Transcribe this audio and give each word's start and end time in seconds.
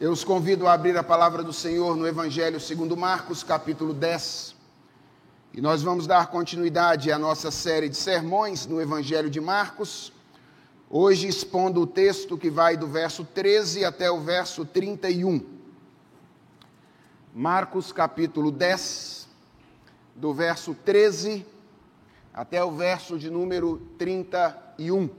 Eu 0.00 0.12
os 0.12 0.24
convido 0.24 0.66
a 0.66 0.72
abrir 0.72 0.96
a 0.96 1.02
palavra 1.02 1.42
do 1.42 1.52
Senhor 1.52 1.94
no 1.94 2.08
Evangelho 2.08 2.58
segundo 2.58 2.96
Marcos, 2.96 3.42
capítulo 3.42 3.92
10. 3.92 4.56
E 5.52 5.60
nós 5.60 5.82
vamos 5.82 6.06
dar 6.06 6.28
continuidade 6.28 7.12
à 7.12 7.18
nossa 7.18 7.50
série 7.50 7.86
de 7.86 7.98
sermões 7.98 8.66
no 8.66 8.80
Evangelho 8.80 9.28
de 9.28 9.42
Marcos, 9.42 10.10
hoje 10.88 11.28
expondo 11.28 11.82
o 11.82 11.86
texto 11.86 12.38
que 12.38 12.48
vai 12.48 12.78
do 12.78 12.86
verso 12.86 13.26
13 13.26 13.84
até 13.84 14.10
o 14.10 14.22
verso 14.22 14.64
31. 14.64 15.44
Marcos, 17.34 17.92
capítulo 17.92 18.50
10, 18.50 19.28
do 20.16 20.32
verso 20.32 20.74
13 20.82 21.44
até 22.32 22.64
o 22.64 22.72
verso 22.72 23.18
de 23.18 23.28
número 23.28 23.76
31. 23.98 25.10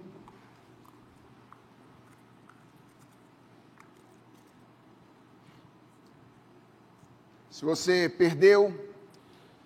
Se 7.62 7.66
você 7.66 8.10
perdeu 8.10 8.74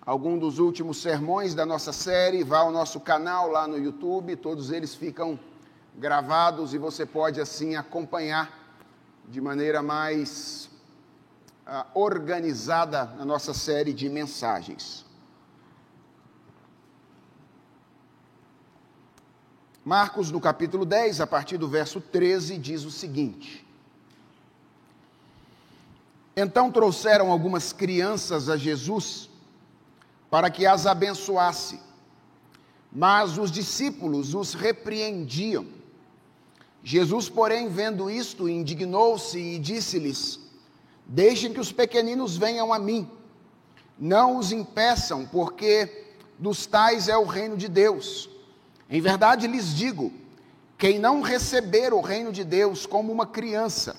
algum 0.02 0.38
dos 0.38 0.58
últimos 0.58 1.00
sermões 1.00 1.54
da 1.54 1.64
nossa 1.64 1.94
série, 1.94 2.44
vá 2.44 2.58
ao 2.58 2.70
nosso 2.70 3.00
canal 3.00 3.48
lá 3.48 3.66
no 3.66 3.78
YouTube, 3.78 4.36
todos 4.36 4.70
eles 4.70 4.94
ficam 4.94 5.40
gravados 5.94 6.74
e 6.74 6.76
você 6.76 7.06
pode 7.06 7.40
assim 7.40 7.74
acompanhar 7.74 8.52
de 9.26 9.40
maneira 9.40 9.82
mais 9.82 10.68
uh, 11.66 11.86
organizada 11.98 13.14
a 13.18 13.24
nossa 13.24 13.54
série 13.54 13.94
de 13.94 14.10
mensagens. 14.10 15.06
Marcos, 19.82 20.30
no 20.30 20.38
capítulo 20.38 20.84
10, 20.84 21.22
a 21.22 21.26
partir 21.26 21.56
do 21.56 21.66
verso 21.66 21.98
13, 21.98 22.58
diz 22.58 22.84
o 22.84 22.90
seguinte: 22.90 23.65
então 26.36 26.70
trouxeram 26.70 27.32
algumas 27.32 27.72
crianças 27.72 28.50
a 28.50 28.56
Jesus 28.58 29.30
para 30.30 30.50
que 30.50 30.66
as 30.66 30.86
abençoasse. 30.86 31.80
Mas 32.92 33.38
os 33.38 33.50
discípulos 33.50 34.34
os 34.34 34.52
repreendiam. 34.52 35.66
Jesus, 36.84 37.28
porém, 37.28 37.68
vendo 37.68 38.10
isto, 38.10 38.48
indignou-se 38.48 39.38
e 39.38 39.58
disse-lhes: 39.58 40.38
Deixem 41.06 41.52
que 41.52 41.60
os 41.60 41.72
pequeninos 41.72 42.36
venham 42.36 42.72
a 42.72 42.78
mim. 42.78 43.10
Não 43.98 44.36
os 44.36 44.52
impeçam, 44.52 45.26
porque 45.26 46.04
dos 46.38 46.66
tais 46.66 47.08
é 47.08 47.16
o 47.16 47.24
reino 47.24 47.56
de 47.56 47.66
Deus. 47.66 48.28
Em 48.90 49.00
verdade 49.00 49.46
lhes 49.46 49.74
digo: 49.74 50.12
quem 50.76 50.98
não 50.98 51.22
receber 51.22 51.94
o 51.94 52.00
reino 52.00 52.30
de 52.30 52.44
Deus 52.44 52.84
como 52.84 53.10
uma 53.10 53.26
criança, 53.26 53.96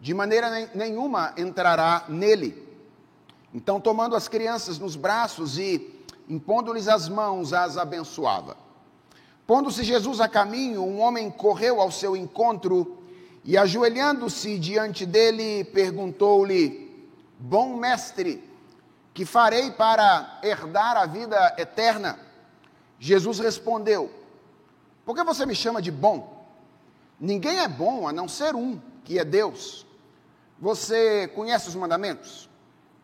de 0.00 0.12
maneira 0.14 0.70
nenhuma 0.74 1.32
entrará 1.36 2.04
nele. 2.08 2.66
Então, 3.52 3.80
tomando 3.80 4.14
as 4.14 4.28
crianças 4.28 4.78
nos 4.78 4.96
braços 4.96 5.58
e 5.58 6.04
impondo-lhes 6.28 6.88
as 6.88 7.08
mãos, 7.08 7.52
as 7.52 7.76
abençoava. 7.76 8.56
Pondo-se 9.46 9.84
Jesus 9.84 10.20
a 10.20 10.28
caminho, 10.28 10.82
um 10.82 11.00
homem 11.00 11.30
correu 11.30 11.80
ao 11.80 11.90
seu 11.90 12.16
encontro 12.16 12.98
e, 13.44 13.56
ajoelhando-se 13.56 14.58
diante 14.58 15.06
dele, 15.06 15.64
perguntou-lhe: 15.64 17.08
Bom 17.38 17.76
mestre, 17.76 18.42
que 19.14 19.24
farei 19.24 19.70
para 19.70 20.40
herdar 20.42 20.96
a 20.96 21.06
vida 21.06 21.54
eterna? 21.56 22.18
Jesus 22.98 23.38
respondeu: 23.38 24.10
Por 25.04 25.14
que 25.14 25.22
você 25.22 25.46
me 25.46 25.54
chama 25.54 25.80
de 25.80 25.90
bom? 25.90 26.44
Ninguém 27.18 27.60
é 27.60 27.68
bom 27.68 28.06
a 28.06 28.12
não 28.12 28.28
ser 28.28 28.54
um, 28.54 28.80
que 29.06 29.20
é 29.20 29.24
Deus. 29.24 29.86
Você 30.58 31.28
conhece 31.28 31.68
os 31.68 31.76
mandamentos? 31.76 32.50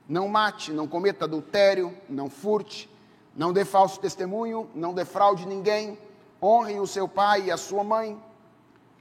Não 0.08 0.26
mate, 0.26 0.72
não 0.72 0.88
cometa 0.88 1.26
adultério, 1.26 1.96
não 2.08 2.28
furte, 2.28 2.90
não 3.36 3.52
dê 3.52 3.64
falso 3.64 4.00
testemunho, 4.00 4.68
não 4.74 4.92
defraude 4.92 5.46
ninguém, 5.46 5.96
honre 6.42 6.80
o 6.80 6.88
seu 6.88 7.06
pai 7.06 7.44
e 7.44 7.50
a 7.52 7.56
sua 7.56 7.84
mãe. 7.84 8.20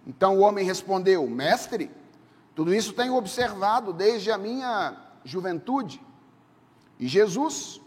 Então 0.05 0.37
o 0.37 0.41
homem 0.41 0.63
respondeu: 0.63 1.27
Mestre, 1.27 1.89
tudo 2.53 2.71
isso 2.73 2.93
tenho 2.93 3.15
observado 3.15 3.91
desde 3.91 4.31
a 4.31 4.37
minha 4.37 4.95
juventude. 5.25 5.99
E 6.99 7.07
Jesus, 7.07 7.81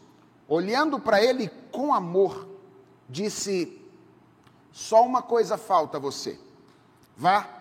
olhando 0.49 0.99
para 0.99 1.23
ele 1.23 1.49
com 1.71 1.95
amor, 1.95 2.49
disse: 3.09 3.81
Só 4.73 5.05
uma 5.07 5.23
coisa 5.23 5.57
falta 5.57 5.99
a 5.99 6.01
você. 6.01 6.37
Vá, 7.17 7.54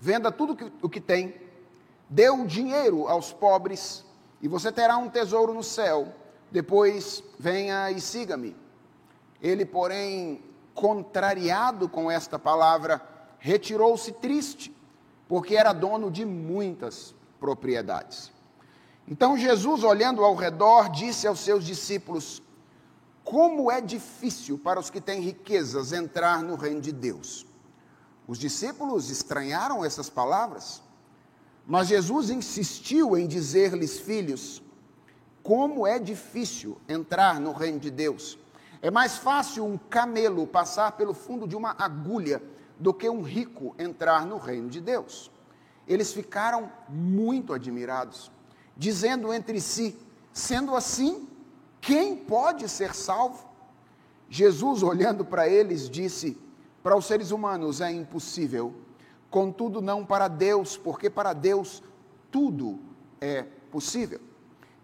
venda 0.00 0.30
tudo 0.30 0.72
o 0.82 0.88
que 0.88 1.00
tem 1.00 1.46
Dê 2.08 2.30
o 2.30 2.46
dinheiro 2.46 3.08
aos 3.08 3.32
pobres 3.32 4.04
e 4.40 4.46
você 4.46 4.70
terá 4.70 4.96
um 4.96 5.08
tesouro 5.08 5.52
no 5.52 5.62
céu. 5.62 6.14
Depois 6.50 7.22
venha 7.38 7.90
e 7.90 8.00
siga-me. 8.00 8.56
Ele, 9.42 9.64
porém, 9.64 10.40
contrariado 10.72 11.88
com 11.88 12.10
esta 12.10 12.38
palavra, 12.38 13.02
retirou-se 13.38 14.12
triste, 14.12 14.74
porque 15.28 15.56
era 15.56 15.72
dono 15.72 16.10
de 16.10 16.24
muitas 16.24 17.14
propriedades. 17.40 18.30
Então 19.08 19.36
Jesus, 19.36 19.82
olhando 19.82 20.24
ao 20.24 20.34
redor, 20.34 20.88
disse 20.88 21.26
aos 21.26 21.40
seus 21.40 21.64
discípulos: 21.64 22.40
Como 23.24 23.70
é 23.70 23.80
difícil 23.80 24.58
para 24.58 24.78
os 24.78 24.90
que 24.90 25.00
têm 25.00 25.20
riquezas 25.20 25.92
entrar 25.92 26.42
no 26.42 26.54
reino 26.54 26.80
de 26.80 26.92
Deus. 26.92 27.44
Os 28.26 28.38
discípulos 28.38 29.10
estranharam 29.10 29.84
essas 29.84 30.10
palavras 30.10 30.82
mas 31.66 31.88
Jesus 31.88 32.30
insistiu 32.30 33.18
em 33.18 33.26
dizer-lhes, 33.26 33.98
filhos, 33.98 34.62
como 35.42 35.86
é 35.86 35.98
difícil 35.98 36.78
entrar 36.88 37.40
no 37.40 37.52
reino 37.52 37.80
de 37.80 37.90
Deus. 37.90 38.38
É 38.80 38.90
mais 38.90 39.16
fácil 39.16 39.64
um 39.64 39.76
camelo 39.76 40.46
passar 40.46 40.92
pelo 40.92 41.12
fundo 41.12 41.46
de 41.46 41.56
uma 41.56 41.74
agulha 41.76 42.40
do 42.78 42.94
que 42.94 43.08
um 43.08 43.20
rico 43.20 43.74
entrar 43.78 44.24
no 44.24 44.38
reino 44.38 44.68
de 44.68 44.80
Deus. 44.80 45.30
Eles 45.88 46.12
ficaram 46.12 46.70
muito 46.88 47.52
admirados, 47.52 48.30
dizendo 48.76 49.34
entre 49.34 49.60
si: 49.60 49.96
sendo 50.32 50.76
assim, 50.76 51.28
quem 51.80 52.14
pode 52.16 52.68
ser 52.68 52.94
salvo? 52.94 53.44
Jesus, 54.28 54.84
olhando 54.84 55.24
para 55.24 55.48
eles, 55.48 55.90
disse: 55.90 56.38
para 56.86 56.96
os 56.96 57.06
seres 57.06 57.32
humanos 57.32 57.80
é 57.80 57.90
impossível 57.90 58.72
contudo 59.28 59.82
não 59.82 60.06
para 60.06 60.28
Deus, 60.28 60.76
porque 60.76 61.10
para 61.10 61.32
Deus 61.32 61.82
tudo 62.30 62.78
é 63.20 63.42
possível. 63.72 64.20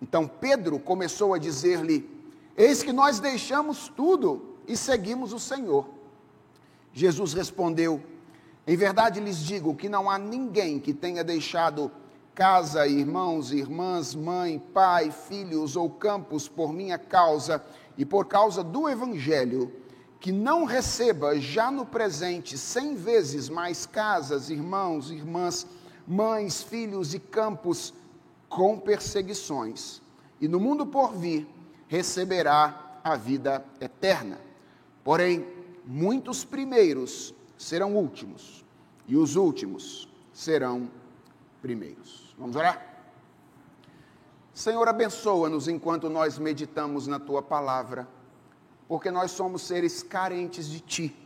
Então 0.00 0.26
Pedro 0.26 0.80
começou 0.80 1.32
a 1.32 1.38
dizer-lhe: 1.38 2.10
Eis 2.56 2.82
que 2.82 2.92
nós 2.92 3.20
deixamos 3.20 3.86
tudo 3.86 4.56
e 4.66 4.76
seguimos 4.76 5.32
o 5.32 5.38
Senhor. 5.38 5.86
Jesus 6.92 7.34
respondeu: 7.34 8.02
Em 8.66 8.76
verdade 8.76 9.20
lhes 9.20 9.38
digo 9.38 9.76
que 9.76 9.88
não 9.88 10.10
há 10.10 10.18
ninguém 10.18 10.80
que 10.80 10.92
tenha 10.92 11.22
deixado 11.22 11.88
casa, 12.34 12.84
irmãos, 12.84 13.52
irmãs, 13.52 14.12
mãe, 14.12 14.58
pai, 14.58 15.12
filhos 15.12 15.76
ou 15.76 15.88
campos 15.88 16.48
por 16.48 16.72
minha 16.72 16.98
causa 16.98 17.64
e 17.96 18.04
por 18.04 18.26
causa 18.26 18.64
do 18.64 18.88
Evangelho 18.88 19.81
que 20.22 20.30
não 20.30 20.64
receba 20.64 21.40
já 21.40 21.68
no 21.68 21.84
presente 21.84 22.56
cem 22.56 22.94
vezes 22.94 23.48
mais 23.48 23.86
casas, 23.86 24.50
irmãos, 24.50 25.10
irmãs, 25.10 25.66
mães, 26.06 26.62
filhos 26.62 27.12
e 27.12 27.18
campos 27.18 27.92
com 28.48 28.78
perseguições, 28.78 30.00
e 30.40 30.46
no 30.46 30.60
mundo 30.60 30.86
por 30.86 31.12
vir 31.12 31.48
receberá 31.88 33.00
a 33.02 33.16
vida 33.16 33.64
eterna. 33.80 34.38
Porém, 35.02 35.44
muitos 35.84 36.44
primeiros 36.44 37.34
serão 37.58 37.96
últimos, 37.96 38.64
e 39.08 39.16
os 39.16 39.34
últimos 39.34 40.08
serão 40.32 40.88
primeiros. 41.60 42.32
Vamos 42.38 42.54
orar? 42.54 42.80
Senhor, 44.54 44.86
abençoa-nos 44.86 45.66
enquanto 45.66 46.08
nós 46.08 46.38
meditamos 46.38 47.08
na 47.08 47.18
tua 47.18 47.42
palavra 47.42 48.06
porque 48.88 49.10
nós 49.10 49.30
somos 49.30 49.62
seres 49.62 50.02
carentes 50.02 50.68
de 50.68 50.80
Ti. 50.80 51.16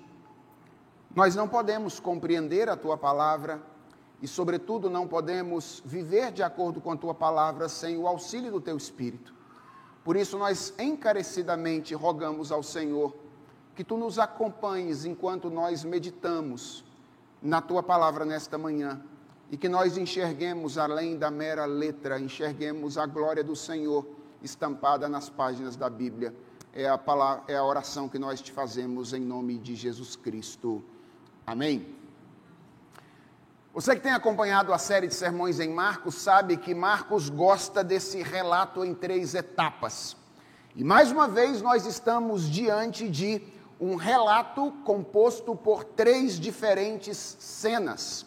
Nós 1.14 1.34
não 1.34 1.48
podemos 1.48 1.98
compreender 1.98 2.68
a 2.68 2.76
Tua 2.76 2.96
palavra 2.96 3.60
e, 4.20 4.28
sobretudo, 4.28 4.90
não 4.90 5.06
podemos 5.06 5.82
viver 5.84 6.30
de 6.30 6.42
acordo 6.42 6.80
com 6.80 6.92
a 6.92 6.96
Tua 6.96 7.14
palavra 7.14 7.68
sem 7.68 7.96
o 7.96 8.06
auxílio 8.06 8.52
do 8.52 8.60
Teu 8.60 8.76
Espírito. 8.76 9.34
Por 10.04 10.16
isso, 10.16 10.38
nós 10.38 10.74
encarecidamente 10.78 11.94
rogamos 11.94 12.52
ao 12.52 12.62
Senhor 12.62 13.14
que 13.74 13.82
Tu 13.82 13.96
nos 13.96 14.18
acompanhes 14.18 15.04
enquanto 15.04 15.50
nós 15.50 15.84
meditamos 15.84 16.84
na 17.42 17.60
Tua 17.60 17.82
palavra 17.82 18.24
nesta 18.24 18.56
manhã 18.56 19.02
e 19.50 19.56
que 19.56 19.68
nós 19.68 19.96
enxerguemos 19.96 20.76
além 20.76 21.16
da 21.16 21.30
mera 21.30 21.64
letra, 21.64 22.18
enxerguemos 22.20 22.98
a 22.98 23.06
glória 23.06 23.44
do 23.44 23.54
Senhor 23.54 24.06
estampada 24.42 25.08
nas 25.08 25.28
páginas 25.28 25.76
da 25.76 25.88
Bíblia 25.88 26.34
é 26.76 26.86
a, 26.86 26.98
palavra, 26.98 27.42
é 27.48 27.56
a 27.56 27.64
oração 27.64 28.06
que 28.06 28.18
nós 28.18 28.42
te 28.42 28.52
fazemos 28.52 29.14
em 29.14 29.20
nome 29.20 29.56
de 29.56 29.74
Jesus 29.74 30.14
Cristo. 30.14 30.84
Amém. 31.46 31.96
Você 33.72 33.96
que 33.96 34.02
tem 34.02 34.12
acompanhado 34.12 34.74
a 34.74 34.78
série 34.78 35.06
de 35.06 35.14
sermões 35.14 35.58
em 35.58 35.72
Marcos 35.72 36.16
sabe 36.16 36.58
que 36.58 36.74
Marcos 36.74 37.30
gosta 37.30 37.82
desse 37.82 38.22
relato 38.22 38.84
em 38.84 38.94
três 38.94 39.34
etapas. 39.34 40.18
E 40.74 40.84
mais 40.84 41.10
uma 41.10 41.26
vez 41.26 41.62
nós 41.62 41.86
estamos 41.86 42.46
diante 42.46 43.08
de 43.08 43.42
um 43.80 43.96
relato 43.96 44.70
composto 44.84 45.56
por 45.56 45.82
três 45.82 46.38
diferentes 46.38 47.38
cenas. 47.38 48.26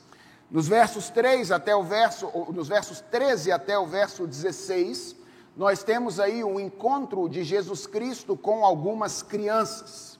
Nos 0.50 0.68
versos 0.68 1.12
3 1.12 1.52
até 1.52 1.76
o 1.76 1.84
verso, 1.84 2.28
nos 2.52 2.68
versos 2.68 3.00
13 3.00 3.52
até 3.52 3.78
o 3.78 3.86
verso 3.86 4.26
16, 4.26 5.19
nós 5.60 5.84
temos 5.84 6.22
aí 6.22 6.42
um 6.42 6.58
encontro 6.58 7.28
de 7.28 7.44
Jesus 7.44 7.86
Cristo 7.86 8.38
com 8.38 8.64
algumas 8.64 9.22
crianças. 9.22 10.18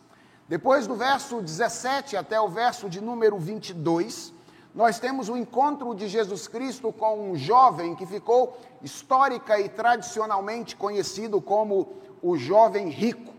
Depois 0.50 0.86
do 0.86 0.96
verso 0.96 1.42
17 1.42 2.18
até 2.18 2.42
o 2.42 2.50
verso 2.50 2.90
de 2.90 3.00
número 3.00 3.40
22, 3.40 4.34
nós 4.76 5.00
temos 5.00 5.30
o 5.30 5.38
encontro 5.38 5.96
de 5.96 6.10
Jesus 6.10 6.46
Cristo 6.50 6.92
com 6.92 7.32
um 7.32 7.38
jovem 7.38 7.96
que 7.96 8.06
ficou 8.06 8.58
histórica 8.84 9.58
e 9.58 9.70
tradicionalmente 9.70 10.76
conhecido 10.76 11.40
como 11.40 11.88
o 12.22 12.36
jovem 12.36 12.90
rico. 12.90 13.34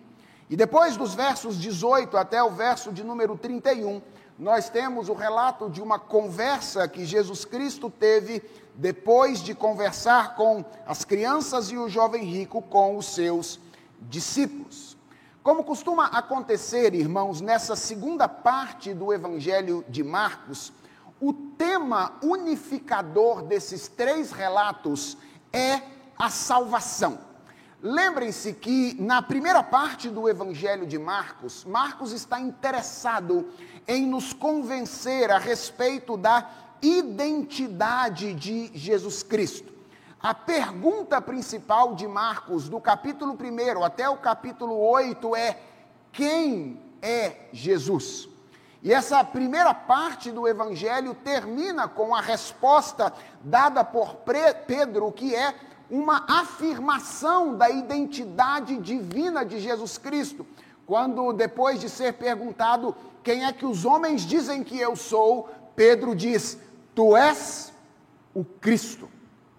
E 0.48 0.56
depois 0.56 0.96
dos 0.96 1.14
versos 1.14 1.60
18 1.60 2.16
até 2.16 2.42
o 2.42 2.48
verso 2.48 2.94
de 2.94 3.04
número 3.04 3.36
31, 3.36 4.00
nós 4.38 4.70
temos 4.70 5.10
o 5.10 5.12
relato 5.12 5.68
de 5.68 5.82
uma 5.82 5.98
conversa 5.98 6.88
que 6.88 7.04
Jesus 7.04 7.44
Cristo 7.44 7.90
teve 7.90 8.42
depois 8.80 9.42
de 9.42 9.54
conversar 9.54 10.34
com 10.36 10.64
as 10.86 11.04
crianças 11.04 11.70
e 11.70 11.76
o 11.76 11.86
jovem 11.86 12.24
rico 12.24 12.62
com 12.62 12.96
os 12.96 13.04
seus 13.04 13.60
discípulos. 14.00 14.96
Como 15.42 15.62
costuma 15.62 16.06
acontecer, 16.06 16.94
irmãos, 16.94 17.42
nessa 17.42 17.76
segunda 17.76 18.26
parte 18.26 18.94
do 18.94 19.12
Evangelho 19.12 19.84
de 19.86 20.02
Marcos, 20.02 20.72
o 21.20 21.34
tema 21.34 22.16
unificador 22.22 23.42
desses 23.42 23.86
três 23.86 24.32
relatos 24.32 25.18
é 25.52 25.82
a 26.18 26.30
salvação. 26.30 27.18
Lembrem-se 27.82 28.54
que 28.54 28.96
na 28.98 29.20
primeira 29.20 29.62
parte 29.62 30.08
do 30.08 30.26
Evangelho 30.26 30.86
de 30.86 30.98
Marcos, 30.98 31.64
Marcos 31.66 32.12
está 32.12 32.40
interessado 32.40 33.46
em 33.86 34.06
nos 34.06 34.32
convencer 34.32 35.30
a 35.30 35.38
respeito 35.38 36.16
da 36.16 36.69
identidade 36.82 38.34
de 38.34 38.70
Jesus 38.74 39.22
Cristo. 39.22 39.70
A 40.22 40.34
pergunta 40.34 41.20
principal 41.20 41.94
de 41.94 42.06
Marcos, 42.06 42.68
do 42.68 42.78
capítulo 42.78 43.32
1 43.32 43.82
até 43.82 44.08
o 44.08 44.18
capítulo 44.18 44.78
8, 44.78 45.34
é: 45.34 45.58
quem 46.12 46.78
é 47.00 47.48
Jesus? 47.52 48.28
E 48.82 48.92
essa 48.92 49.22
primeira 49.22 49.74
parte 49.74 50.30
do 50.30 50.48
evangelho 50.48 51.14
termina 51.14 51.86
com 51.86 52.14
a 52.14 52.20
resposta 52.20 53.12
dada 53.42 53.84
por 53.84 54.16
Pedro, 54.66 55.12
que 55.12 55.34
é 55.34 55.54
uma 55.90 56.24
afirmação 56.28 57.56
da 57.56 57.68
identidade 57.68 58.78
divina 58.78 59.44
de 59.44 59.58
Jesus 59.58 59.98
Cristo. 59.98 60.46
Quando, 60.86 61.32
depois 61.32 61.80
de 61.80 61.88
ser 61.88 62.14
perguntado 62.14 62.94
quem 63.22 63.44
é 63.44 63.52
que 63.52 63.66
os 63.66 63.84
homens 63.84 64.22
dizem 64.22 64.64
que 64.64 64.78
eu 64.78 64.96
sou, 64.96 65.48
Pedro 65.76 66.14
diz: 66.14 66.58
Tu 67.00 67.16
és 67.16 67.72
o 68.34 68.44
Cristo, 68.44 69.08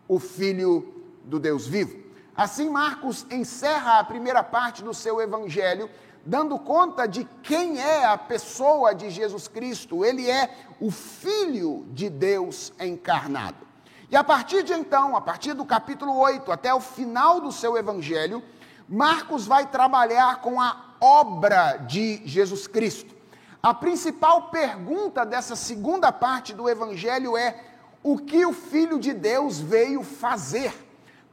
o 0.07 0.19
Filho 0.19 0.93
do 1.23 1.39
Deus 1.39 1.65
vivo. 1.65 1.99
Assim, 2.35 2.69
Marcos 2.69 3.25
encerra 3.31 3.97
a 3.97 4.03
primeira 4.03 4.43
parte 4.43 4.83
do 4.83 4.93
seu 4.93 5.19
evangelho 5.19 5.89
dando 6.23 6.59
conta 6.59 7.07
de 7.07 7.27
quem 7.41 7.81
é 7.81 8.05
a 8.05 8.15
pessoa 8.15 8.93
de 8.93 9.09
Jesus 9.09 9.47
Cristo. 9.47 10.05
Ele 10.05 10.29
é 10.29 10.55
o 10.79 10.91
Filho 10.91 11.87
de 11.89 12.11
Deus 12.11 12.71
encarnado. 12.79 13.65
E 14.11 14.15
a 14.15 14.23
partir 14.23 14.61
de 14.61 14.73
então, 14.73 15.15
a 15.15 15.21
partir 15.21 15.53
do 15.53 15.65
capítulo 15.65 16.15
8 16.15 16.51
até 16.51 16.71
o 16.71 16.79
final 16.79 17.41
do 17.41 17.51
seu 17.51 17.75
evangelho, 17.75 18.43
Marcos 18.87 19.47
vai 19.47 19.65
trabalhar 19.65 20.41
com 20.41 20.61
a 20.61 20.93
obra 21.01 21.77
de 21.77 22.21
Jesus 22.23 22.67
Cristo. 22.67 23.15
A 23.61 23.73
principal 23.73 24.49
pergunta 24.49 25.25
dessa 25.25 25.55
segunda 25.55 26.11
parte 26.11 26.53
do 26.53 26.67
evangelho 26.67 27.37
é: 27.37 27.63
o 28.03 28.17
que 28.17 28.45
o 28.45 28.53
Filho 28.53 28.99
de 28.99 29.13
Deus 29.13 29.59
veio 29.59 30.03
fazer? 30.03 30.73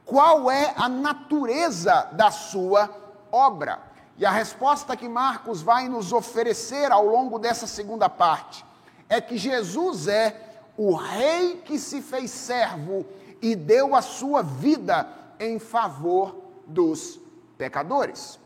Qual 0.05 0.49
é 0.49 0.73
a 0.75 0.87
natureza 0.87 2.09
da 2.11 2.29
sua 2.29 2.89
obra? 3.31 3.79
E 4.17 4.25
a 4.25 4.31
resposta 4.31 4.97
que 4.97 5.07
Marcos 5.07 5.61
vai 5.61 5.87
nos 5.87 6.11
oferecer 6.11 6.91
ao 6.91 7.05
longo 7.05 7.39
dessa 7.39 7.65
segunda 7.65 8.09
parte 8.09 8.65
é 9.07 9.19
que 9.19 9.37
Jesus 9.37 10.07
é 10.07 10.49
o 10.77 10.93
rei 10.93 11.57
que 11.65 11.79
se 11.79 12.01
fez 12.01 12.29
servo 12.29 13.05
e 13.41 13.55
deu 13.55 13.95
a 13.95 14.01
sua 14.01 14.41
vida 14.41 15.07
em 15.39 15.57
favor 15.57 16.35
dos 16.67 17.19
pecadores. 17.57 18.38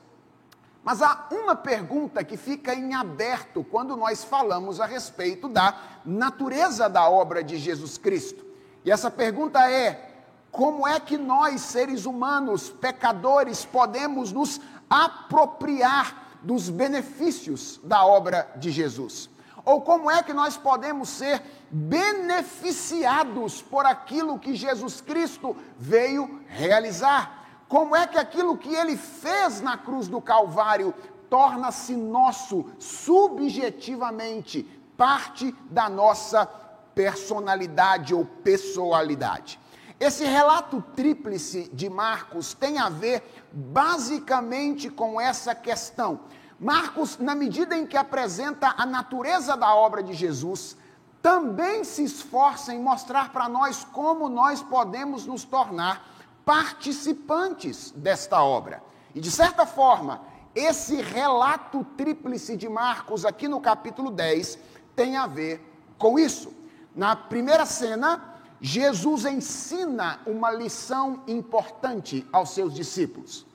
Mas 0.83 1.01
há 1.01 1.27
uma 1.31 1.55
pergunta 1.55 2.23
que 2.23 2.35
fica 2.35 2.75
em 2.75 2.93
aberto 2.93 3.63
quando 3.63 3.95
nós 3.95 4.23
falamos 4.23 4.81
a 4.81 4.85
respeito 4.85 5.47
da 5.47 5.75
natureza 6.05 6.89
da 6.89 7.09
obra 7.09 7.41
de 7.43 7.57
Jesus 7.57 7.97
Cristo. 7.97 8.43
E 8.83 8.91
essa 8.91 9.09
pergunta 9.09 9.69
é: 9.71 10.09
como 10.51 10.85
é 10.87 10.99
que 10.99 11.17
nós, 11.17 11.61
seres 11.61 12.05
humanos, 12.05 12.69
pecadores, 12.69 13.63
podemos 13.63 14.33
nos 14.33 14.59
apropriar 14.89 16.37
dos 16.43 16.69
benefícios 16.69 17.79
da 17.83 18.05
obra 18.05 18.51
de 18.57 18.69
Jesus? 18.69 19.29
Ou 19.65 19.81
como 19.81 20.11
é 20.11 20.21
que 20.21 20.33
nós 20.33 20.57
podemos 20.57 21.07
ser 21.07 21.41
beneficiados 21.71 23.61
por 23.61 23.85
aquilo 23.85 24.37
que 24.37 24.53
Jesus 24.53 24.99
Cristo 24.99 25.55
veio 25.79 26.41
realizar? 26.47 27.42
Como 27.73 27.95
é 27.95 28.05
que 28.05 28.19
aquilo 28.19 28.55
que 28.55 28.71
ele 28.71 28.95
fez 28.95 29.59
na 29.59 29.75
cruz 29.75 30.07
do 30.07 30.21
Calvário 30.21 30.93
torna-se 31.27 31.95
nosso 31.95 32.67
subjetivamente, 32.77 34.61
parte 34.95 35.51
da 35.71 35.89
nossa 35.89 36.45
personalidade 36.93 38.13
ou 38.13 38.25
pessoalidade? 38.25 39.59
Esse 39.99 40.23
relato 40.23 40.83
tríplice 40.95 41.67
de 41.73 41.89
Marcos 41.89 42.53
tem 42.53 42.77
a 42.77 42.89
ver 42.89 43.23
basicamente 43.51 44.87
com 44.91 45.19
essa 45.19 45.55
questão. 45.55 46.19
Marcos, 46.59 47.17
na 47.17 47.33
medida 47.33 47.75
em 47.75 47.87
que 47.87 47.97
apresenta 47.97 48.75
a 48.77 48.85
natureza 48.85 49.57
da 49.57 49.73
obra 49.73 50.03
de 50.03 50.13
Jesus, 50.13 50.77
também 51.23 51.83
se 51.83 52.03
esforça 52.03 52.71
em 52.71 52.79
mostrar 52.79 53.33
para 53.33 53.49
nós 53.49 53.83
como 53.83 54.29
nós 54.29 54.61
podemos 54.61 55.25
nos 55.25 55.43
tornar 55.43 56.12
participantes 56.45 57.91
desta 57.95 58.43
obra. 58.43 58.81
E 59.15 59.19
de 59.19 59.31
certa 59.31 59.65
forma, 59.65 60.21
esse 60.55 61.01
relato 61.01 61.85
tríplice 61.97 62.55
de 62.55 62.69
Marcos, 62.69 63.25
aqui 63.25 63.47
no 63.47 63.59
capítulo 63.59 64.11
10, 64.11 64.59
tem 64.95 65.17
a 65.17 65.25
ver 65.25 65.61
com 65.97 66.19
isso. 66.19 66.53
Na 66.95 67.15
primeira 67.15 67.65
cena, 67.65 68.21
Jesus 68.61 69.25
ensina 69.25 70.19
uma 70.25 70.51
lição 70.51 71.21
importante 71.27 72.25
aos 72.31 72.51
seus 72.51 72.73
discípulos. 72.73 73.45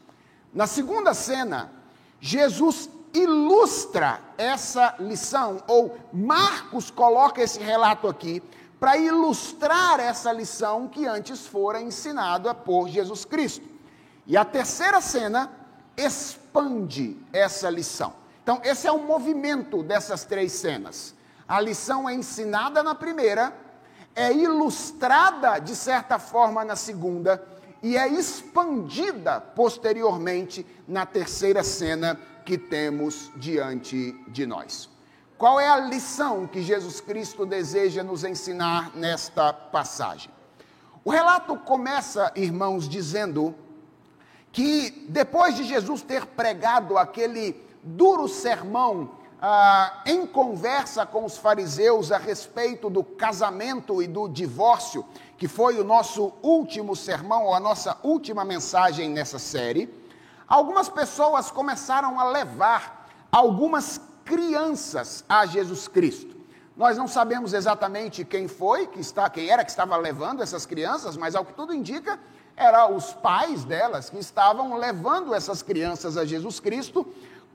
Na 0.52 0.66
segunda 0.66 1.14
cena, 1.14 1.72
Jesus 2.20 2.90
ilustra 3.14 4.20
essa 4.36 4.96
lição, 4.98 5.62
ou 5.66 5.96
Marcos 6.12 6.90
coloca 6.90 7.42
esse 7.42 7.60
relato 7.60 8.08
aqui 8.08 8.42
para 8.78 8.96
ilustrar 8.96 10.00
essa 10.00 10.32
lição 10.32 10.88
que 10.88 11.06
antes 11.06 11.46
fora 11.46 11.80
ensinada 11.80 12.54
por 12.54 12.88
Jesus 12.88 13.24
Cristo. 13.24 13.66
E 14.26 14.36
a 14.36 14.44
terceira 14.44 15.00
cena 15.00 15.50
expande 15.96 17.16
essa 17.32 17.68
lição. 17.68 18.12
Então, 18.42 18.60
esse 18.64 18.86
é 18.86 18.92
o 18.92 19.02
movimento 19.02 19.82
dessas 19.82 20.24
três 20.24 20.52
cenas. 20.52 21.14
A 21.46 21.60
lição 21.60 22.08
é 22.08 22.14
ensinada 22.14 22.82
na 22.82 22.94
primeira, 22.94 23.52
é 24.14 24.32
ilustrada, 24.32 25.58
de 25.58 25.74
certa 25.74 26.18
forma, 26.18 26.64
na 26.64 26.76
segunda 26.76 27.42
e 27.82 27.96
é 27.96 28.08
expandida 28.08 29.40
posteriormente 29.40 30.66
na 30.86 31.06
terceira 31.06 31.62
cena 31.62 32.18
que 32.44 32.58
temos 32.58 33.30
diante 33.36 34.12
de 34.28 34.46
nós. 34.46 34.88
Qual 35.38 35.60
é 35.60 35.68
a 35.68 35.78
lição 35.78 36.48
que 36.48 36.60
Jesus 36.60 37.00
Cristo 37.00 37.46
deseja 37.46 38.02
nos 38.02 38.24
ensinar 38.24 38.90
nesta 38.96 39.52
passagem? 39.52 40.32
O 41.04 41.10
relato 41.10 41.56
começa, 41.58 42.32
irmãos, 42.34 42.88
dizendo 42.88 43.54
que 44.50 45.06
depois 45.08 45.54
de 45.54 45.62
Jesus 45.62 46.02
ter 46.02 46.26
pregado 46.26 46.98
aquele 46.98 47.54
duro 47.84 48.26
sermão 48.26 49.12
ah, 49.40 50.02
em 50.04 50.26
conversa 50.26 51.06
com 51.06 51.24
os 51.24 51.38
fariseus 51.38 52.10
a 52.10 52.18
respeito 52.18 52.90
do 52.90 53.04
casamento 53.04 54.02
e 54.02 54.08
do 54.08 54.26
divórcio, 54.28 55.06
que 55.36 55.46
foi 55.46 55.78
o 55.78 55.84
nosso 55.84 56.32
último 56.42 56.96
sermão, 56.96 57.44
ou 57.44 57.54
a 57.54 57.60
nossa 57.60 57.96
última 58.02 58.44
mensagem 58.44 59.08
nessa 59.08 59.38
série, 59.38 59.88
algumas 60.48 60.88
pessoas 60.88 61.48
começaram 61.48 62.18
a 62.18 62.24
levar 62.24 63.08
algumas 63.30 64.00
crianças 64.28 65.24
a 65.26 65.46
Jesus 65.46 65.88
Cristo. 65.88 66.36
Nós 66.76 66.98
não 66.98 67.08
sabemos 67.08 67.54
exatamente 67.54 68.26
quem 68.26 68.46
foi, 68.46 68.86
que 68.86 69.00
está, 69.00 69.28
quem 69.30 69.48
era 69.48 69.64
que 69.64 69.70
estava 69.70 69.96
levando 69.96 70.42
essas 70.42 70.66
crianças, 70.66 71.16
mas 71.16 71.34
ao 71.34 71.46
que 71.46 71.54
tudo 71.54 71.74
indica, 71.74 72.20
eram 72.54 72.94
os 72.94 73.14
pais 73.14 73.64
delas 73.64 74.10
que 74.10 74.18
estavam 74.18 74.76
levando 74.76 75.34
essas 75.34 75.62
crianças 75.62 76.18
a 76.18 76.26
Jesus 76.26 76.60
Cristo 76.60 77.06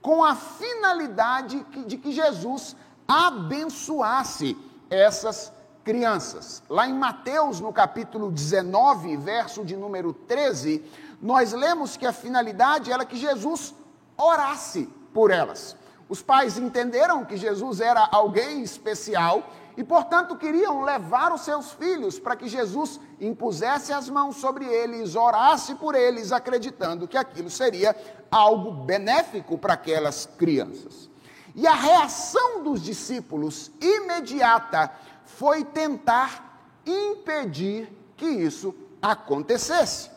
com 0.01 0.24
a 0.24 0.36
finalidade 0.36 1.63
de 1.86 1.96
que 1.96 2.12
Jesus 2.12 2.75
abençoasse 3.08 4.58
essas 4.89 5.53
crianças. 5.84 6.63
Lá 6.68 6.88
em 6.88 6.94
Mateus, 6.94 7.60
no 7.60 7.72
capítulo 7.72 8.32
19, 8.32 9.15
verso 9.18 9.63
de 9.63 9.77
número 9.77 10.12
13, 10.12 10.84
nós 11.22 11.53
lemos 11.53 11.96
que 11.96 12.08
a 12.08 12.12
finalidade 12.12 12.92
era 12.92 13.06
que 13.06 13.15
Jesus 13.15 13.75
orasse 14.18 14.89
por 15.13 15.30
elas. 15.30 15.77
Os 16.10 16.22
pais 16.22 16.57
entenderam 16.57 17.25
que 17.25 17.38
Jesus 17.38 17.79
era 17.79 18.07
alguém 18.12 18.62
especial 18.62 19.50
e, 19.75 19.83
portanto, 19.83 20.36
queriam 20.36 20.83
levar 20.83 21.33
os 21.33 21.41
seus 21.41 21.72
filhos 21.72 22.19
para 22.19 22.36
que 22.36 22.48
Jesus 22.48 23.00
impusesse 23.19 23.91
as 23.91 24.10
mãos 24.10 24.36
sobre 24.36 24.65
eles, 24.65 25.15
orasse 25.15 25.75
por 25.75 25.95
eles, 25.95 26.31
acreditando 26.31 27.07
que 27.07 27.17
aquilo 27.17 27.50
seria 27.50 27.95
algo 28.29 28.72
benéfico 28.72 29.57
para 29.57 29.74
aquelas 29.74 30.25
crianças. 30.38 31.10
E 31.55 31.67
a 31.67 31.74
reação 31.74 32.63
dos 32.63 32.81
discípulos 32.81 33.72
imediata 33.79 34.91
foi 35.25 35.63
tentar 35.63 36.69
impedir 36.86 37.91
que 38.15 38.25
isso 38.25 38.75
acontecesse. 39.01 40.10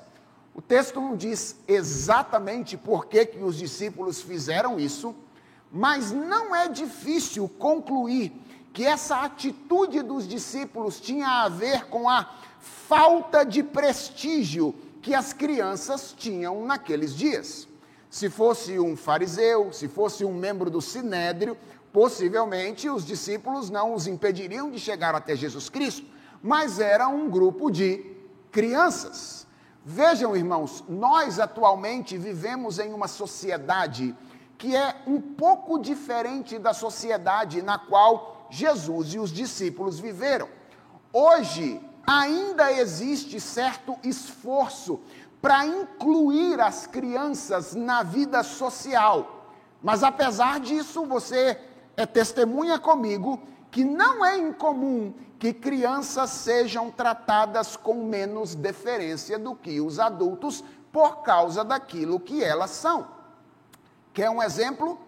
O 0.54 0.62
texto 0.62 1.00
não 1.00 1.16
diz 1.16 1.56
exatamente 1.68 2.76
por 2.76 3.06
que, 3.06 3.26
que 3.26 3.42
os 3.42 3.56
discípulos 3.56 4.22
fizeram 4.22 4.80
isso, 4.80 5.14
mas 5.72 6.12
não 6.12 6.54
é 6.54 6.68
difícil 6.68 7.48
concluir 7.48 8.32
que 8.72 8.84
essa 8.84 9.22
atitude 9.22 10.02
dos 10.02 10.28
discípulos 10.28 11.00
tinha 11.00 11.44
a 11.44 11.48
ver 11.48 11.86
com 11.86 12.08
a 12.08 12.30
falta 12.60 13.44
de 13.44 13.62
prestígio 13.62 14.74
que 15.00 15.14
as 15.14 15.32
crianças 15.32 16.14
tinham 16.16 16.64
naqueles 16.66 17.14
dias. 17.14 17.66
Se 18.10 18.28
fosse 18.28 18.78
um 18.78 18.96
fariseu, 18.96 19.72
se 19.72 19.88
fosse 19.88 20.24
um 20.24 20.34
membro 20.34 20.68
do 20.70 20.82
sinédrio, 20.82 21.56
possivelmente 21.92 22.90
os 22.90 23.04
discípulos 23.04 23.70
não 23.70 23.94
os 23.94 24.06
impediriam 24.06 24.70
de 24.70 24.78
chegar 24.78 25.14
até 25.14 25.34
Jesus 25.34 25.68
Cristo, 25.68 26.06
mas 26.42 26.78
era 26.78 27.08
um 27.08 27.30
grupo 27.30 27.70
de 27.70 28.04
crianças. 28.50 29.46
Vejam, 29.84 30.36
irmãos, 30.36 30.84
nós 30.88 31.38
atualmente 31.38 32.18
vivemos 32.18 32.78
em 32.78 32.92
uma 32.92 33.08
sociedade 33.08 34.14
que 34.58 34.74
é 34.74 34.96
um 35.06 35.20
pouco 35.20 35.78
diferente 35.78 36.58
da 36.58 36.72
sociedade 36.72 37.62
na 37.62 37.78
qual 37.78 38.46
Jesus 38.50 39.14
e 39.14 39.18
os 39.18 39.30
discípulos 39.30 39.98
viveram. 39.98 40.48
Hoje, 41.12 41.80
ainda 42.06 42.72
existe 42.72 43.40
certo 43.40 43.96
esforço 44.02 45.00
para 45.42 45.66
incluir 45.66 46.60
as 46.60 46.86
crianças 46.86 47.74
na 47.74 48.02
vida 48.02 48.42
social. 48.42 49.46
Mas 49.82 50.02
apesar 50.02 50.60
disso, 50.60 51.04
você 51.04 51.60
é 51.96 52.06
testemunha 52.06 52.78
comigo 52.78 53.40
que 53.70 53.84
não 53.84 54.24
é 54.24 54.36
incomum 54.36 55.14
que 55.38 55.52
crianças 55.52 56.30
sejam 56.30 56.90
tratadas 56.90 57.76
com 57.76 58.04
menos 58.04 58.54
deferência 58.54 59.38
do 59.38 59.54
que 59.54 59.80
os 59.80 59.98
adultos 59.98 60.64
por 60.90 61.22
causa 61.22 61.62
daquilo 61.62 62.18
que 62.18 62.42
elas 62.42 62.70
são. 62.70 63.15
Quer 64.16 64.30
um 64.30 64.42
exemplo? 64.42 64.98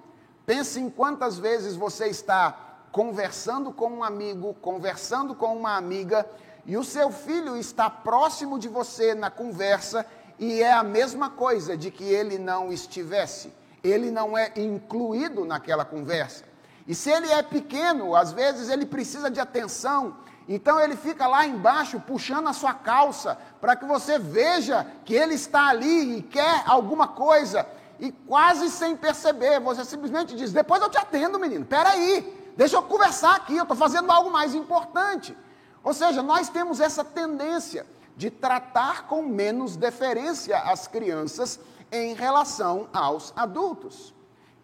Pense 0.45 0.79
em 0.79 0.91
quantas 0.91 1.39
vezes 1.39 1.75
você 1.75 2.09
está 2.09 2.85
conversando 2.93 3.73
com 3.73 3.89
um 3.89 4.05
amigo, 4.05 4.53
conversando 4.61 5.35
com 5.35 5.57
uma 5.57 5.79
amiga, 5.79 6.27
e 6.67 6.77
o 6.77 6.85
seu 6.85 7.11
filho 7.11 7.57
está 7.57 7.89
próximo 7.89 8.59
de 8.59 8.69
você 8.69 9.15
na 9.15 9.31
conversa 9.31 10.05
e 10.39 10.63
é 10.63 10.71
a 10.71 10.83
mesma 10.83 11.31
coisa 11.31 11.75
de 11.75 11.91
que 11.91 12.05
ele 12.05 12.37
não 12.37 12.71
estivesse, 12.71 13.51
ele 13.83 14.11
não 14.11 14.37
é 14.37 14.53
incluído 14.57 15.43
naquela 15.47 15.87
conversa. 15.87 16.45
E 16.87 16.95
se 16.95 17.09
ele 17.09 17.31
é 17.31 17.43
pequeno, 17.43 18.15
às 18.15 18.31
vezes 18.31 18.69
ele 18.69 18.85
precisa 18.85 19.31
de 19.31 19.41
atenção, 19.41 20.19
então 20.47 20.79
ele 20.79 20.97
fica 20.97 21.27
lá 21.27 21.47
embaixo 21.47 21.99
puxando 21.99 22.49
a 22.49 22.53
sua 22.53 22.75
calça 22.75 23.39
para 23.59 23.75
que 23.75 23.87
você 23.87 24.19
veja 24.19 24.87
que 25.07 25.15
ele 25.15 25.33
está 25.33 25.69
ali 25.69 26.19
e 26.19 26.23
quer 26.23 26.63
alguma 26.67 27.09
coisa. 27.09 27.67
E 27.99 28.13
quase 28.13 28.71
sem 28.71 28.97
perceber, 28.97 29.61
você 29.61 29.85
simplesmente 29.85 30.35
diz: 30.37 30.53
Depois 30.53 30.81
eu 30.81 30.89
te 30.89 30.99
atendo, 30.99 31.39
menino. 31.39 31.65
Peraí, 31.65 32.53
deixa 32.57 32.77
eu 32.77 32.83
conversar 32.83 33.37
aqui, 33.37 33.57
eu 33.57 33.63
estou 33.63 33.77
fazendo 33.77 34.11
algo 34.11 34.31
mais 34.31 34.55
importante. 34.55 35.37
Ou 35.83 35.93
seja, 35.93 36.23
nós 36.23 36.49
temos 36.49 36.81
essa 36.81 37.05
tendência 37.05 37.87
de 38.17 38.31
tratar 38.31 39.07
com 39.07 39.23
menos 39.23 39.77
deferência 39.77 40.59
as 40.59 40.87
crianças 40.87 41.59
em 41.91 42.15
relação 42.15 42.89
aos 42.93 43.33
adultos. 43.37 44.15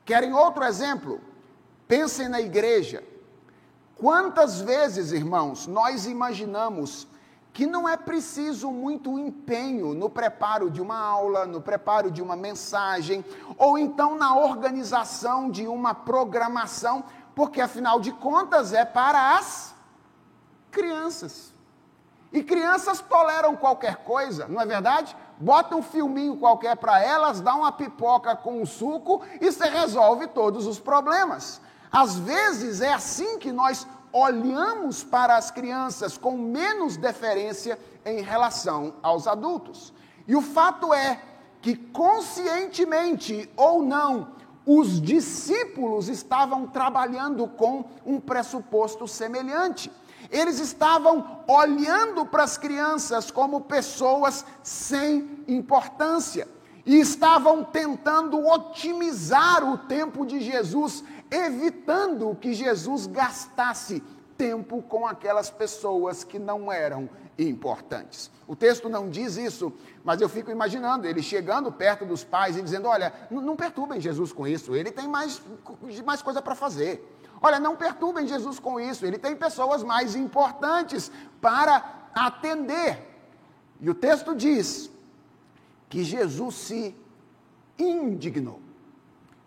Querem 0.05 0.33
outro 0.35 0.65
exemplo? 0.65 1.21
Pensem 1.89 2.29
na 2.29 2.41
igreja. 2.41 3.03
Quantas 3.97 4.61
vezes, 4.61 5.13
irmãos, 5.13 5.67
nós 5.67 6.07
imaginamos 6.07 7.07
que 7.55 7.67
não 7.67 7.89
é 7.89 7.97
preciso 7.97 8.71
muito 8.71 9.19
empenho 9.19 9.95
no 9.95 10.11
preparo 10.11 10.69
de 10.69 10.83
uma 10.83 10.99
aula, 10.99 11.47
no 11.47 11.61
preparo 11.61 12.11
de 12.11 12.21
uma 12.21 12.37
mensagem, 12.37 13.25
ou 13.57 13.79
então 13.79 14.19
na 14.19 14.37
organização 14.37 15.49
de 15.49 15.67
uma 15.67 15.95
programação, 15.95 17.05
porque 17.35 17.61
afinal 17.61 18.01
de 18.01 18.13
contas 18.13 18.75
é 18.75 18.85
para 18.85 19.39
as 19.39 19.75
crianças. 20.71 21.55
E 22.33 22.43
crianças 22.43 23.01
toleram 23.01 23.57
qualquer 23.57 23.99
coisa, 23.99 24.49
não 24.49 24.61
é 24.61 24.67
verdade? 24.67 25.17
bota 25.39 25.75
um 25.77 25.83
filminho 25.83 26.37
qualquer 26.37 26.77
para 26.77 27.03
elas, 27.03 27.41
dá 27.41 27.55
uma 27.55 27.73
pipoca 27.73 28.37
com 28.37 28.63
um 28.63 28.67
suco 28.67 29.23
e 29.41 29.51
você 29.51 29.69
resolve 29.69 30.27
todos 30.29 30.67
os 30.67 30.79
problemas. 30.79 31.61
Às 31.91 32.19
vezes 32.19 32.81
é 32.81 32.93
assim 32.93 33.39
que 33.39 33.53
nós 33.53 33.87
olhamos 34.15 35.03
para 35.03 35.37
as 35.37 35.51
crianças 35.51 36.17
com 36.17 36.39
menos 36.39 36.97
deferência 36.97 37.77
em 38.07 38.23
relação 38.23 38.95
aos 39.03 39.27
adultos. 39.27 39.93
E 40.29 40.37
o 40.37 40.41
fato 40.41 40.95
é 40.95 41.21
que, 41.61 41.75
conscientemente 41.75 43.51
ou 43.57 43.83
não, 43.83 44.29
os 44.65 45.01
discípulos 45.01 46.09
estavam 46.09 46.69
trabalhando 46.69 47.49
com 47.49 47.85
um 48.07 48.21
pressuposto 48.21 49.09
semelhante. 49.09 49.91
Eles 50.31 50.61
estavam 50.61 51.41
olhando 51.49 52.25
para 52.25 52.45
as 52.45 52.57
crianças 52.57 53.33
como 53.33 53.63
pessoas 53.63 54.47
sem 54.63 55.45
importância 55.49 56.47
e 56.87 57.01
estavam 57.01 57.65
tentando 57.65 58.47
otimizar 58.47 59.65
o 59.65 59.79
tempo 59.79 60.25
de 60.27 60.41
Jesus 60.41 61.03
evitando 61.35 62.37
que 62.41 62.55
Jesus 62.55 63.07
gastasse 63.07 64.03
tempo 64.37 64.83
com 64.83 65.07
aquelas 65.07 65.51
pessoas 65.51 66.25
que 66.25 66.39
não 66.39 66.71
eram 66.73 67.09
importantes. 67.39 68.31
O 68.47 68.55
texto 68.55 68.89
não 68.89 69.09
diz 69.09 69.37
isso, 69.37 69.73
mas 70.05 70.21
eu 70.21 70.29
fico 70.29 70.51
imaginando 70.51 71.07
ele 71.07 71.23
chegando 71.23 71.73
perto 71.73 72.05
dos 72.05 72.23
pais 72.23 72.57
e 72.57 72.63
dizendo: 72.63 72.89
Olha, 72.89 73.13
não 73.31 73.57
perturbem 73.57 74.01
Jesus 74.01 74.33
com 74.33 74.47
isso, 74.47 74.75
ele 74.75 74.91
tem 74.91 75.09
mais, 75.09 75.43
mais 76.05 76.23
coisa 76.23 76.41
para 76.41 76.55
fazer. 76.55 77.11
Olha, 77.41 77.59
não 77.59 77.77
perturbem 77.77 78.27
Jesus 78.27 78.59
com 78.59 78.81
isso, 78.81 79.05
ele 79.05 79.19
tem 79.19 79.37
pessoas 79.37 79.83
mais 79.83 80.15
importantes 80.15 81.11
para 81.41 82.09
atender. 82.15 82.99
E 83.81 83.91
o 83.91 83.95
texto 83.95 84.35
diz 84.35 84.91
que 85.89 86.03
Jesus 86.03 86.55
se 86.55 86.97
indignou. 87.79 88.64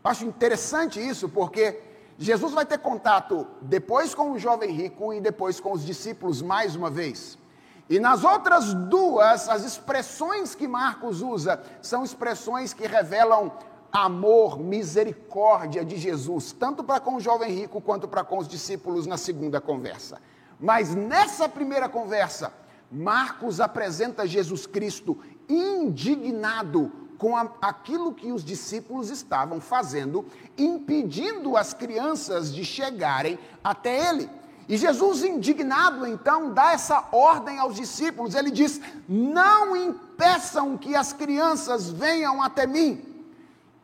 Acho 0.08 0.24
interessante 0.24 1.06
isso, 1.06 1.28
porque 1.28 1.82
Jesus 2.18 2.54
vai 2.54 2.66
ter 2.66 2.78
contato 2.78 3.46
depois 3.62 4.16
com 4.16 4.32
o 4.32 4.40
jovem 4.40 4.72
rico 4.72 5.14
e 5.14 5.20
depois 5.20 5.60
com 5.60 5.74
os 5.74 5.86
discípulos 5.86 6.42
mais 6.42 6.78
uma 6.78 6.90
vez. 6.90 7.38
E 7.90 8.00
nas 8.00 8.24
outras 8.24 8.74
duas, 8.74 9.50
as 9.50 9.66
expressões 9.66 10.56
que 10.56 10.66
Marcos 10.66 11.22
usa 11.22 11.62
são 11.82 12.06
expressões 12.06 12.72
que 12.72 12.88
revelam 12.88 13.52
amor, 13.92 14.58
misericórdia 14.58 15.84
de 15.84 15.98
Jesus, 15.98 16.54
tanto 16.54 16.86
para 16.86 17.02
com 17.02 17.16
o 17.16 17.20
jovem 17.20 17.52
rico 17.54 17.82
quanto 17.82 18.08
para 18.08 18.24
com 18.24 18.38
os 18.38 18.48
discípulos 18.48 19.06
na 19.06 19.18
segunda 19.18 19.60
conversa. 19.60 20.22
Mas 20.58 20.96
nessa 20.96 21.50
primeira 21.50 21.90
conversa, 21.90 22.54
Marcos 22.90 23.60
apresenta 23.60 24.26
Jesus 24.26 24.66
Cristo 24.66 25.18
indignado 25.50 27.07
com 27.18 27.36
a, 27.36 27.50
aquilo 27.62 28.14
que 28.14 28.32
os 28.32 28.44
discípulos 28.44 29.10
estavam 29.10 29.60
fazendo, 29.60 30.26
impedindo 30.58 31.58
as 31.58 31.74
crianças 31.74 32.54
de 32.54 32.64
chegarem 32.64 33.38
até 33.64 34.10
ele. 34.10 34.30
E 34.70 34.76
Jesus, 34.76 35.24
indignado, 35.24 36.06
então, 36.06 36.54
dá 36.54 36.74
essa 36.74 37.06
ordem 37.12 37.58
aos 37.58 37.76
discípulos. 37.76 38.36
Ele 38.36 38.52
diz: 38.52 38.82
Não 39.08 39.76
impeçam 39.76 40.78
que 40.78 40.96
as 40.96 41.14
crianças 41.14 41.90
venham 41.90 42.42
até 42.42 42.68
mim. 42.68 43.02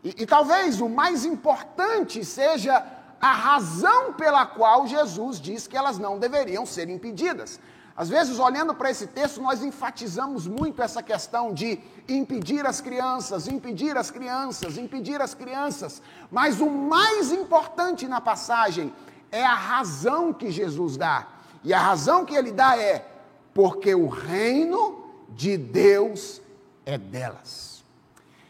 E, 0.04 0.24
e 0.24 0.26
talvez 0.26 0.82
o 0.82 0.90
mais 0.90 1.24
importante 1.24 2.26
seja 2.26 2.86
a 3.22 3.32
razão 3.32 4.12
pela 4.12 4.46
qual 4.46 4.86
Jesus 4.86 5.40
diz 5.40 5.66
que 5.66 5.78
elas 5.78 5.98
não 5.98 6.20
deveriam 6.20 6.66
ser 6.66 6.90
impedidas. 6.90 7.58
Às 7.96 8.10
vezes, 8.10 8.40
olhando 8.40 8.74
para 8.74 8.90
esse 8.90 9.06
texto, 9.06 9.40
nós 9.40 9.64
enfatizamos 9.64 10.48
muito 10.48 10.82
essa 10.82 11.04
questão 11.04 11.54
de 11.54 11.80
impedir 12.10 12.66
as 12.66 12.82
crianças, 12.82 13.48
impedir 13.48 13.96
as 13.96 14.10
crianças, 14.10 14.78
impedir 14.78 15.22
as 15.22 15.36
crianças. 15.36 16.02
Mas 16.32 16.60
o 16.60 16.70
mais 16.70 17.32
importante 17.32 18.08
na 18.08 18.20
passagem 18.20 18.92
é 19.32 19.44
a 19.44 19.54
razão 19.54 20.34
que 20.34 20.50
Jesus 20.50 20.98
dá. 20.98 21.28
E 21.64 21.72
a 21.72 21.80
razão 21.80 22.26
que 22.26 22.36
ele 22.36 22.52
dá 22.52 22.76
é: 22.78 23.08
porque 23.54 23.94
o 23.94 24.08
reino 24.08 25.06
de 25.30 25.56
Deus 25.56 26.42
é 26.86 26.98
delas. 26.98 27.84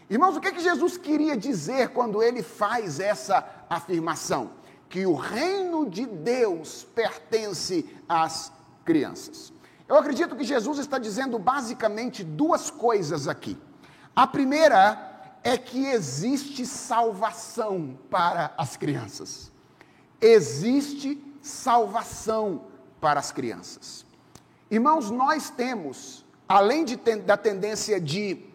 Irmãos, 0.10 0.38
o 0.38 0.42
que, 0.42 0.52
que 0.52 0.62
Jesus 0.62 0.98
queria 0.98 1.36
dizer 1.36 1.90
quando 1.90 2.24
ele 2.24 2.42
faz 2.42 3.00
essa 3.00 3.46
afirmação? 3.70 4.52
Que 4.88 5.06
o 5.06 5.16
reino 5.16 5.90
de 5.90 6.06
Deus 6.06 6.86
pertence 6.96 7.90
às 8.08 8.52
crianças. 8.84 9.54
Eu 9.88 9.98
acredito 9.98 10.36
que 10.36 10.44
Jesus 10.44 10.80
está 10.80 10.98
dizendo 10.98 11.38
basicamente 11.38 12.24
duas 12.24 12.70
coisas 12.70 13.28
aqui. 13.28 13.58
A 14.16 14.26
primeira 14.26 15.12
é 15.44 15.58
que 15.58 15.86
existe 15.88 16.66
salvação 16.66 17.98
para 18.10 18.54
as 18.58 18.78
crianças. 18.78 19.52
Existe 20.22 21.22
salvação 21.42 22.66
para 23.02 23.20
as 23.20 23.32
crianças. 23.32 24.06
Irmãos, 24.72 25.12
nós 25.12 25.50
temos, 25.50 26.26
além 26.48 26.86
de, 26.86 26.96
da 26.96 27.36
tendência 27.36 28.00
de 28.00 28.46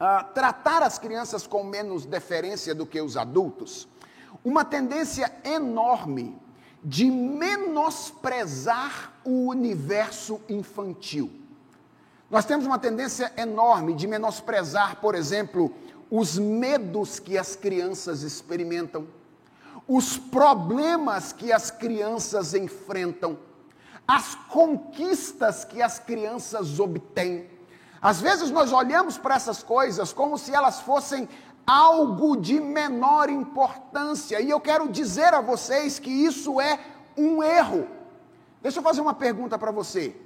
uh, 0.00 0.32
tratar 0.32 0.82
as 0.82 0.98
crianças 0.98 1.46
com 1.46 1.64
menos 1.64 2.06
deferência 2.06 2.74
do 2.74 2.86
que 2.86 3.00
os 3.00 3.16
adultos, 3.16 3.88
uma 4.44 4.64
tendência 4.64 5.32
enorme 5.44 6.38
de 6.82 7.10
menosprezar 7.10 9.12
o 9.24 9.48
universo 9.48 10.40
infantil. 10.48 11.30
Nós 12.30 12.44
temos 12.44 12.64
uma 12.64 12.78
tendência 12.78 13.32
enorme 13.36 13.92
de 13.92 14.06
menosprezar, 14.06 15.00
por 15.00 15.14
exemplo, 15.14 15.74
os 16.10 16.38
medos 16.38 17.18
que 17.18 17.36
as 17.36 17.54
crianças 17.54 18.22
experimentam, 18.22 19.06
os 19.86 20.16
problemas 20.16 21.32
que 21.32 21.52
as 21.52 21.70
crianças 21.70 22.54
enfrentam, 22.54 23.38
as 24.06 24.34
conquistas 24.34 25.64
que 25.64 25.82
as 25.82 25.98
crianças 25.98 26.80
obtêm. 26.80 27.48
Às 28.00 28.20
vezes 28.20 28.50
nós 28.50 28.72
olhamos 28.72 29.18
para 29.18 29.34
essas 29.34 29.62
coisas 29.62 30.12
como 30.12 30.38
se 30.38 30.54
elas 30.54 30.80
fossem 30.80 31.28
algo 31.70 32.36
de 32.36 32.58
menor 32.58 33.30
importância. 33.30 34.40
E 34.40 34.50
eu 34.50 34.58
quero 34.58 34.88
dizer 34.88 35.32
a 35.32 35.40
vocês 35.40 36.00
que 36.00 36.10
isso 36.10 36.60
é 36.60 36.80
um 37.16 37.40
erro. 37.40 37.86
Deixa 38.60 38.80
eu 38.80 38.82
fazer 38.82 39.00
uma 39.00 39.14
pergunta 39.14 39.56
para 39.56 39.70
você. 39.70 40.16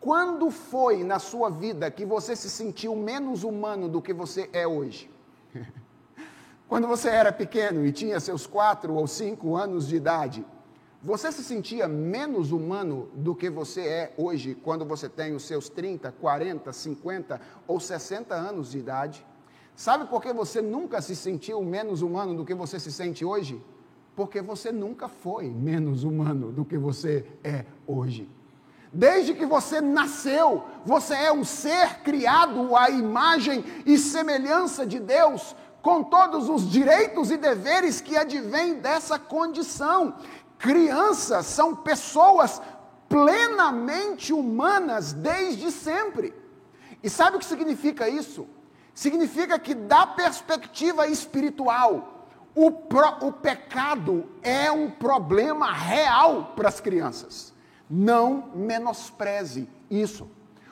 Quando 0.00 0.50
foi 0.50 1.04
na 1.04 1.20
sua 1.20 1.48
vida 1.48 1.90
que 1.92 2.04
você 2.04 2.34
se 2.34 2.50
sentiu 2.50 2.96
menos 2.96 3.44
humano 3.44 3.88
do 3.88 4.02
que 4.02 4.12
você 4.12 4.50
é 4.52 4.66
hoje? 4.66 5.08
Quando 6.68 6.88
você 6.88 7.08
era 7.08 7.32
pequeno 7.32 7.86
e 7.86 7.92
tinha 7.92 8.18
seus 8.18 8.44
quatro 8.44 8.94
ou 8.94 9.06
cinco 9.06 9.54
anos 9.54 9.86
de 9.86 9.94
idade, 9.94 10.44
você 11.00 11.30
se 11.30 11.44
sentia 11.44 11.86
menos 11.86 12.50
humano 12.50 13.08
do 13.14 13.34
que 13.34 13.48
você 13.48 13.82
é 13.82 14.14
hoje, 14.16 14.54
quando 14.54 14.84
você 14.84 15.08
tem 15.08 15.34
os 15.34 15.44
seus 15.44 15.68
30, 15.68 16.12
40, 16.12 16.72
50 16.72 17.40
ou 17.66 17.80
60 17.80 18.34
anos 18.34 18.70
de 18.72 18.78
idade? 18.78 19.24
Sabe 19.80 20.04
por 20.04 20.20
que 20.20 20.30
você 20.30 20.60
nunca 20.60 21.00
se 21.00 21.16
sentiu 21.16 21.62
menos 21.62 22.02
humano 22.02 22.34
do 22.34 22.44
que 22.44 22.54
você 22.54 22.78
se 22.78 22.92
sente 22.92 23.24
hoje? 23.24 23.64
Porque 24.14 24.42
você 24.42 24.70
nunca 24.70 25.08
foi 25.08 25.48
menos 25.48 26.04
humano 26.04 26.52
do 26.52 26.66
que 26.66 26.76
você 26.76 27.24
é 27.42 27.64
hoje. 27.86 28.28
Desde 28.92 29.32
que 29.32 29.46
você 29.46 29.80
nasceu, 29.80 30.64
você 30.84 31.14
é 31.14 31.32
um 31.32 31.44
ser 31.44 32.00
criado 32.00 32.76
à 32.76 32.90
imagem 32.90 33.64
e 33.86 33.96
semelhança 33.96 34.84
de 34.84 35.00
Deus, 35.00 35.56
com 35.80 36.02
todos 36.02 36.50
os 36.50 36.70
direitos 36.70 37.30
e 37.30 37.38
deveres 37.38 38.02
que 38.02 38.18
advêm 38.18 38.80
dessa 38.80 39.18
condição. 39.18 40.14
Crianças 40.58 41.46
são 41.46 41.74
pessoas 41.74 42.60
plenamente 43.08 44.30
humanas 44.30 45.14
desde 45.14 45.72
sempre. 45.72 46.34
E 47.02 47.08
sabe 47.08 47.38
o 47.38 47.40
que 47.40 47.46
significa 47.46 48.10
isso? 48.10 48.46
Significa 48.94 49.58
que, 49.58 49.74
da 49.74 50.06
perspectiva 50.06 51.06
espiritual, 51.06 52.26
o, 52.54 52.70
pro, 52.70 53.28
o 53.28 53.32
pecado 53.32 54.26
é 54.42 54.70
um 54.70 54.90
problema 54.90 55.72
real 55.72 56.52
para 56.56 56.68
as 56.68 56.80
crianças. 56.80 57.52
Não 57.88 58.50
menospreze 58.54 59.68
isso. 59.90 60.28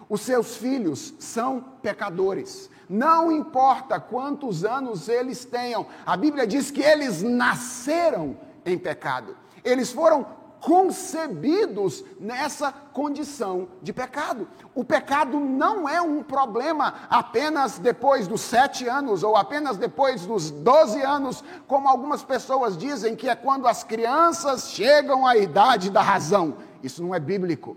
Os 0.09 0.22
seus 0.22 0.57
filhos 0.57 1.14
são 1.18 1.61
pecadores. 1.83 2.70
Não 2.88 3.31
importa 3.31 4.00
quantos 4.00 4.64
anos 4.64 5.09
eles 5.09 5.44
tenham, 5.44 5.87
a 6.07 6.16
Bíblia 6.16 6.46
diz 6.46 6.70
que 6.70 6.83
eles 6.83 7.22
nasceram 7.22 8.37
em 8.64 8.78
pecado. 8.78 9.37
Eles 9.62 9.92
foram 9.92 10.26
concebidos 10.61 12.05
nessa 12.18 12.73
condição 12.73 13.68
de 13.83 13.92
pecado. 13.92 14.49
O 14.75 14.85
pecado 14.85 15.38
não 15.38 15.88
é 15.88 16.01
um 16.01 16.23
problema 16.23 16.94
apenas 17.09 17.79
depois 17.79 18.27
dos 18.27 18.40
sete 18.40 18.88
anos 18.88 19.23
ou 19.23 19.37
apenas 19.37 19.77
depois 19.77 20.27
dos 20.27 20.51
doze 20.51 21.01
anos, 21.03 21.42
como 21.66 21.88
algumas 21.88 22.23
pessoas 22.23 22.77
dizem 22.77 23.16
que 23.16 23.29
é 23.29 23.35
quando 23.35 23.66
as 23.66 23.85
crianças 23.85 24.71
chegam 24.71 25.27
à 25.27 25.37
idade 25.37 25.90
da 25.90 26.03
razão. 26.03 26.57
Isso 26.83 27.03
não 27.03 27.14
é 27.14 27.21
bíblico. 27.21 27.77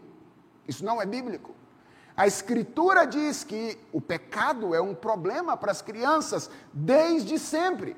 Isso 0.67 0.83
não 0.85 1.01
é 1.01 1.05
bíblico. 1.05 1.51
A 2.15 2.27
Escritura 2.27 3.05
diz 3.05 3.43
que 3.43 3.77
o 3.91 4.01
pecado 4.01 4.75
é 4.75 4.81
um 4.81 4.93
problema 4.93 5.55
para 5.55 5.71
as 5.71 5.81
crianças 5.81 6.49
desde 6.73 7.39
sempre. 7.39 7.95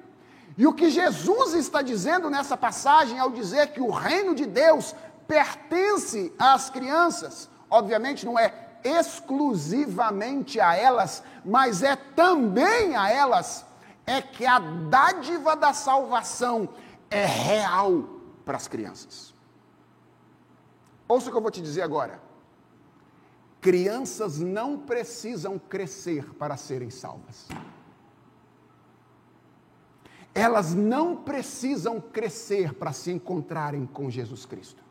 E 0.58 0.68
o 0.68 0.74
que 0.74 0.90
Jesus 0.90 1.54
está 1.54 1.82
dizendo 1.82 2.30
nessa 2.30 2.56
passagem, 2.56 3.18
ao 3.18 3.32
dizer 3.32 3.72
que 3.72 3.82
o 3.82 3.90
reino 3.90 4.36
de 4.36 4.46
Deus 4.46 4.96
pertence 5.28 6.34
às 6.38 6.70
crianças, 6.70 7.50
obviamente 7.70 8.26
não 8.26 8.38
é 8.38 8.54
exclusivamente 8.84 10.60
a 10.60 10.76
elas, 10.76 11.24
mas 11.44 11.82
é 11.82 11.96
também 11.96 12.96
a 12.96 13.10
elas, 13.10 13.66
é 14.06 14.22
que 14.22 14.46
a 14.46 14.60
dádiva 14.60 15.56
da 15.56 15.74
salvação 15.74 16.70
é 17.10 17.26
real 17.26 18.04
para 18.46 18.58
as 18.58 18.68
crianças. 18.68 19.34
Ouça 21.08 21.30
o 21.30 21.32
que 21.32 21.38
eu 21.38 21.42
vou 21.42 21.52
te 21.52 21.62
dizer 21.62 21.82
agora. 21.82 22.22
Crianças 23.62 24.40
não 24.40 24.78
precisam 24.78 25.58
crescer 25.58 26.34
para 26.36 26.58
serem 26.58 26.90
salvas 26.90 27.48
elas 30.34 30.74
não 30.74 31.16
precisam 31.16 32.02
crescer 32.02 32.74
para 32.74 32.92
se 32.92 33.12
encontrarem 33.12 33.86
com 33.86 34.10
Jesus 34.10 34.46
Cristo. 34.46 34.82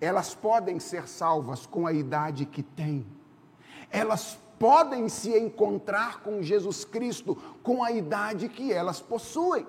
Elas 0.00 0.34
podem 0.34 0.78
ser 0.78 1.08
salvas 1.08 1.66
com 1.66 1.86
a 1.86 1.92
idade 1.92 2.44
que 2.44 2.62
têm. 2.62 3.06
Elas 3.90 4.38
podem 4.58 5.08
se 5.08 5.36
encontrar 5.38 6.20
com 6.20 6.42
Jesus 6.42 6.84
Cristo 6.84 7.36
com 7.62 7.82
a 7.82 7.92
idade 7.92 8.48
que 8.48 8.72
elas 8.72 9.00
possuem. 9.00 9.66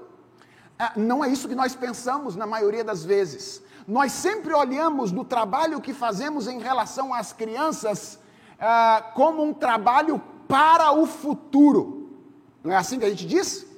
Ah, 0.77 0.93
não 0.97 1.23
é 1.23 1.29
isso 1.29 1.47
que 1.47 1.55
nós 1.55 1.75
pensamos 1.75 2.35
na 2.35 2.45
maioria 2.45 2.83
das 2.83 3.05
vezes. 3.05 3.63
Nós 3.87 4.11
sempre 4.11 4.53
olhamos 4.53 5.11
no 5.11 5.23
trabalho 5.23 5.79
que 5.79 5.93
fazemos 5.93 6.47
em 6.47 6.59
relação 6.59 7.13
às 7.13 7.31
crianças 7.31 8.19
ah, 8.59 9.11
como 9.15 9.43
um 9.43 9.53
trabalho 9.53 10.21
para 10.47 10.91
o 10.91 11.05
futuro. 11.05 12.09
Não 12.63 12.71
é 12.71 12.75
assim 12.75 12.99
que 12.99 13.05
a 13.05 13.09
gente 13.09 13.25
diz? 13.25 13.70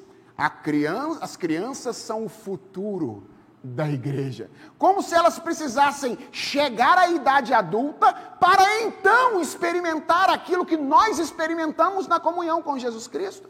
Criança, 0.63 1.19
as 1.23 1.37
crianças 1.37 1.95
são 1.97 2.25
o 2.25 2.29
futuro 2.29 3.23
da 3.63 3.89
igreja. 3.89 4.51
Como 4.77 5.01
se 5.01 5.15
elas 5.15 5.39
precisassem 5.39 6.17
chegar 6.31 6.97
à 6.97 7.09
idade 7.09 7.53
adulta 7.53 8.13
para 8.13 8.81
então 8.81 9.39
experimentar 9.39 10.29
aquilo 10.29 10.65
que 10.65 10.75
nós 10.75 11.17
experimentamos 11.17 12.07
na 12.07 12.19
comunhão 12.19 12.61
com 12.61 12.77
Jesus 12.77 13.07
Cristo. 13.07 13.49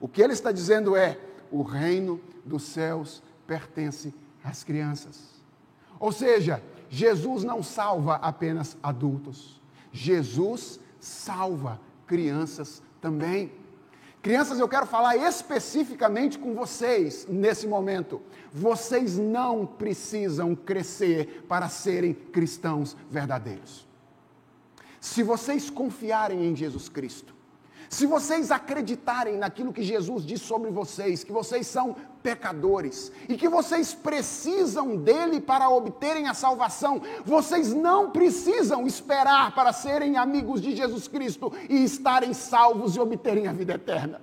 O 0.00 0.08
que 0.08 0.20
ele 0.20 0.32
está 0.32 0.50
dizendo 0.50 0.96
é: 0.96 1.18
o 1.50 1.62
reino 1.62 2.20
dos 2.44 2.64
céus 2.64 3.22
pertence 3.46 4.12
às 4.42 4.64
crianças. 4.64 5.30
Ou 6.00 6.10
seja, 6.10 6.60
Jesus 6.90 7.44
não 7.44 7.62
salva 7.62 8.16
apenas 8.16 8.76
adultos, 8.82 9.60
Jesus 9.92 10.80
salva 10.98 11.80
crianças 12.06 12.82
também. 13.00 13.52
Crianças, 14.22 14.60
eu 14.60 14.68
quero 14.68 14.86
falar 14.86 15.16
especificamente 15.16 16.38
com 16.38 16.54
vocês 16.54 17.26
nesse 17.28 17.66
momento. 17.66 18.22
Vocês 18.52 19.18
não 19.18 19.66
precisam 19.66 20.54
crescer 20.54 21.44
para 21.48 21.68
serem 21.68 22.14
cristãos 22.14 22.96
verdadeiros. 23.10 23.84
Se 25.00 25.24
vocês 25.24 25.68
confiarem 25.68 26.46
em 26.46 26.54
Jesus 26.54 26.88
Cristo, 26.88 27.34
se 27.90 28.06
vocês 28.06 28.52
acreditarem 28.52 29.36
naquilo 29.36 29.72
que 29.72 29.82
Jesus 29.82 30.24
diz 30.24 30.40
sobre 30.40 30.70
vocês, 30.70 31.24
que 31.24 31.32
vocês 31.32 31.66
são 31.66 31.96
pecadores 32.22 33.10
e 33.28 33.36
que 33.36 33.48
vocês 33.48 33.92
precisam 33.92 34.96
dele 34.96 35.40
para 35.40 35.68
obterem 35.68 36.28
a 36.28 36.34
salvação, 36.34 37.02
vocês 37.24 37.72
não 37.72 38.10
precisam 38.10 38.86
esperar 38.86 39.54
para 39.54 39.72
serem 39.72 40.16
amigos 40.16 40.60
de 40.60 40.74
Jesus 40.74 41.08
Cristo 41.08 41.52
e 41.68 41.82
estarem 41.84 42.32
salvos 42.32 42.96
e 42.96 43.00
obterem 43.00 43.46
a 43.46 43.52
vida 43.52 43.74
eterna. 43.74 44.20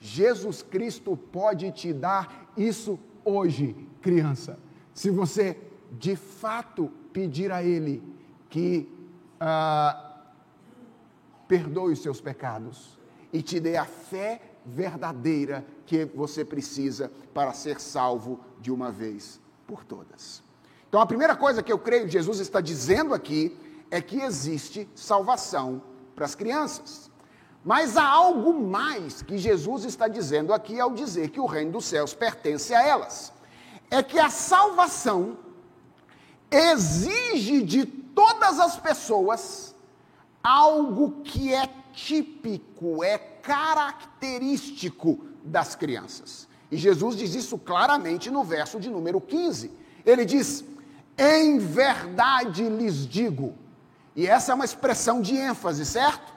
Jesus 0.00 0.62
Cristo 0.62 1.16
pode 1.16 1.70
te 1.72 1.92
dar 1.92 2.52
isso 2.56 2.98
hoje, 3.24 3.74
criança, 4.00 4.58
se 4.94 5.10
você 5.10 5.58
de 5.92 6.14
fato 6.14 6.90
pedir 7.12 7.50
a 7.50 7.62
Ele 7.62 8.02
que. 8.48 8.88
Uh, 9.36 10.06
perdoe 11.48 11.92
os 11.92 12.02
seus 12.02 12.20
pecados 12.20 12.98
e 13.32 13.42
te 13.42 13.60
dê 13.60 13.76
a 13.76 13.84
fé 13.84 14.40
verdadeira 14.66 15.64
que 15.86 16.04
você 16.04 16.44
precisa 16.44 17.10
para 17.32 17.52
ser 17.52 17.80
salvo 17.80 18.40
de 18.60 18.72
uma 18.72 18.90
vez 18.90 19.40
por 19.66 19.84
todas. 19.84 20.42
Então, 20.88 21.00
a 21.00 21.06
primeira 21.06 21.36
coisa 21.36 21.62
que 21.62 21.72
eu 21.72 21.78
creio 21.78 22.04
que 22.04 22.12
Jesus 22.12 22.40
está 22.40 22.60
dizendo 22.60 23.14
aqui 23.14 23.56
é 23.90 24.00
que 24.00 24.20
existe 24.20 24.88
salvação 24.94 25.82
para 26.14 26.24
as 26.24 26.34
crianças. 26.34 27.10
Mas 27.64 27.96
há 27.96 28.04
algo 28.04 28.52
mais 28.52 29.22
que 29.22 29.36
Jesus 29.38 29.84
está 29.84 30.06
dizendo 30.08 30.52
aqui 30.52 30.78
ao 30.78 30.92
dizer 30.92 31.30
que 31.30 31.40
o 31.40 31.46
reino 31.46 31.72
dos 31.72 31.84
céus 31.84 32.14
pertence 32.14 32.74
a 32.74 32.82
elas. 32.82 33.32
É 33.90 34.02
que 34.02 34.18
a 34.18 34.30
salvação 34.30 35.38
exige 36.50 37.62
de 37.62 37.84
todas 37.84 38.60
as 38.60 38.76
pessoas 38.76 39.74
algo 40.42 41.22
que 41.22 41.52
é 41.52 41.68
típico, 41.96 43.02
é 43.02 43.16
característico 43.16 45.24
das 45.42 45.74
crianças. 45.74 46.46
E 46.70 46.76
Jesus 46.76 47.16
diz 47.16 47.34
isso 47.34 47.58
claramente 47.58 48.30
no 48.30 48.44
verso 48.44 48.78
de 48.78 48.90
número 48.90 49.20
15. 49.20 49.70
Ele 50.04 50.24
diz: 50.24 50.64
Em 51.16 51.58
verdade 51.58 52.68
lhes 52.68 53.06
digo. 53.06 53.54
E 54.14 54.26
essa 54.26 54.52
é 54.52 54.54
uma 54.54 54.64
expressão 54.64 55.22
de 55.22 55.36
ênfase, 55.36 55.86
certo? 55.86 56.34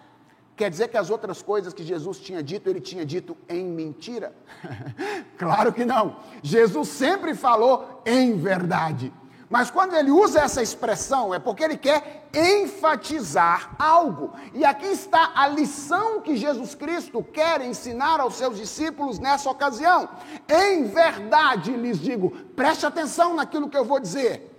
Quer 0.55 0.69
dizer 0.69 0.89
que 0.89 0.97
as 0.97 1.09
outras 1.09 1.41
coisas 1.41 1.73
que 1.73 1.83
Jesus 1.83 2.19
tinha 2.19 2.43
dito, 2.43 2.69
ele 2.69 2.81
tinha 2.81 3.05
dito 3.05 3.35
em 3.47 3.63
mentira? 3.63 4.35
claro 5.37 5.71
que 5.71 5.85
não. 5.85 6.17
Jesus 6.43 6.89
sempre 6.89 7.33
falou 7.33 8.01
em 8.05 8.37
verdade. 8.37 9.13
Mas 9.49 9.71
quando 9.71 9.95
ele 9.95 10.11
usa 10.11 10.41
essa 10.41 10.61
expressão, 10.61 11.33
é 11.33 11.39
porque 11.39 11.63
ele 11.63 11.75
quer 11.75 12.29
enfatizar 12.31 13.75
algo. 13.79 14.31
E 14.53 14.63
aqui 14.63 14.85
está 14.85 15.31
a 15.35 15.47
lição 15.47 16.21
que 16.21 16.37
Jesus 16.37 16.75
Cristo 16.75 17.23
quer 17.23 17.59
ensinar 17.61 18.19
aos 18.19 18.35
seus 18.35 18.57
discípulos 18.57 19.17
nessa 19.17 19.49
ocasião. 19.49 20.07
Em 20.47 20.83
verdade 20.83 21.71
lhes 21.71 21.99
digo, 21.99 22.29
preste 22.55 22.85
atenção 22.85 23.33
naquilo 23.33 23.69
que 23.69 23.77
eu 23.77 23.83
vou 23.83 23.99
dizer. 23.99 24.55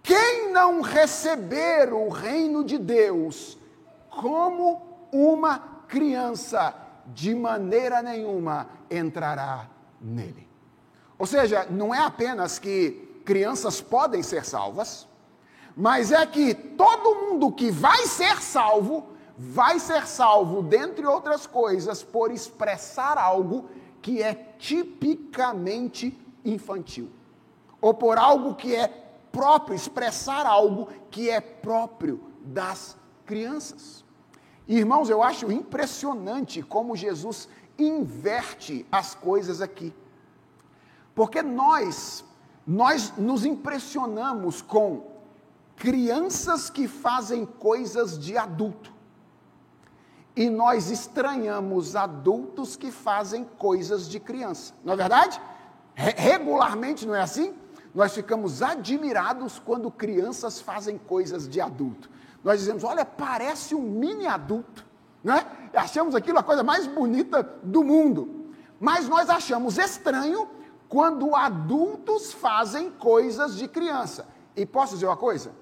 Quem 0.00 0.52
não 0.52 0.80
receber 0.80 1.92
o 1.92 2.08
reino 2.08 2.62
de 2.62 2.78
Deus 2.78 3.58
como 4.08 5.08
uma 5.10 5.58
criança, 5.88 6.72
de 7.06 7.34
maneira 7.34 8.00
nenhuma 8.00 8.68
entrará 8.88 9.66
nele. 10.00 10.48
Ou 11.18 11.26
seja, 11.26 11.66
não 11.68 11.92
é 11.92 11.98
apenas 11.98 12.60
que 12.60 13.07
crianças 13.28 13.78
podem 13.78 14.22
ser 14.22 14.42
salvas, 14.42 15.06
mas 15.76 16.12
é 16.12 16.24
que 16.24 16.54
todo 16.54 17.14
mundo 17.14 17.52
que 17.52 17.70
vai 17.70 18.06
ser 18.06 18.40
salvo, 18.40 19.06
vai 19.36 19.78
ser 19.78 20.06
salvo, 20.06 20.62
dentre 20.62 21.04
outras 21.04 21.46
coisas, 21.46 22.02
por 22.02 22.30
expressar 22.30 23.18
algo 23.18 23.68
que 24.00 24.22
é 24.22 24.32
tipicamente 24.58 26.18
infantil, 26.42 27.10
ou 27.82 27.92
por 27.92 28.16
algo 28.16 28.54
que 28.54 28.74
é 28.74 28.88
próprio, 29.30 29.76
expressar 29.76 30.46
algo 30.46 30.88
que 31.10 31.28
é 31.28 31.38
próprio 31.38 32.18
das 32.42 32.96
crianças. 33.26 34.02
Irmãos, 34.66 35.10
eu 35.10 35.22
acho 35.22 35.52
impressionante 35.52 36.62
como 36.62 36.96
Jesus 36.96 37.46
inverte 37.78 38.86
as 38.90 39.14
coisas 39.14 39.60
aqui. 39.60 39.92
Porque 41.14 41.42
nós 41.42 42.24
nós 42.68 43.14
nos 43.16 43.46
impressionamos 43.46 44.60
com 44.60 45.06
crianças 45.74 46.68
que 46.68 46.86
fazem 46.86 47.46
coisas 47.46 48.18
de 48.18 48.36
adulto. 48.36 48.92
E 50.36 50.50
nós 50.50 50.90
estranhamos 50.90 51.96
adultos 51.96 52.76
que 52.76 52.90
fazem 52.90 53.42
coisas 53.42 54.06
de 54.06 54.20
criança. 54.20 54.74
Não 54.84 54.92
é 54.92 54.96
verdade? 54.96 55.40
Regularmente 55.94 57.06
não 57.06 57.14
é 57.14 57.22
assim? 57.22 57.54
Nós 57.94 58.12
ficamos 58.12 58.62
admirados 58.62 59.58
quando 59.58 59.90
crianças 59.90 60.60
fazem 60.60 60.98
coisas 60.98 61.48
de 61.48 61.62
adulto. 61.62 62.10
Nós 62.44 62.60
dizemos, 62.60 62.84
olha, 62.84 63.02
parece 63.02 63.74
um 63.74 63.80
mini 63.80 64.26
adulto, 64.26 64.84
né? 65.24 65.46
Achamos 65.72 66.14
aquilo 66.14 66.38
a 66.38 66.42
coisa 66.42 66.62
mais 66.62 66.86
bonita 66.86 67.42
do 67.62 67.82
mundo. 67.82 68.52
Mas 68.78 69.08
nós 69.08 69.30
achamos 69.30 69.78
estranho 69.78 70.57
quando 70.88 71.36
adultos 71.36 72.32
fazem 72.32 72.90
coisas 72.90 73.56
de 73.56 73.68
criança. 73.68 74.26
E 74.56 74.64
posso 74.64 74.94
dizer 74.94 75.06
uma 75.06 75.16
coisa? 75.16 75.52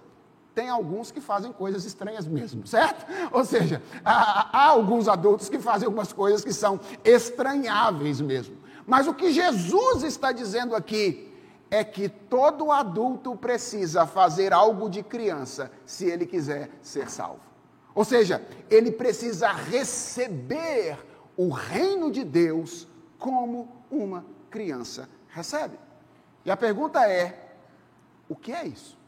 Tem 0.54 0.70
alguns 0.70 1.10
que 1.10 1.20
fazem 1.20 1.52
coisas 1.52 1.84
estranhas 1.84 2.26
mesmo, 2.26 2.64
certo? 2.68 3.04
Ou 3.32 3.44
seja, 3.44 3.82
há, 4.04 4.48
há 4.56 4.66
alguns 4.68 5.08
adultos 5.08 5.48
que 5.48 5.58
fazem 5.58 5.86
algumas 5.86 6.12
coisas 6.12 6.44
que 6.44 6.52
são 6.52 6.80
estranháveis 7.04 8.20
mesmo. 8.20 8.56
Mas 8.86 9.06
o 9.06 9.14
que 9.14 9.32
Jesus 9.32 10.04
está 10.04 10.30
dizendo 10.30 10.76
aqui 10.76 11.34
é 11.70 11.82
que 11.82 12.08
todo 12.08 12.70
adulto 12.70 13.34
precisa 13.34 14.06
fazer 14.06 14.52
algo 14.52 14.88
de 14.88 15.02
criança 15.02 15.70
se 15.84 16.06
ele 16.06 16.24
quiser 16.24 16.70
ser 16.80 17.10
salvo. 17.10 17.40
Ou 17.92 18.04
seja, 18.04 18.46
ele 18.70 18.92
precisa 18.92 19.50
receber 19.50 20.96
o 21.36 21.50
reino 21.50 22.10
de 22.10 22.22
Deus 22.22 22.86
como 23.18 23.82
uma 23.90 24.24
criança 24.50 25.08
recebe. 25.37 25.79
E 26.46 26.51
a 26.51 26.57
pergunta 26.57 27.07
é: 27.07 27.53
o 28.27 28.35
que 28.35 28.53
é 28.53 28.66
isso? 28.66 28.99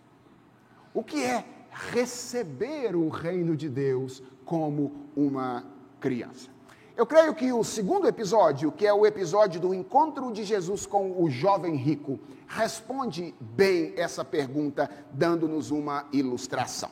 O 0.92 1.02
que 1.02 1.24
é 1.24 1.44
receber 1.70 2.94
o 2.94 3.08
reino 3.08 3.56
de 3.56 3.68
Deus 3.68 4.22
como 4.44 5.08
uma 5.16 5.64
criança? 5.98 6.50
Eu 6.94 7.06
creio 7.06 7.32
que 7.34 7.52
o 7.52 7.62
segundo 7.62 8.08
episódio, 8.08 8.72
que 8.72 8.86
é 8.86 8.92
o 8.92 9.06
episódio 9.06 9.60
do 9.60 9.72
encontro 9.72 10.32
de 10.32 10.44
Jesus 10.44 10.84
com 10.84 11.22
o 11.22 11.30
jovem 11.30 11.76
rico, 11.76 12.18
responde 12.46 13.34
bem 13.40 13.94
essa 13.96 14.24
pergunta, 14.24 14.90
dando-nos 15.12 15.70
uma 15.70 16.06
ilustração. 16.12 16.90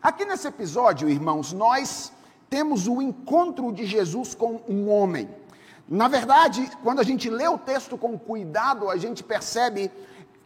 Aqui 0.00 0.24
nesse 0.24 0.46
episódio, 0.46 1.08
irmãos, 1.08 1.52
nós 1.52 2.12
temos 2.48 2.86
o 2.86 3.02
encontro 3.02 3.72
de 3.72 3.84
Jesus 3.84 4.34
com 4.34 4.62
um 4.68 4.88
homem. 4.88 5.28
Na 5.88 6.08
verdade, 6.08 6.70
quando 6.82 7.00
a 7.00 7.02
gente 7.02 7.28
lê 7.28 7.46
o 7.46 7.58
texto 7.58 7.98
com 7.98 8.18
cuidado, 8.18 8.88
a 8.88 8.96
gente 8.96 9.22
percebe 9.22 9.90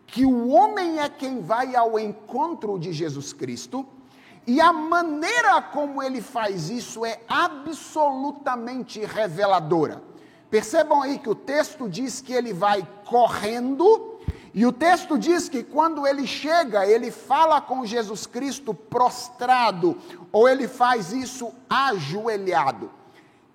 que 0.07 0.25
o 0.25 0.49
homem 0.49 0.99
é 1.01 1.09
quem 1.09 1.41
vai 1.41 1.77
ao 1.77 1.99
encontro 1.99 2.79
de 2.79 2.93
Jesus 2.93 3.33
Cristo, 3.33 3.87
e 4.47 4.61
a 4.61 4.73
maneira 4.73 5.61
como 5.61 6.03
ele 6.03 6.21
faz 6.23 6.71
isso 6.71 7.05
é 7.05 7.21
absolutamente 7.29 9.01
reveladora. 9.05 10.03
Percebam 10.51 11.03
aí 11.03 11.19
que 11.19 11.29
o 11.29 11.35
texto 11.35 11.89
diz 11.89 12.21
que 12.23 12.33
ele 12.33 12.53
vai 12.55 12.87
correndo, 13.05 14.19
e 14.55 14.65
o 14.65 14.73
texto 14.73 15.19
diz 15.19 15.49
que 15.49 15.63
quando 15.63 16.07
ele 16.07 16.27
chega, 16.27 16.87
ele 16.87 17.11
fala 17.11 17.61
com 17.61 17.85
Jesus 17.85 18.27
Cristo 18.27 18.73
prostrado, 18.73 19.97
ou 20.33 20.49
ele 20.49 20.67
faz 20.67 21.13
isso 21.13 21.53
ajoelhado. 21.69 22.91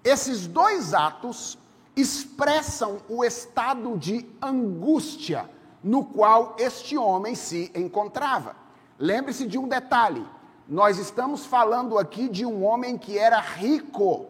Esses 0.04 0.46
dois 0.46 0.93
atos 0.93 1.58
expressam 1.96 3.00
o 3.08 3.24
estado 3.24 3.98
de 3.98 4.26
angústia 4.42 5.50
no 5.84 6.04
qual 6.04 6.56
este 6.58 6.98
homem 6.98 7.36
se 7.36 7.72
encontrava. 7.76 8.56
Lembre-se 8.98 9.46
de 9.46 9.58
um 9.58 9.68
detalhe: 9.68 10.26
nós 10.68 10.98
estamos 10.98 11.46
falando 11.46 11.98
aqui 11.98 12.30
de 12.30 12.46
um 12.46 12.64
homem 12.64 12.98
que 12.98 13.18
era 13.18 13.40
rico. 13.40 14.28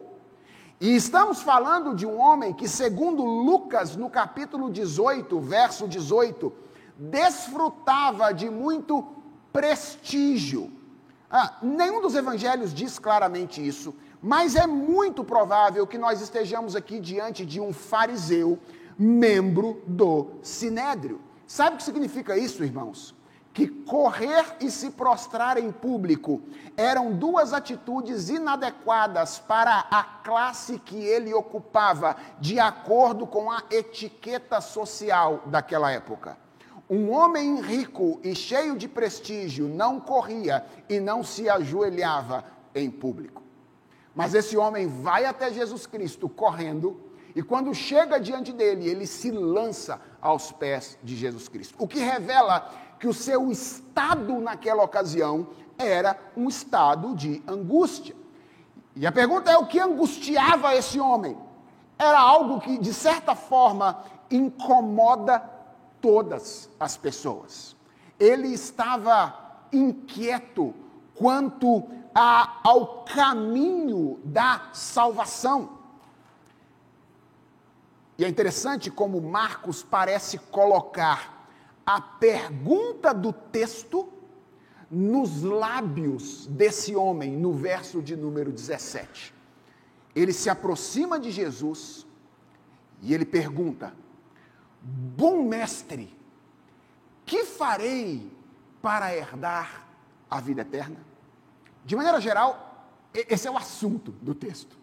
E 0.80 0.94
estamos 0.96 1.40
falando 1.40 1.94
de 1.94 2.04
um 2.04 2.18
homem 2.18 2.52
que, 2.52 2.68
segundo 2.68 3.24
Lucas, 3.24 3.96
no 3.96 4.10
capítulo 4.10 4.70
18, 4.70 5.40
verso 5.40 5.86
18, 5.86 6.52
desfrutava 6.98 8.34
de 8.34 8.50
muito 8.50 9.06
prestígio. 9.52 10.70
Ah, 11.30 11.56
nenhum 11.62 12.00
dos 12.00 12.14
evangelhos 12.14 12.74
diz 12.74 12.98
claramente 12.98 13.64
isso, 13.66 13.94
mas 14.24 14.56
é 14.56 14.66
muito 14.66 15.22
provável 15.22 15.86
que 15.86 15.98
nós 15.98 16.22
estejamos 16.22 16.74
aqui 16.74 16.98
diante 16.98 17.44
de 17.44 17.60
um 17.60 17.74
fariseu, 17.74 18.58
membro 18.98 19.82
do 19.86 20.30
sinédrio. 20.42 21.20
Sabe 21.46 21.74
o 21.74 21.76
que 21.76 21.84
significa 21.84 22.34
isso, 22.34 22.64
irmãos? 22.64 23.14
que 23.52 23.68
correr 23.68 24.56
e 24.58 24.68
se 24.68 24.90
prostrar 24.90 25.56
em 25.58 25.70
público 25.70 26.42
eram 26.76 27.12
duas 27.12 27.52
atitudes 27.52 28.28
inadequadas 28.28 29.38
para 29.38 29.86
a 29.92 30.02
classe 30.02 30.76
que 30.80 30.96
ele 30.96 31.32
ocupava, 31.32 32.16
de 32.40 32.58
acordo 32.58 33.28
com 33.28 33.52
a 33.52 33.62
etiqueta 33.70 34.60
social 34.60 35.44
daquela 35.46 35.92
época. 35.92 36.36
Um 36.90 37.12
homem 37.12 37.60
rico 37.60 38.18
e 38.24 38.34
cheio 38.34 38.76
de 38.76 38.88
prestígio 38.88 39.68
não 39.68 40.00
corria 40.00 40.66
e 40.88 40.98
não 40.98 41.22
se 41.22 41.48
ajoelhava 41.48 42.44
em 42.74 42.90
público. 42.90 43.43
Mas 44.14 44.34
esse 44.34 44.56
homem 44.56 44.86
vai 44.86 45.24
até 45.24 45.52
Jesus 45.52 45.86
Cristo 45.86 46.28
correndo 46.28 47.00
e 47.34 47.42
quando 47.42 47.74
chega 47.74 48.20
diante 48.20 48.52
dele, 48.52 48.88
ele 48.88 49.06
se 49.06 49.30
lança 49.30 50.00
aos 50.20 50.52
pés 50.52 50.96
de 51.02 51.16
Jesus 51.16 51.48
Cristo. 51.48 51.74
O 51.78 51.88
que 51.88 51.98
revela 51.98 52.70
que 52.98 53.08
o 53.08 53.14
seu 53.14 53.50
estado 53.50 54.40
naquela 54.40 54.84
ocasião 54.84 55.48
era 55.76 56.16
um 56.36 56.48
estado 56.48 57.14
de 57.14 57.42
angústia. 57.46 58.14
E 58.94 59.04
a 59.04 59.10
pergunta 59.10 59.50
é: 59.50 59.58
o 59.58 59.66
que 59.66 59.80
angustiava 59.80 60.76
esse 60.76 61.00
homem? 61.00 61.36
Era 61.98 62.20
algo 62.20 62.60
que, 62.60 62.78
de 62.78 62.94
certa 62.94 63.34
forma, 63.34 64.04
incomoda 64.30 65.40
todas 66.00 66.68
as 66.78 66.96
pessoas. 66.96 67.74
Ele 68.18 68.48
estava 68.48 69.34
inquieto 69.72 70.72
quanto 71.16 71.88
a, 72.14 72.60
ao 72.62 73.04
caminho 73.04 74.20
da 74.24 74.70
salvação. 74.72 75.78
E 78.16 78.24
é 78.24 78.28
interessante 78.28 78.90
como 78.90 79.20
Marcos 79.20 79.82
parece 79.82 80.38
colocar 80.38 81.48
a 81.84 82.00
pergunta 82.00 83.12
do 83.12 83.32
texto 83.32 84.08
nos 84.90 85.42
lábios 85.42 86.46
desse 86.46 86.94
homem, 86.94 87.32
no 87.32 87.52
verso 87.52 88.00
de 88.00 88.14
número 88.14 88.52
17. 88.52 89.34
Ele 90.14 90.32
se 90.32 90.48
aproxima 90.48 91.18
de 91.18 91.32
Jesus 91.32 92.06
e 93.02 93.12
ele 93.12 93.24
pergunta: 93.24 93.92
Bom 94.80 95.42
mestre, 95.42 96.16
que 97.26 97.44
farei 97.44 98.30
para 98.80 99.14
herdar 99.14 99.88
a 100.30 100.40
vida 100.40 100.62
eterna? 100.62 101.13
De 101.84 101.94
maneira 101.94 102.20
geral, 102.20 102.88
esse 103.12 103.46
é 103.46 103.50
o 103.50 103.56
assunto 103.56 104.10
do 104.10 104.34
texto. 104.34 104.76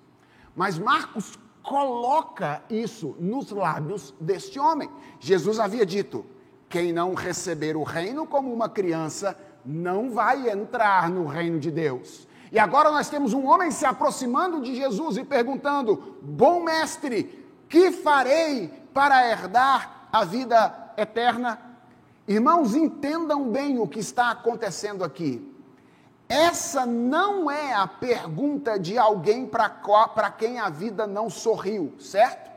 Mas 0.55 0.77
Marcos 0.77 1.37
coloca 1.63 2.63
isso 2.69 3.15
nos 3.19 3.51
lábios 3.51 4.13
deste 4.19 4.59
homem. 4.59 4.89
Jesus 5.19 5.59
havia 5.59 5.85
dito: 5.85 6.25
quem 6.69 6.93
não 6.93 7.13
receber 7.13 7.75
o 7.75 7.83
reino 7.83 8.25
como 8.25 8.53
uma 8.53 8.69
criança 8.69 9.37
não 9.65 10.11
vai 10.11 10.49
entrar 10.49 11.09
no 11.09 11.25
reino 11.25 11.59
de 11.59 11.69
Deus. 11.69 12.27
E 12.51 12.59
agora 12.59 12.91
nós 12.91 13.09
temos 13.09 13.33
um 13.33 13.45
homem 13.45 13.71
se 13.71 13.85
aproximando 13.85 14.61
de 14.61 14.75
Jesus 14.75 15.17
e 15.17 15.23
perguntando: 15.23 16.17
Bom 16.21 16.63
mestre, 16.63 17.47
que 17.67 17.91
farei 17.91 18.67
para 18.93 19.29
herdar 19.29 20.07
a 20.11 20.23
vida 20.25 20.93
eterna? 20.97 21.59
Irmãos, 22.27 22.75
entendam 22.75 23.49
bem 23.49 23.79
o 23.79 23.87
que 23.87 23.99
está 23.99 24.31
acontecendo 24.31 25.03
aqui. 25.03 25.50
Essa 26.31 26.85
não 26.85 27.51
é 27.51 27.73
a 27.73 27.85
pergunta 27.85 28.79
de 28.79 28.97
alguém 28.97 29.45
para 29.45 30.31
quem 30.31 30.59
a 30.59 30.69
vida 30.69 31.05
não 31.05 31.29
sorriu, 31.29 31.93
certo? 31.99 32.49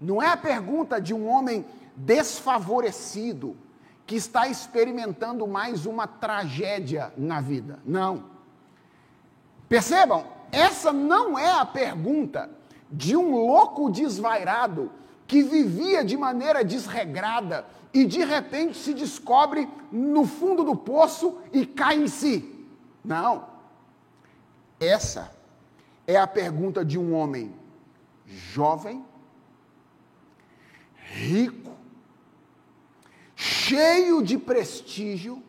Não 0.00 0.22
é 0.22 0.28
a 0.28 0.36
pergunta 0.36 0.98
de 0.98 1.12
um 1.12 1.28
homem 1.28 1.62
desfavorecido, 1.94 3.54
que 4.06 4.16
está 4.16 4.48
experimentando 4.48 5.46
mais 5.46 5.84
uma 5.84 6.06
tragédia 6.06 7.12
na 7.14 7.38
vida. 7.38 7.80
Não. 7.84 8.24
Percebam, 9.68 10.24
essa 10.50 10.90
não 10.90 11.38
é 11.38 11.52
a 11.52 11.66
pergunta 11.66 12.48
de 12.90 13.14
um 13.14 13.36
louco 13.36 13.90
desvairado 13.90 14.90
que 15.26 15.42
vivia 15.42 16.02
de 16.02 16.16
maneira 16.16 16.64
desregrada 16.64 17.66
e 17.92 18.06
de 18.06 18.24
repente 18.24 18.78
se 18.78 18.94
descobre 18.94 19.68
no 19.90 20.24
fundo 20.24 20.64
do 20.64 20.74
poço 20.74 21.36
e 21.52 21.66
cai 21.66 21.98
em 21.98 22.08
si. 22.08 22.51
Não. 23.04 23.48
Essa 24.78 25.30
é 26.06 26.16
a 26.16 26.26
pergunta 26.26 26.84
de 26.84 26.98
um 26.98 27.14
homem 27.14 27.54
jovem, 28.26 29.04
rico, 30.96 31.72
cheio 33.34 34.22
de 34.22 34.38
prestígio 34.38 35.42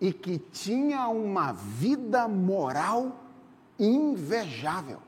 e 0.00 0.12
que 0.12 0.38
tinha 0.38 1.08
uma 1.08 1.52
vida 1.52 2.26
moral 2.26 3.20
invejável. 3.78 5.00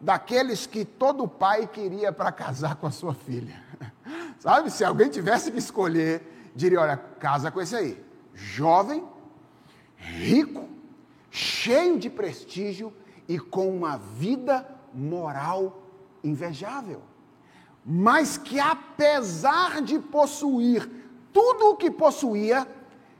Daqueles 0.00 0.66
que 0.66 0.84
todo 0.84 1.28
pai 1.28 1.66
queria 1.66 2.10
para 2.10 2.32
casar 2.32 2.76
com 2.76 2.86
a 2.86 2.90
sua 2.90 3.14
filha. 3.14 3.62
Sabe, 4.40 4.70
se 4.70 4.82
alguém 4.82 5.10
tivesse 5.10 5.50
que 5.50 5.58
escolher, 5.58 6.50
diria: 6.56 6.80
olha, 6.80 6.96
casa 6.96 7.50
com 7.50 7.60
esse 7.60 7.76
aí. 7.76 8.02
Jovem, 8.34 9.04
rico, 10.00 10.68
cheio 11.30 11.98
de 11.98 12.10
prestígio 12.10 12.92
e 13.28 13.38
com 13.38 13.68
uma 13.68 13.96
vida 13.96 14.66
moral 14.92 15.82
invejável. 16.24 17.02
Mas 17.84 18.36
que 18.36 18.58
apesar 18.58 19.80
de 19.82 19.98
possuir 19.98 20.88
tudo 21.32 21.70
o 21.70 21.76
que 21.76 21.90
possuía, 21.90 22.66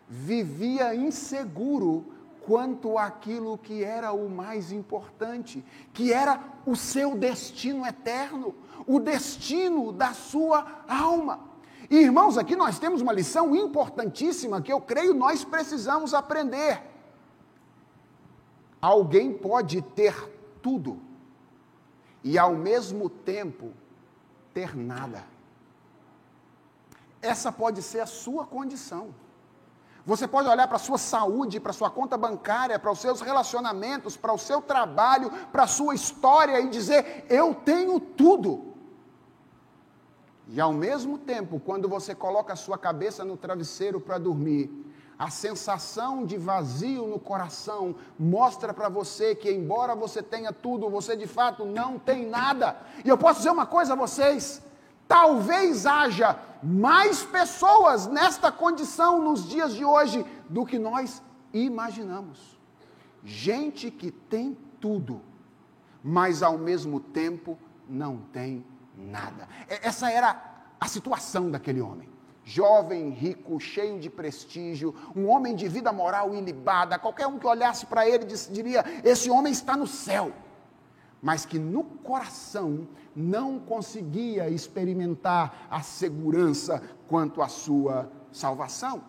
vivia 0.08 0.94
inseguro 0.94 2.04
quanto 2.42 2.98
àquilo 2.98 3.56
que 3.56 3.84
era 3.84 4.12
o 4.12 4.28
mais 4.28 4.72
importante, 4.72 5.64
que 5.92 6.12
era 6.12 6.42
o 6.66 6.74
seu 6.74 7.14
destino 7.14 7.86
eterno, 7.86 8.54
o 8.86 8.98
destino 8.98 9.92
da 9.92 10.12
sua 10.12 10.82
alma. 10.88 11.49
E, 11.90 11.96
irmãos, 11.98 12.38
aqui 12.38 12.54
nós 12.54 12.78
temos 12.78 13.00
uma 13.00 13.12
lição 13.12 13.54
importantíssima 13.56 14.62
que 14.62 14.72
eu 14.72 14.80
creio 14.80 15.12
nós 15.12 15.44
precisamos 15.44 16.14
aprender. 16.14 16.80
Alguém 18.80 19.32
pode 19.32 19.82
ter 19.82 20.14
tudo 20.62 21.00
e 22.22 22.38
ao 22.38 22.54
mesmo 22.54 23.10
tempo 23.10 23.72
ter 24.54 24.76
nada. 24.76 25.24
Essa 27.20 27.50
pode 27.50 27.82
ser 27.82 28.00
a 28.00 28.06
sua 28.06 28.46
condição. 28.46 29.12
Você 30.06 30.26
pode 30.26 30.48
olhar 30.48 30.66
para 30.66 30.76
a 30.76 30.80
sua 30.80 30.96
saúde, 30.96 31.60
para 31.60 31.70
a 31.70 31.74
sua 31.74 31.90
conta 31.90 32.16
bancária, 32.16 32.78
para 32.78 32.90
os 32.90 33.00
seus 33.00 33.20
relacionamentos, 33.20 34.16
para 34.16 34.32
o 34.32 34.38
seu 34.38 34.62
trabalho, 34.62 35.30
para 35.52 35.64
a 35.64 35.66
sua 35.66 35.94
história 35.94 36.60
e 36.60 36.68
dizer: 36.68 37.26
Eu 37.28 37.52
tenho 37.52 37.98
tudo. 37.98 38.69
E 40.52 40.60
ao 40.60 40.72
mesmo 40.72 41.16
tempo, 41.16 41.60
quando 41.60 41.88
você 41.88 42.12
coloca 42.12 42.52
a 42.52 42.56
sua 42.56 42.76
cabeça 42.76 43.24
no 43.24 43.36
travesseiro 43.36 44.00
para 44.00 44.18
dormir, 44.18 44.68
a 45.16 45.30
sensação 45.30 46.26
de 46.26 46.36
vazio 46.36 47.06
no 47.06 47.20
coração 47.20 47.94
mostra 48.18 48.74
para 48.74 48.88
você 48.88 49.34
que, 49.34 49.48
embora 49.48 49.94
você 49.94 50.20
tenha 50.20 50.52
tudo, 50.52 50.90
você 50.90 51.16
de 51.16 51.28
fato 51.28 51.64
não 51.64 52.00
tem 52.00 52.26
nada. 52.26 52.76
E 53.04 53.08
eu 53.08 53.16
posso 53.16 53.38
dizer 53.38 53.50
uma 53.50 53.66
coisa 53.66 53.92
a 53.92 53.96
vocês: 53.96 54.60
talvez 55.06 55.86
haja 55.86 56.36
mais 56.60 57.22
pessoas 57.22 58.08
nesta 58.08 58.50
condição 58.50 59.22
nos 59.22 59.48
dias 59.48 59.72
de 59.72 59.84
hoje 59.84 60.26
do 60.48 60.66
que 60.66 60.80
nós 60.80 61.22
imaginamos. 61.52 62.58
Gente 63.22 63.88
que 63.88 64.10
tem 64.10 64.58
tudo, 64.80 65.20
mas 66.02 66.42
ao 66.42 66.58
mesmo 66.58 66.98
tempo 66.98 67.56
não 67.88 68.16
tem 68.32 68.56
nada. 68.56 68.79
Essa 69.68 70.10
era 70.10 70.40
a 70.78 70.86
situação 70.86 71.50
daquele 71.50 71.80
homem. 71.80 72.08
Jovem, 72.44 73.10
rico, 73.10 73.60
cheio 73.60 74.00
de 74.00 74.10
prestígio, 74.10 74.94
um 75.14 75.28
homem 75.28 75.54
de 75.54 75.68
vida 75.68 75.92
moral 75.92 76.34
ilibada. 76.34 76.98
Qualquer 76.98 77.26
um 77.26 77.38
que 77.38 77.46
olhasse 77.46 77.86
para 77.86 78.08
ele 78.08 78.24
diria: 78.24 78.84
Esse 79.04 79.30
homem 79.30 79.52
está 79.52 79.76
no 79.76 79.86
céu 79.86 80.32
mas 81.22 81.44
que 81.44 81.58
no 81.58 81.84
coração 81.84 82.88
não 83.14 83.58
conseguia 83.58 84.48
experimentar 84.48 85.66
a 85.70 85.82
segurança 85.82 86.82
quanto 87.06 87.42
à 87.42 87.48
sua 87.48 88.10
salvação. 88.32 89.02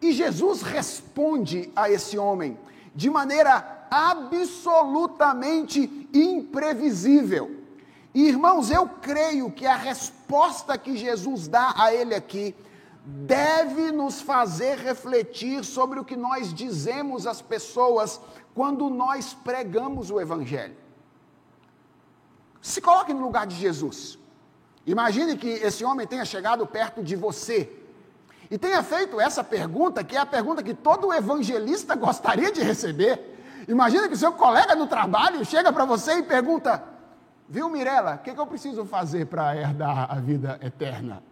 E 0.00 0.12
Jesus 0.12 0.62
responde 0.62 1.72
a 1.74 1.90
esse 1.90 2.16
homem 2.18 2.56
de 2.94 3.10
maneira 3.10 3.88
absolutamente 3.90 6.08
imprevisível. 6.12 7.63
E, 8.14 8.28
irmãos, 8.28 8.70
eu 8.70 8.88
creio 8.88 9.50
que 9.50 9.66
a 9.66 9.74
resposta 9.74 10.78
que 10.78 10.96
Jesus 10.96 11.48
dá 11.48 11.74
a 11.76 11.92
ele 11.92 12.14
aqui 12.14 12.54
deve 13.04 13.90
nos 13.90 14.20
fazer 14.20 14.78
refletir 14.78 15.64
sobre 15.64 15.98
o 15.98 16.04
que 16.04 16.16
nós 16.16 16.54
dizemos 16.54 17.26
às 17.26 17.42
pessoas 17.42 18.20
quando 18.54 18.88
nós 18.88 19.34
pregamos 19.34 20.10
o 20.10 20.20
Evangelho. 20.20 20.76
Se 22.62 22.80
coloque 22.80 23.12
no 23.12 23.20
lugar 23.20 23.46
de 23.46 23.56
Jesus. 23.56 24.16
Imagine 24.86 25.36
que 25.36 25.48
esse 25.48 25.84
homem 25.84 26.06
tenha 26.06 26.24
chegado 26.24 26.66
perto 26.66 27.02
de 27.02 27.16
você 27.16 27.70
e 28.50 28.56
tenha 28.56 28.82
feito 28.82 29.20
essa 29.20 29.42
pergunta, 29.42 30.04
que 30.04 30.16
é 30.16 30.20
a 30.20 30.26
pergunta 30.26 30.62
que 30.62 30.72
todo 30.72 31.12
evangelista 31.12 31.94
gostaria 31.96 32.52
de 32.52 32.62
receber. 32.62 33.34
Imagina 33.66 34.08
que 34.08 34.16
seu 34.16 34.32
colega 34.32 34.74
no 34.76 34.86
trabalho 34.86 35.44
chega 35.44 35.72
para 35.72 35.84
você 35.84 36.18
e 36.18 36.22
pergunta: 36.22 36.93
Viu, 37.48 37.68
Mirella, 37.68 38.14
o 38.14 38.18
que, 38.18 38.32
que 38.32 38.40
eu 38.40 38.46
preciso 38.46 38.84
fazer 38.84 39.26
para 39.26 39.56
herdar 39.56 40.10
a 40.10 40.20
vida 40.20 40.58
eterna? 40.62 41.22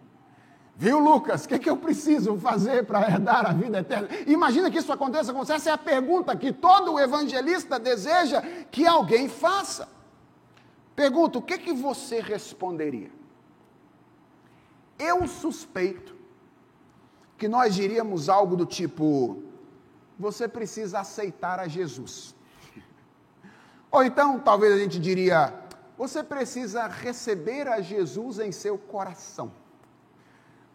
Viu, 0.75 0.97
Lucas, 0.99 1.45
o 1.45 1.47
que, 1.47 1.59
que 1.59 1.69
eu 1.69 1.77
preciso 1.77 2.35
fazer 2.37 2.85
para 2.85 3.07
herdar 3.07 3.45
a 3.45 3.53
vida 3.53 3.79
eterna? 3.79 4.09
Imagina 4.25 4.71
que 4.71 4.79
isso 4.79 4.91
aconteça 4.91 5.31
com 5.31 5.39
você. 5.39 5.53
Essa 5.53 5.69
é 5.69 5.73
a 5.73 5.77
pergunta 5.77 6.35
que 6.35 6.51
todo 6.51 6.99
evangelista 6.99 7.79
deseja 7.79 8.41
que 8.71 8.85
alguém 8.85 9.29
faça. 9.29 9.87
Pergunta: 10.95 11.37
o 11.37 11.41
que, 11.41 11.57
que 11.59 11.73
você 11.73 12.19
responderia? 12.19 13.11
Eu 14.97 15.27
suspeito 15.27 16.15
que 17.37 17.47
nós 17.47 17.75
diríamos 17.75 18.27
algo 18.27 18.55
do 18.55 18.65
tipo: 18.65 19.43
você 20.17 20.47
precisa 20.47 20.99
aceitar 21.01 21.59
a 21.59 21.67
Jesus. 21.67 22.35
Ou 23.91 24.03
então, 24.03 24.39
talvez 24.39 24.73
a 24.73 24.77
gente 24.79 24.99
diria: 24.99 25.53
você 26.03 26.21
precisa 26.21 26.85
receber 26.85 27.65
a 27.65 27.79
Jesus 27.79 28.37
em 28.37 28.51
seu 28.51 28.77
coração. 28.77 29.53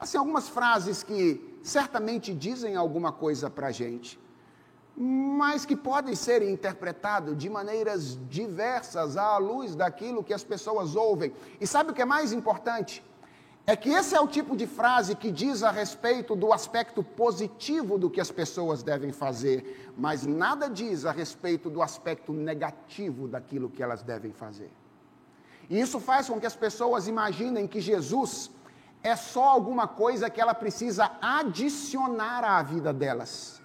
Assim, 0.00 0.16
algumas 0.16 0.48
frases 0.48 1.02
que 1.02 1.58
certamente 1.62 2.32
dizem 2.32 2.76
alguma 2.76 3.12
coisa 3.12 3.50
para 3.50 3.66
a 3.66 3.70
gente, 3.70 4.18
mas 4.96 5.66
que 5.66 5.76
podem 5.76 6.14
ser 6.14 6.40
interpretadas 6.40 7.36
de 7.36 7.50
maneiras 7.50 8.18
diversas 8.30 9.18
à 9.18 9.36
luz 9.36 9.74
daquilo 9.74 10.24
que 10.24 10.32
as 10.32 10.42
pessoas 10.42 10.96
ouvem. 10.96 11.34
E 11.60 11.66
sabe 11.66 11.90
o 11.90 11.94
que 11.94 12.00
é 12.00 12.06
mais 12.06 12.32
importante? 12.32 13.04
É 13.66 13.76
que 13.76 13.90
esse 13.90 14.14
é 14.14 14.20
o 14.20 14.26
tipo 14.26 14.56
de 14.56 14.66
frase 14.66 15.14
que 15.14 15.30
diz 15.30 15.62
a 15.62 15.70
respeito 15.70 16.34
do 16.34 16.54
aspecto 16.54 17.02
positivo 17.02 17.98
do 17.98 18.08
que 18.08 18.18
as 18.18 18.30
pessoas 18.30 18.82
devem 18.82 19.12
fazer, 19.12 19.92
mas 19.94 20.24
nada 20.24 20.70
diz 20.70 21.04
a 21.04 21.12
respeito 21.12 21.68
do 21.68 21.82
aspecto 21.82 22.32
negativo 22.32 23.28
daquilo 23.28 23.68
que 23.68 23.82
elas 23.82 24.02
devem 24.02 24.32
fazer. 24.32 24.70
E 25.68 25.78
isso 25.78 26.00
faz 26.00 26.28
com 26.28 26.40
que 26.40 26.46
as 26.46 26.56
pessoas 26.56 27.06
imaginem 27.06 27.66
que 27.66 27.80
Jesus 27.80 28.50
é 29.02 29.14
só 29.14 29.44
alguma 29.44 29.86
coisa 29.86 30.30
que 30.30 30.40
ela 30.40 30.54
precisa 30.54 31.10
adicionar 31.20 32.44
à 32.44 32.62
vida 32.62 32.92
delas, 32.92 33.60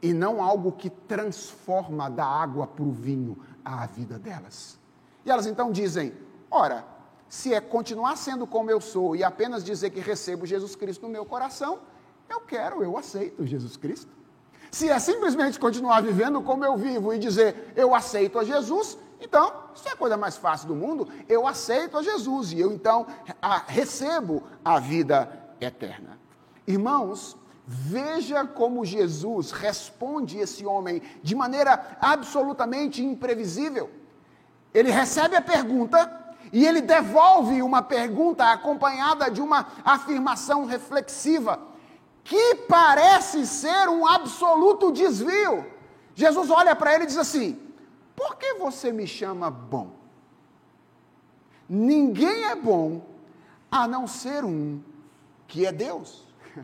e 0.00 0.12
não 0.12 0.42
algo 0.42 0.72
que 0.72 0.90
transforma 0.90 2.10
da 2.10 2.24
água 2.24 2.66
para 2.66 2.84
o 2.84 2.90
vinho 2.90 3.38
a 3.64 3.86
vida 3.86 4.18
delas. 4.18 4.78
E 5.24 5.30
elas 5.30 5.46
então 5.46 5.70
dizem: 5.70 6.12
ora, 6.50 6.84
se 7.28 7.54
é 7.54 7.60
continuar 7.60 8.16
sendo 8.16 8.46
como 8.46 8.70
eu 8.70 8.80
sou 8.80 9.14
e 9.16 9.22
apenas 9.22 9.64
dizer 9.64 9.90
que 9.90 10.00
recebo 10.00 10.44
Jesus 10.44 10.74
Cristo 10.74 11.02
no 11.02 11.08
meu 11.08 11.24
coração, 11.24 11.78
eu 12.28 12.40
quero, 12.40 12.82
eu 12.82 12.96
aceito 12.96 13.46
Jesus 13.46 13.76
Cristo. 13.76 14.10
Se 14.70 14.88
é 14.88 14.98
simplesmente 14.98 15.60
continuar 15.60 16.02
vivendo 16.02 16.40
como 16.40 16.64
eu 16.64 16.76
vivo 16.76 17.12
e 17.12 17.18
dizer 17.18 17.72
eu 17.76 17.94
aceito 17.94 18.38
a 18.38 18.44
Jesus, 18.44 18.98
então, 19.22 19.52
isso 19.74 19.88
é 19.88 19.92
a 19.92 19.96
coisa 19.96 20.16
mais 20.16 20.36
fácil 20.36 20.66
do 20.66 20.74
mundo. 20.74 21.08
Eu 21.28 21.46
aceito 21.46 21.96
a 21.96 22.02
Jesus 22.02 22.52
e 22.52 22.58
eu 22.58 22.72
então 22.72 23.06
a, 23.40 23.58
recebo 23.58 24.42
a 24.64 24.80
vida 24.80 25.30
eterna. 25.60 26.18
Irmãos, 26.66 27.36
veja 27.64 28.44
como 28.44 28.84
Jesus 28.84 29.52
responde 29.52 30.38
esse 30.38 30.66
homem 30.66 31.00
de 31.22 31.36
maneira 31.36 31.96
absolutamente 32.00 33.02
imprevisível. 33.02 33.88
Ele 34.74 34.90
recebe 34.90 35.36
a 35.36 35.42
pergunta 35.42 36.20
e 36.52 36.66
ele 36.66 36.80
devolve 36.80 37.62
uma 37.62 37.80
pergunta 37.80 38.44
acompanhada 38.50 39.30
de 39.30 39.40
uma 39.40 39.68
afirmação 39.84 40.64
reflexiva, 40.64 41.60
que 42.24 42.56
parece 42.68 43.46
ser 43.46 43.88
um 43.88 44.04
absoluto 44.04 44.90
desvio. 44.90 45.64
Jesus 46.14 46.50
olha 46.50 46.74
para 46.74 46.94
ele 46.94 47.04
e 47.04 47.06
diz 47.06 47.16
assim: 47.16 47.61
Por 48.22 48.36
que 48.36 48.54
você 48.54 48.92
me 48.92 49.04
chama 49.04 49.50
bom? 49.50 49.90
Ninguém 51.68 52.44
é 52.44 52.54
bom 52.54 53.02
a 53.68 53.88
não 53.88 54.06
ser 54.06 54.44
um, 54.44 54.80
que 55.48 55.66
é 55.66 55.72
Deus. 55.72 56.24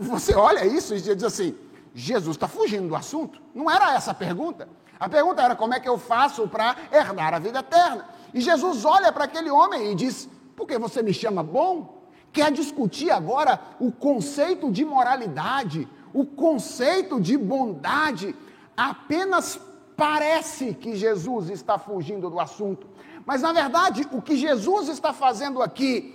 Você 0.00 0.34
olha 0.34 0.64
isso 0.64 0.94
e 0.94 1.00
diz 1.02 1.22
assim: 1.22 1.54
Jesus 1.94 2.36
está 2.36 2.48
fugindo 2.48 2.88
do 2.88 2.96
assunto. 2.96 3.38
Não 3.54 3.70
era 3.70 3.94
essa 3.94 4.12
a 4.12 4.14
pergunta. 4.14 4.66
A 4.98 5.10
pergunta 5.10 5.42
era: 5.42 5.54
como 5.54 5.74
é 5.74 5.80
que 5.80 5.88
eu 5.88 5.98
faço 5.98 6.48
para 6.48 6.74
herdar 6.90 7.34
a 7.34 7.38
vida 7.38 7.58
eterna? 7.58 8.08
E 8.32 8.40
Jesus 8.40 8.86
olha 8.86 9.12
para 9.12 9.24
aquele 9.24 9.50
homem 9.50 9.92
e 9.92 9.94
diz: 9.94 10.26
Por 10.56 10.66
que 10.66 10.78
você 10.78 11.02
me 11.02 11.12
chama 11.12 11.42
bom? 11.42 12.02
Quer 12.32 12.50
discutir 12.50 13.10
agora 13.10 13.60
o 13.78 13.92
conceito 13.92 14.72
de 14.72 14.86
moralidade, 14.86 15.86
o 16.14 16.24
conceito 16.24 17.20
de 17.20 17.36
bondade. 17.36 18.34
Apenas 18.74 19.60
parece 19.98 20.74
que 20.74 20.94
Jesus 20.94 21.50
está 21.50 21.76
fugindo 21.76 22.30
do 22.30 22.38
assunto. 22.38 22.86
Mas 23.26 23.42
na 23.42 23.52
verdade, 23.52 24.06
o 24.12 24.22
que 24.22 24.36
Jesus 24.36 24.88
está 24.88 25.12
fazendo 25.12 25.60
aqui 25.60 26.14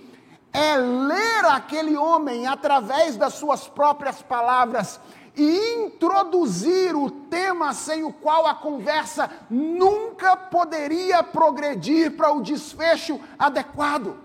é 0.50 0.78
ler 0.78 1.44
aquele 1.44 1.94
homem 1.94 2.46
através 2.46 3.14
das 3.18 3.34
suas 3.34 3.68
próprias 3.68 4.22
palavras 4.22 4.98
e 5.36 5.84
introduzir 5.84 6.96
o 6.96 7.10
tema 7.10 7.74
sem 7.74 8.04
o 8.04 8.12
qual 8.12 8.46
a 8.46 8.54
conversa 8.54 9.30
nunca 9.50 10.34
poderia 10.34 11.22
progredir 11.22 12.16
para 12.16 12.32
o 12.32 12.40
desfecho 12.40 13.20
adequado. 13.38 14.16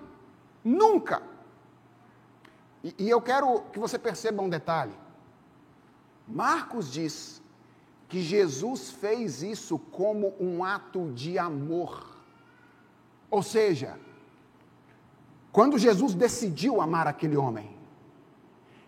Nunca. 0.64 1.22
E, 2.82 2.96
e, 2.98 3.10
eu 3.10 3.22
quero 3.22 3.62
que 3.74 3.80
você 3.80 4.00
perceba 4.00 4.42
um 4.42 4.48
detalhe. 4.48 4.94
Marcos 6.26 6.90
diz 6.90 7.39
que 8.10 8.22
Jesus 8.22 8.90
fez 8.90 9.44
isso 9.44 9.78
como 9.78 10.34
um 10.40 10.64
ato 10.64 11.12
de 11.14 11.38
amor. 11.38 12.18
Ou 13.30 13.44
seja, 13.44 14.00
quando 15.52 15.78
Jesus 15.78 16.16
decidiu 16.16 16.82
amar 16.82 17.06
aquele 17.06 17.38
homem, 17.38 17.70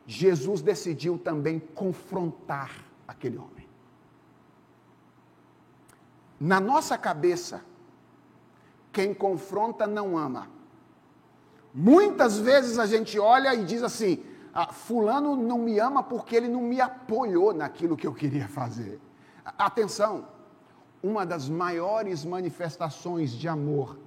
Jesus 0.08 0.64
decidiu 0.64 1.20
também 1.20 1.60
confrontar 1.60 2.84
aquele 3.08 3.38
homem. 3.38 3.70
Na 6.40 6.60
nossa 6.60 6.98
cabeça, 6.98 7.64
quem 8.92 9.14
confronta 9.14 9.86
não 9.86 10.18
ama. 10.18 10.50
Muitas 11.72 12.40
vezes 12.40 12.80
a 12.80 12.88
gente 12.88 13.20
olha 13.20 13.54
e 13.54 13.64
diz 13.64 13.84
assim: 13.84 14.24
ah, 14.52 14.74
Fulano 14.74 15.36
não 15.36 15.60
me 15.60 15.78
ama 15.78 16.02
porque 16.02 16.36
ele 16.36 16.48
não 16.48 16.64
me 16.64 16.82
apoiou 16.82 17.54
naquilo 17.54 17.96
que 17.96 18.08
eu 18.08 18.14
queria 18.14 18.48
fazer. 18.48 19.00
Atenção, 19.44 20.28
uma 21.02 21.26
das 21.26 21.50
maiores 21.50 22.24
manifestações 22.24 23.32
de 23.32 23.48
amor 23.48 23.98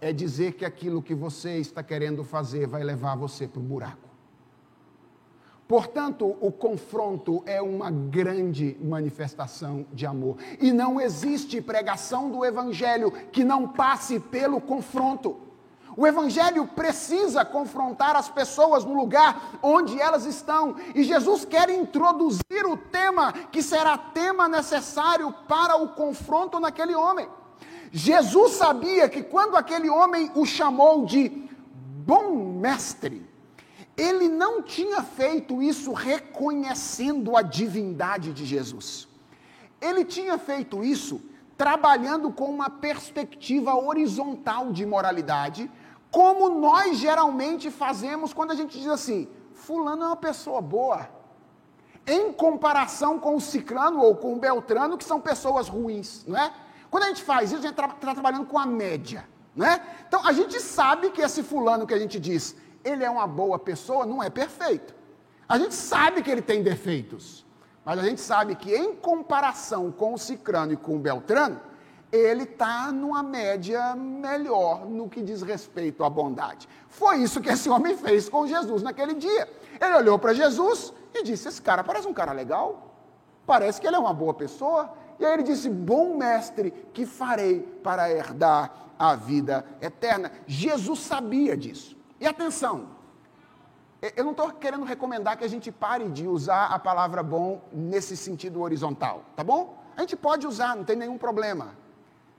é 0.00 0.12
dizer 0.12 0.54
que 0.54 0.64
aquilo 0.64 1.02
que 1.02 1.14
você 1.14 1.58
está 1.58 1.82
querendo 1.82 2.24
fazer 2.24 2.66
vai 2.66 2.82
levar 2.82 3.16
você 3.16 3.46
para 3.46 3.60
o 3.60 3.62
buraco. 3.62 4.08
Portanto, 5.68 6.36
o 6.40 6.50
confronto 6.50 7.44
é 7.46 7.62
uma 7.62 7.92
grande 7.92 8.76
manifestação 8.82 9.86
de 9.92 10.04
amor. 10.04 10.36
E 10.60 10.72
não 10.72 11.00
existe 11.00 11.60
pregação 11.60 12.28
do 12.28 12.44
Evangelho 12.44 13.12
que 13.30 13.44
não 13.44 13.68
passe 13.68 14.18
pelo 14.18 14.60
confronto. 14.60 15.49
O 16.00 16.06
Evangelho 16.06 16.66
precisa 16.66 17.44
confrontar 17.44 18.16
as 18.16 18.26
pessoas 18.26 18.86
no 18.86 18.94
lugar 18.94 19.58
onde 19.62 20.00
elas 20.00 20.24
estão. 20.24 20.74
E 20.94 21.04
Jesus 21.04 21.44
quer 21.44 21.68
introduzir 21.68 22.64
o 22.64 22.74
tema 22.74 23.34
que 23.52 23.62
será 23.62 23.98
tema 23.98 24.48
necessário 24.48 25.30
para 25.46 25.76
o 25.76 25.88
confronto 25.88 26.58
naquele 26.58 26.94
homem. 26.94 27.28
Jesus 27.92 28.52
sabia 28.52 29.10
que 29.10 29.22
quando 29.22 29.58
aquele 29.58 29.90
homem 29.90 30.32
o 30.34 30.46
chamou 30.46 31.04
de 31.04 31.28
bom 32.06 32.54
mestre, 32.58 33.22
ele 33.94 34.26
não 34.26 34.62
tinha 34.62 35.02
feito 35.02 35.62
isso 35.62 35.92
reconhecendo 35.92 37.36
a 37.36 37.42
divindade 37.42 38.32
de 38.32 38.46
Jesus. 38.46 39.06
Ele 39.78 40.02
tinha 40.02 40.38
feito 40.38 40.82
isso 40.82 41.20
trabalhando 41.58 42.32
com 42.32 42.46
uma 42.46 42.70
perspectiva 42.70 43.74
horizontal 43.74 44.72
de 44.72 44.86
moralidade, 44.86 45.70
como 46.10 46.48
nós 46.50 46.98
geralmente 46.98 47.70
fazemos 47.70 48.32
quando 48.32 48.50
a 48.50 48.54
gente 48.54 48.78
diz 48.78 48.88
assim: 48.88 49.28
Fulano 49.54 50.02
é 50.02 50.06
uma 50.08 50.16
pessoa 50.16 50.60
boa, 50.60 51.08
em 52.06 52.32
comparação 52.32 53.18
com 53.18 53.36
o 53.36 53.40
Ciclano 53.40 54.00
ou 54.00 54.16
com 54.16 54.34
o 54.34 54.38
Beltrano, 54.38 54.98
que 54.98 55.04
são 55.04 55.20
pessoas 55.20 55.68
ruins, 55.68 56.24
não 56.26 56.38
é? 56.38 56.52
Quando 56.90 57.04
a 57.04 57.08
gente 57.08 57.22
faz 57.22 57.50
isso, 57.50 57.60
a 57.60 57.62
gente 57.62 57.70
está 57.70 57.88
tra 57.88 58.14
trabalhando 58.14 58.46
com 58.46 58.58
a 58.58 58.66
média, 58.66 59.28
não 59.54 59.66
é? 59.66 59.80
Então 60.08 60.26
a 60.26 60.32
gente 60.32 60.60
sabe 60.60 61.10
que 61.10 61.20
esse 61.20 61.42
Fulano 61.42 61.86
que 61.86 61.94
a 61.94 61.98
gente 61.98 62.18
diz 62.18 62.56
ele 62.84 63.04
é 63.04 63.10
uma 63.10 63.26
boa 63.26 63.58
pessoa, 63.58 64.06
não 64.06 64.22
é 64.22 64.30
perfeito. 64.30 64.94
A 65.48 65.58
gente 65.58 65.74
sabe 65.74 66.22
que 66.22 66.30
ele 66.30 66.42
tem 66.42 66.62
defeitos, 66.62 67.44
mas 67.84 67.98
a 67.98 68.02
gente 68.02 68.20
sabe 68.20 68.54
que 68.54 68.74
em 68.74 68.94
comparação 68.94 69.90
com 69.90 70.14
o 70.14 70.18
Cicrano 70.18 70.72
e 70.72 70.76
com 70.76 70.96
o 70.96 70.98
Beltrano, 70.98 71.60
ele 72.12 72.42
está 72.42 72.90
numa 72.90 73.22
média 73.22 73.94
melhor 73.94 74.84
no 74.86 75.08
que 75.08 75.22
diz 75.22 75.42
respeito 75.42 76.02
à 76.02 76.10
bondade. 76.10 76.68
Foi 76.88 77.18
isso 77.18 77.40
que 77.40 77.48
esse 77.48 77.70
homem 77.70 77.96
fez 77.96 78.28
com 78.28 78.46
Jesus 78.46 78.82
naquele 78.82 79.14
dia. 79.14 79.48
Ele 79.80 79.96
olhou 79.96 80.18
para 80.18 80.34
Jesus 80.34 80.92
e 81.14 81.22
disse: 81.22 81.48
Esse 81.48 81.62
cara 81.62 81.84
parece 81.84 82.08
um 82.08 82.12
cara 82.12 82.32
legal, 82.32 82.94
parece 83.46 83.80
que 83.80 83.86
ele 83.86 83.96
é 83.96 83.98
uma 83.98 84.12
boa 84.12 84.34
pessoa. 84.34 84.92
E 85.18 85.24
aí 85.24 85.34
ele 85.34 85.42
disse: 85.44 85.68
Bom 85.68 86.16
mestre, 86.16 86.72
que 86.92 87.06
farei 87.06 87.60
para 87.60 88.10
herdar 88.10 88.72
a 88.98 89.14
vida 89.14 89.64
eterna? 89.80 90.32
Jesus 90.46 91.00
sabia 91.00 91.56
disso. 91.56 91.96
E 92.18 92.26
atenção, 92.26 92.88
eu 94.16 94.24
não 94.24 94.32
estou 94.32 94.50
querendo 94.50 94.84
recomendar 94.84 95.36
que 95.36 95.44
a 95.44 95.48
gente 95.48 95.70
pare 95.70 96.08
de 96.08 96.26
usar 96.26 96.66
a 96.66 96.78
palavra 96.78 97.22
bom 97.22 97.62
nesse 97.72 98.16
sentido 98.16 98.60
horizontal, 98.60 99.24
tá 99.36 99.44
bom? 99.44 99.78
A 99.96 100.00
gente 100.00 100.16
pode 100.16 100.46
usar, 100.46 100.74
não 100.74 100.84
tem 100.84 100.96
nenhum 100.96 101.18
problema. 101.18 101.74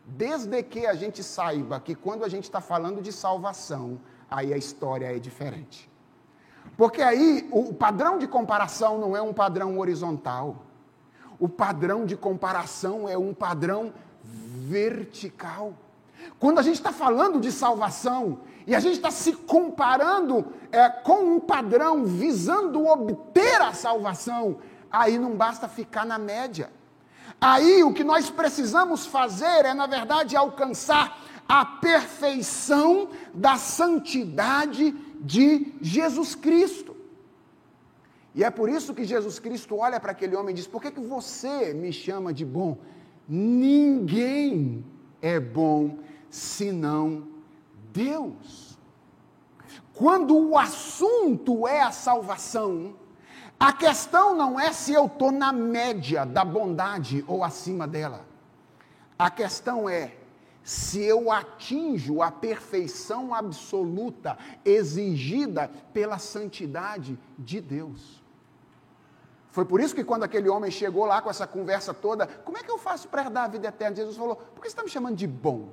Desde 0.05 0.61
que 0.63 0.85
a 0.85 0.93
gente 0.93 1.23
saiba 1.23 1.79
que 1.79 1.95
quando 1.95 2.23
a 2.23 2.29
gente 2.29 2.43
está 2.45 2.59
falando 2.59 3.01
de 3.01 3.11
salvação, 3.11 3.99
aí 4.29 4.53
a 4.53 4.57
história 4.57 5.15
é 5.15 5.19
diferente. 5.19 5.89
Porque 6.77 7.01
aí 7.01 7.47
o 7.51 7.73
padrão 7.73 8.17
de 8.17 8.27
comparação 8.27 8.97
não 8.97 9.15
é 9.15 9.21
um 9.21 9.33
padrão 9.33 9.77
horizontal. 9.77 10.65
O 11.39 11.47
padrão 11.49 12.05
de 12.05 12.15
comparação 12.15 13.07
é 13.07 13.17
um 13.17 13.33
padrão 13.33 13.93
vertical. 14.23 15.73
Quando 16.39 16.59
a 16.59 16.61
gente 16.61 16.75
está 16.75 16.91
falando 16.91 17.39
de 17.39 17.51
salvação 17.51 18.39
e 18.67 18.75
a 18.75 18.79
gente 18.79 18.95
está 18.95 19.11
se 19.11 19.33
comparando 19.33 20.45
é, 20.71 20.87
com 20.89 21.35
um 21.35 21.39
padrão 21.39 22.05
visando 22.05 22.87
obter 22.87 23.61
a 23.61 23.73
salvação, 23.73 24.57
aí 24.91 25.17
não 25.17 25.35
basta 25.35 25.67
ficar 25.67 26.05
na 26.05 26.17
média. 26.17 26.69
Aí 27.41 27.83
o 27.83 27.91
que 27.91 28.03
nós 28.03 28.29
precisamos 28.29 29.07
fazer 29.07 29.65
é, 29.65 29.73
na 29.73 29.87
verdade, 29.87 30.35
alcançar 30.35 31.19
a 31.49 31.65
perfeição 31.65 33.09
da 33.33 33.57
santidade 33.57 34.91
de 35.19 35.73
Jesus 35.81 36.35
Cristo. 36.35 36.95
E 38.35 38.43
é 38.43 38.49
por 38.51 38.69
isso 38.69 38.93
que 38.93 39.03
Jesus 39.03 39.39
Cristo 39.39 39.75
olha 39.75 39.99
para 39.99 40.11
aquele 40.11 40.35
homem 40.35 40.53
e 40.53 40.55
diz: 40.55 40.67
Por 40.67 40.79
que, 40.81 40.91
que 40.91 41.01
você 41.01 41.73
me 41.73 41.91
chama 41.91 42.31
de 42.31 42.45
bom? 42.45 42.77
Ninguém 43.27 44.85
é 45.21 45.39
bom 45.39 45.97
senão 46.29 47.27
Deus. 47.91 48.77
Quando 49.93 50.37
o 50.37 50.57
assunto 50.57 51.67
é 51.67 51.81
a 51.81 51.91
salvação, 51.91 52.95
a 53.61 53.71
questão 53.71 54.35
não 54.35 54.59
é 54.59 54.73
se 54.73 54.91
eu 54.91 55.05
estou 55.05 55.31
na 55.31 55.53
média 55.53 56.25
da 56.25 56.43
bondade 56.43 57.23
ou 57.27 57.43
acima 57.43 57.87
dela. 57.87 58.25
A 59.19 59.29
questão 59.29 59.87
é 59.87 60.15
se 60.63 60.99
eu 60.99 61.31
atinjo 61.31 62.23
a 62.23 62.31
perfeição 62.31 63.35
absoluta 63.35 64.35
exigida 64.65 65.69
pela 65.93 66.17
santidade 66.17 67.19
de 67.37 67.61
Deus. 67.61 68.23
Foi 69.51 69.63
por 69.63 69.79
isso 69.79 69.93
que 69.93 70.03
quando 70.03 70.23
aquele 70.23 70.49
homem 70.49 70.71
chegou 70.71 71.05
lá 71.05 71.21
com 71.21 71.29
essa 71.29 71.45
conversa 71.45 71.93
toda, 71.93 72.25
como 72.25 72.57
é 72.57 72.63
que 72.63 72.71
eu 72.71 72.79
faço 72.79 73.07
para 73.09 73.21
herdar 73.21 73.43
a 73.43 73.47
vida 73.47 73.67
eterna? 73.67 73.95
Jesus 73.95 74.17
falou, 74.17 74.37
por 74.37 74.63
que 74.63 74.69
você 74.69 74.73
está 74.73 74.83
me 74.83 74.89
chamando 74.89 75.17
de 75.17 75.27
bom? 75.27 75.69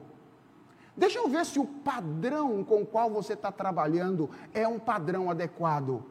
Deixa 0.95 1.19
eu 1.19 1.27
ver 1.27 1.47
se 1.47 1.59
o 1.59 1.65
padrão 1.65 2.63
com 2.63 2.83
o 2.83 2.87
qual 2.87 3.09
você 3.09 3.33
está 3.33 3.51
trabalhando 3.51 4.29
é 4.53 4.69
um 4.69 4.79
padrão 4.79 5.31
adequado. 5.31 6.05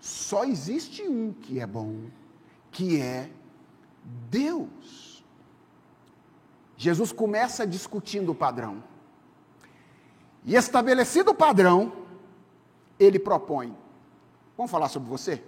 Só 0.00 0.44
existe 0.44 1.02
um 1.02 1.32
que 1.32 1.60
é 1.60 1.66
bom, 1.66 2.04
que 2.70 3.00
é 3.00 3.30
Deus. 4.30 5.24
Jesus 6.76 7.10
começa 7.10 7.66
discutindo 7.66 8.30
o 8.30 8.34
padrão. 8.34 8.82
E 10.44 10.54
estabelecido 10.54 11.32
o 11.32 11.34
padrão, 11.34 11.92
ele 12.98 13.18
propõe. 13.18 13.76
Vamos 14.56 14.70
falar 14.70 14.88
sobre 14.88 15.08
você? 15.08 15.42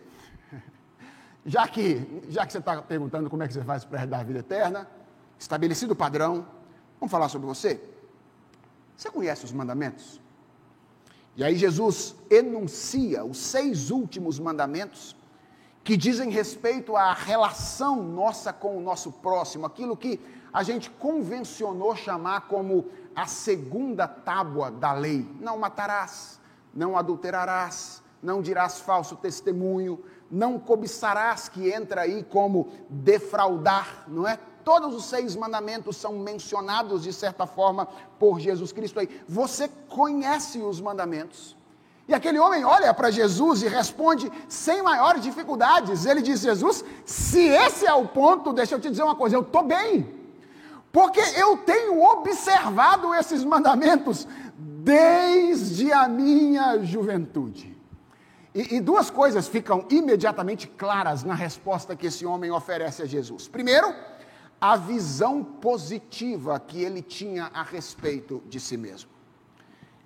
Já 1.47 1.67
que, 1.67 2.07
já 2.29 2.45
que 2.45 2.53
você 2.53 2.59
está 2.59 2.83
perguntando 2.83 3.31
como 3.31 3.43
é 3.43 3.49
que 3.49 3.55
você 3.55 3.65
faz 3.65 3.83
para 3.83 4.03
herdar 4.03 4.21
a 4.21 4.25
vida 4.25 4.41
eterna, 4.41 4.87
estabelecido 5.39 5.93
o 5.93 5.97
padrão, 5.97 6.47
vamos 7.01 7.11
falar 7.11 7.31
sobre 7.31 7.47
você? 7.47 7.83
Você 8.95 9.11
conhece 9.11 9.47
os 9.47 9.53
mandamentos? 9.53 10.21
E 11.37 11.45
aí 11.45 11.55
Jesus 11.55 12.15
enuncia 12.29 13.25
os 13.25 13.39
seis 13.39 13.91
últimos 13.91 14.39
mandamentos 14.39 15.17
que 15.83 15.97
dizem 15.97 16.31
respeito 16.31 16.97
à 16.97 17.13
relação 17.13 18.03
nossa 18.03 18.53
com 18.53 18.77
o 18.77 18.81
nosso 18.81 19.11
próximo, 19.13 19.65
aquilo 19.65 19.97
que 19.97 20.21
a 20.53 20.63
gente 20.63 20.91
convencionou 20.91 21.97
chamar 21.97 22.43
como 22.43 22.87
a 23.15 23.27
segunda 23.27 24.07
tábua 24.07 24.71
da 24.71 24.93
lei. 24.93 25.27
Não 25.41 25.59
matarás, 25.59 26.41
não 26.75 26.97
adulterarás, 26.97 28.03
não 28.23 28.43
dirás 28.43 28.81
falso 28.81 29.17
testemunho, 29.17 30.03
não 30.31 30.59
cobiçarás, 30.59 31.49
que 31.49 31.73
entra 31.73 32.03
aí 32.03 32.23
como 32.23 32.69
defraudar, 32.89 34.05
não 34.07 34.27
é? 34.27 34.39
Todos 34.65 34.95
os 34.95 35.05
seis 35.05 35.37
mandamentos 35.37 35.97
são 35.97 36.19
mencionados 36.19 37.03
de 37.03 37.13
certa 37.13 37.47
forma 37.47 37.89
por 38.19 38.41
Jesus 38.41 38.73
Cristo 38.73 39.01
aí. 39.01 39.09
Você 39.29 39.69
conhece 39.89 40.59
os 40.59 40.81
mandamentos. 40.81 41.57
E 42.07 42.15
aquele 42.15 42.41
homem 42.41 42.65
olha 42.65 42.93
para 42.93 43.11
Jesus 43.11 43.63
e 43.63 43.69
responde 43.69 44.31
sem 44.49 44.83
maiores 44.83 45.23
dificuldades. 45.23 46.07
Ele 46.07 46.21
diz: 46.21 46.41
Jesus, 46.41 46.85
se 47.05 47.41
esse 47.47 47.87
é 47.87 47.95
o 47.95 48.09
ponto, 48.09 48.53
deixa 48.53 48.75
eu 48.75 48.81
te 48.81 48.91
dizer 48.91 49.05
uma 49.05 49.15
coisa, 49.15 49.37
eu 49.37 49.43
estou 49.43 49.63
bem. 49.63 50.19
Porque 50.91 51.21
eu 51.37 51.59
tenho 51.59 52.03
observado 52.03 53.15
esses 53.15 53.45
mandamentos 53.45 54.27
desde 54.59 55.93
a 55.93 56.09
minha 56.09 56.83
juventude. 56.83 57.79
E, 58.53 58.77
e, 58.77 58.81
duas 58.81 59.09
coisas 59.09 59.47
ficam 59.47 59.87
imediatamente 59.89 60.67
claras 60.67 61.23
na 61.23 61.35
resposta 61.35 61.95
que 61.95 62.09
esse 62.09 62.27
homem 62.27 62.51
oferece 62.51 63.03
a 63.03 63.07
Jesus. 63.07 63.47
Primeiro, 63.47 63.95
a 64.61 64.77
visão 64.77 65.43
positiva 65.43 66.61
que 66.61 66.83
ele 66.83 67.01
tinha 67.01 67.51
a 67.55 67.63
respeito 67.63 68.43
de 68.47 68.61
si 68.61 68.77
mesmo. 68.77 69.09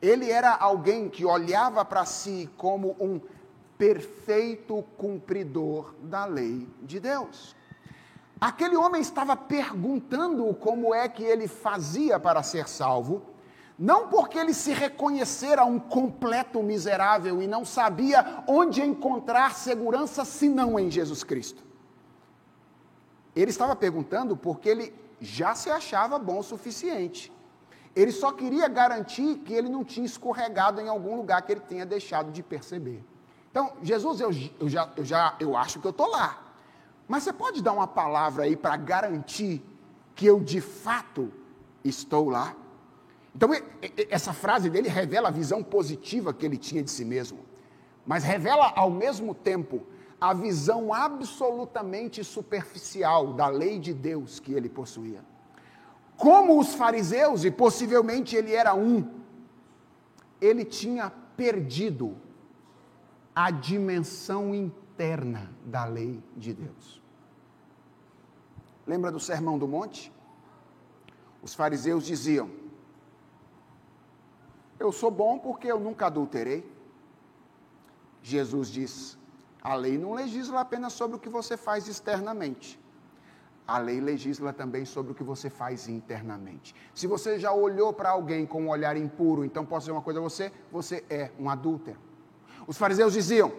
Ele 0.00 0.30
era 0.30 0.54
alguém 0.54 1.08
que 1.08 1.24
olhava 1.24 1.84
para 1.84 2.04
si 2.04 2.48
como 2.56 2.94
um 3.00 3.20
perfeito 3.76 4.84
cumpridor 4.96 5.94
da 6.02 6.24
lei 6.24 6.68
de 6.82 7.00
Deus. 7.00 7.56
Aquele 8.40 8.76
homem 8.76 9.00
estava 9.00 9.36
perguntando 9.36 10.52
como 10.54 10.94
é 10.94 11.08
que 11.08 11.24
ele 11.24 11.48
fazia 11.48 12.20
para 12.20 12.42
ser 12.42 12.68
salvo, 12.68 13.22
não 13.78 14.08
porque 14.08 14.38
ele 14.38 14.54
se 14.54 14.72
reconhecera 14.72 15.64
um 15.64 15.80
completo 15.80 16.62
miserável 16.62 17.42
e 17.42 17.46
não 17.46 17.64
sabia 17.64 18.44
onde 18.46 18.82
encontrar 18.82 19.54
segurança 19.54 20.24
senão 20.24 20.78
em 20.78 20.90
Jesus 20.90 21.24
Cristo. 21.24 21.63
Ele 23.34 23.50
estava 23.50 23.74
perguntando 23.74 24.36
porque 24.36 24.68
ele 24.68 24.94
já 25.20 25.54
se 25.54 25.70
achava 25.70 26.18
bom 26.18 26.38
o 26.38 26.42
suficiente. 26.42 27.32
Ele 27.94 28.10
só 28.10 28.32
queria 28.32 28.68
garantir 28.68 29.38
que 29.38 29.52
ele 29.52 29.68
não 29.68 29.84
tinha 29.84 30.06
escorregado 30.06 30.80
em 30.80 30.88
algum 30.88 31.16
lugar 31.16 31.42
que 31.42 31.52
ele 31.52 31.60
tenha 31.60 31.86
deixado 31.86 32.32
de 32.32 32.42
perceber. 32.42 33.04
Então, 33.50 33.72
Jesus, 33.82 34.20
eu, 34.20 34.30
eu 34.58 34.68
já, 34.68 34.90
eu 34.96 35.04
já 35.04 35.36
eu 35.38 35.56
acho 35.56 35.78
que 35.78 35.86
eu 35.86 35.92
estou 35.92 36.08
lá. 36.08 36.42
Mas 37.06 37.22
você 37.22 37.32
pode 37.32 37.62
dar 37.62 37.72
uma 37.72 37.86
palavra 37.86 38.44
aí 38.44 38.56
para 38.56 38.76
garantir 38.76 39.62
que 40.14 40.26
eu 40.26 40.40
de 40.40 40.60
fato 40.60 41.32
estou 41.84 42.28
lá? 42.28 42.56
Então, 43.34 43.50
essa 44.10 44.32
frase 44.32 44.70
dele 44.70 44.88
revela 44.88 45.28
a 45.28 45.32
visão 45.32 45.62
positiva 45.62 46.32
que 46.32 46.46
ele 46.46 46.56
tinha 46.56 46.82
de 46.82 46.90
si 46.90 47.04
mesmo, 47.04 47.40
mas 48.06 48.22
revela 48.22 48.72
ao 48.76 48.90
mesmo 48.90 49.34
tempo 49.34 49.84
a 50.30 50.32
visão 50.32 50.92
absolutamente 50.92 52.24
superficial 52.24 53.34
da 53.34 53.46
lei 53.48 53.78
de 53.78 53.92
Deus 53.92 54.40
que 54.40 54.54
ele 54.54 54.70
possuía. 54.70 55.22
Como 56.16 56.58
os 56.58 56.74
fariseus, 56.74 57.44
e 57.44 57.50
possivelmente 57.50 58.34
ele 58.34 58.54
era 58.54 58.74
um, 58.74 59.06
ele 60.40 60.64
tinha 60.64 61.10
perdido 61.36 62.16
a 63.34 63.50
dimensão 63.50 64.54
interna 64.54 65.52
da 65.64 65.84
lei 65.84 66.22
de 66.34 66.54
Deus. 66.54 67.02
Lembra 68.86 69.12
do 69.12 69.20
Sermão 69.20 69.58
do 69.58 69.68
Monte? 69.68 70.10
Os 71.42 71.54
fariseus 71.54 72.06
diziam: 72.06 72.50
Eu 74.78 74.90
sou 74.90 75.10
bom 75.10 75.38
porque 75.38 75.66
eu 75.66 75.78
nunca 75.78 76.06
adulterei. 76.06 76.64
Jesus 78.22 78.68
diz: 78.70 79.18
a 79.64 79.74
lei 79.74 79.96
não 79.96 80.12
legisla 80.12 80.60
apenas 80.60 80.92
sobre 80.92 81.16
o 81.16 81.18
que 81.18 81.30
você 81.30 81.56
faz 81.56 81.88
externamente. 81.88 82.78
A 83.66 83.78
lei 83.78 83.98
legisla 83.98 84.52
também 84.52 84.84
sobre 84.84 85.12
o 85.12 85.14
que 85.14 85.24
você 85.24 85.48
faz 85.48 85.88
internamente. 85.88 86.74
Se 86.92 87.06
você 87.06 87.38
já 87.38 87.50
olhou 87.50 87.90
para 87.90 88.10
alguém 88.10 88.44
com 88.44 88.64
um 88.64 88.68
olhar 88.68 88.94
impuro, 88.94 89.42
então 89.42 89.64
posso 89.64 89.86
dizer 89.86 89.92
uma 89.92 90.02
coisa 90.02 90.20
a 90.20 90.22
você: 90.22 90.52
você 90.70 91.02
é 91.08 91.30
um 91.38 91.48
adúltero. 91.48 91.98
Os 92.66 92.76
fariseus 92.76 93.14
diziam: 93.14 93.50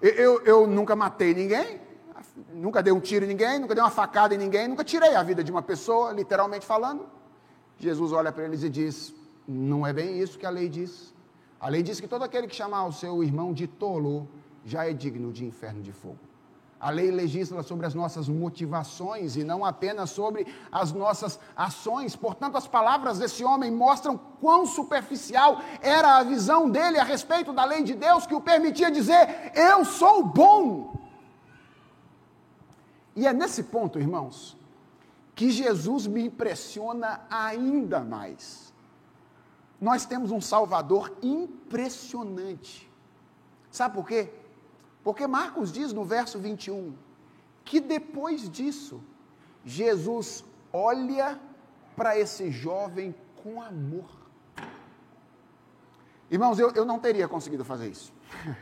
eu, 0.00 0.42
eu 0.42 0.66
nunca 0.66 0.96
matei 0.96 1.32
ninguém, 1.32 1.80
nunca 2.52 2.82
dei 2.82 2.92
um 2.92 2.98
tiro 2.98 3.24
em 3.24 3.28
ninguém, 3.28 3.60
nunca 3.60 3.72
dei 3.72 3.84
uma 3.84 3.90
facada 3.90 4.34
em 4.34 4.38
ninguém, 4.38 4.66
nunca 4.66 4.82
tirei 4.82 5.14
a 5.14 5.22
vida 5.22 5.44
de 5.44 5.52
uma 5.52 5.62
pessoa, 5.62 6.10
literalmente 6.10 6.66
falando. 6.66 7.06
Jesus 7.78 8.10
olha 8.10 8.32
para 8.32 8.42
eles 8.42 8.64
e 8.64 8.68
diz: 8.68 9.14
Não 9.46 9.86
é 9.86 9.92
bem 9.92 10.18
isso 10.20 10.36
que 10.36 10.44
a 10.44 10.50
lei 10.50 10.68
diz. 10.68 11.14
A 11.60 11.68
lei 11.68 11.84
diz 11.84 12.00
que 12.00 12.08
todo 12.08 12.24
aquele 12.24 12.48
que 12.48 12.56
chamar 12.56 12.84
o 12.86 12.92
seu 12.92 13.22
irmão 13.22 13.52
de 13.52 13.68
tolo 13.68 14.28
já 14.64 14.88
é 14.88 14.92
digno 14.92 15.32
de 15.32 15.44
inferno 15.44 15.82
de 15.82 15.92
fogo. 15.92 16.18
A 16.82 16.90
lei 16.90 17.12
legisla 17.12 17.62
sobre 17.62 17.86
as 17.86 17.94
nossas 17.94 18.28
motivações 18.28 19.36
e 19.36 19.44
não 19.44 19.64
apenas 19.64 20.10
sobre 20.10 20.52
as 20.70 20.92
nossas 20.92 21.38
ações. 21.54 22.16
Portanto, 22.16 22.56
as 22.56 22.66
palavras 22.66 23.20
desse 23.20 23.44
homem 23.44 23.70
mostram 23.70 24.18
quão 24.40 24.66
superficial 24.66 25.60
era 25.80 26.16
a 26.16 26.24
visão 26.24 26.68
dele 26.68 26.98
a 26.98 27.04
respeito 27.04 27.52
da 27.52 27.64
lei 27.64 27.84
de 27.84 27.94
Deus 27.94 28.26
que 28.26 28.34
o 28.34 28.40
permitia 28.40 28.90
dizer: 28.90 29.52
Eu 29.54 29.84
sou 29.84 30.24
bom. 30.24 30.98
E 33.14 33.28
é 33.28 33.32
nesse 33.32 33.62
ponto, 33.62 34.00
irmãos, 34.00 34.56
que 35.36 35.52
Jesus 35.52 36.08
me 36.08 36.24
impressiona 36.24 37.20
ainda 37.30 38.00
mais. 38.00 38.72
Nós 39.80 40.04
temos 40.04 40.32
um 40.32 40.40
Salvador 40.40 41.16
impressionante. 41.22 42.90
Sabe 43.70 43.94
por 43.94 44.06
quê? 44.06 44.32
Porque 45.02 45.26
Marcos 45.26 45.72
diz 45.72 45.92
no 45.92 46.04
verso 46.04 46.38
21 46.38 46.94
que 47.64 47.80
depois 47.80 48.48
disso, 48.50 49.00
Jesus 49.64 50.44
olha 50.72 51.38
para 51.96 52.18
esse 52.18 52.50
jovem 52.50 53.14
com 53.42 53.62
amor. 53.62 54.22
Irmãos, 56.30 56.58
eu, 56.58 56.70
eu 56.70 56.84
não 56.84 56.98
teria 56.98 57.28
conseguido 57.28 57.64
fazer 57.64 57.88
isso. 57.88 58.12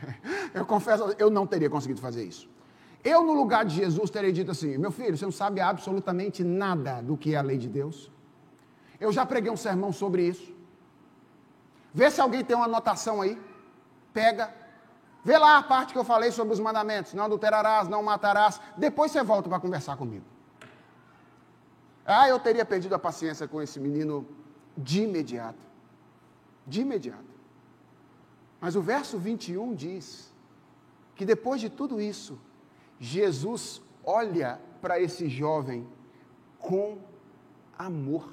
eu 0.53 0.65
confesso, 0.65 1.15
eu 1.17 1.29
não 1.29 1.47
teria 1.47 1.69
conseguido 1.69 2.01
fazer 2.01 2.23
isso. 2.23 2.49
Eu, 3.03 3.23
no 3.23 3.33
lugar 3.33 3.65
de 3.65 3.75
Jesus, 3.75 4.09
teria 4.09 4.31
dito 4.31 4.51
assim: 4.51 4.77
meu 4.77 4.91
filho, 4.91 5.17
você 5.17 5.25
não 5.25 5.31
sabe 5.31 5.61
absolutamente 5.61 6.43
nada 6.43 7.01
do 7.01 7.17
que 7.17 7.33
é 7.33 7.37
a 7.37 7.41
lei 7.41 7.57
de 7.57 7.67
Deus. 7.67 8.11
Eu 8.99 9.11
já 9.11 9.25
preguei 9.25 9.51
um 9.51 9.57
sermão 9.57 9.91
sobre 9.91 10.27
isso. 10.27 10.53
Vê 11.93 12.11
se 12.11 12.21
alguém 12.21 12.43
tem 12.43 12.55
uma 12.55 12.65
anotação 12.65 13.21
aí. 13.21 13.39
Pega, 14.13 14.53
Vê 15.23 15.37
lá 15.37 15.57
a 15.57 15.63
parte 15.63 15.93
que 15.93 15.99
eu 15.99 16.03
falei 16.03 16.31
sobre 16.31 16.53
os 16.53 16.59
mandamentos: 16.59 17.13
não 17.13 17.25
adulterarás, 17.25 17.87
não 17.87 18.01
matarás. 18.01 18.59
Depois 18.77 19.11
você 19.11 19.23
volta 19.23 19.47
para 19.47 19.59
conversar 19.59 19.95
comigo. 19.97 20.25
Ah, 22.05 22.27
eu 22.27 22.39
teria 22.39 22.65
perdido 22.65 22.95
a 22.95 22.99
paciência 22.99 23.47
com 23.47 23.61
esse 23.61 23.79
menino 23.79 24.27
de 24.75 25.03
imediato. 25.03 25.59
De 26.65 26.81
imediato. 26.81 27.31
Mas 28.59 28.75
o 28.75 28.81
verso 28.81 29.17
21 29.17 29.73
diz 29.73 30.33
que 31.15 31.25
depois 31.25 31.61
de 31.61 31.69
tudo 31.69 32.01
isso, 32.01 32.39
Jesus 32.99 33.81
olha 34.03 34.59
para 34.81 34.99
esse 34.99 35.29
jovem 35.29 35.87
com 36.57 36.97
amor. 37.77 38.27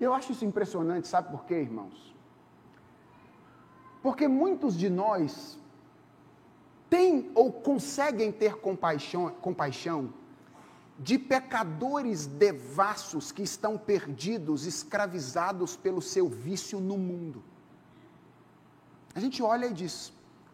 Eu 0.00 0.14
acho 0.14 0.32
isso 0.32 0.44
impressionante, 0.44 1.08
sabe 1.08 1.30
por 1.30 1.44
quê, 1.44 1.54
irmãos? 1.54 2.14
Porque 4.02 4.26
muitos 4.26 4.76
de 4.76 4.88
nós 4.88 5.58
têm 6.88 7.30
ou 7.34 7.52
conseguem 7.52 8.32
ter 8.32 8.56
compaixão, 8.56 9.30
compaixão 9.30 10.12
de 10.98 11.18
pecadores 11.18 12.26
devassos 12.26 13.32
que 13.32 13.42
estão 13.42 13.78
perdidos, 13.78 14.66
escravizados 14.66 15.76
pelo 15.76 16.02
seu 16.02 16.28
vício 16.28 16.78
no 16.78 16.98
mundo. 16.98 17.42
A 19.14 19.20
gente 19.20 19.42
olha 19.42 19.66
e 19.66 19.72
diz: 19.72 20.12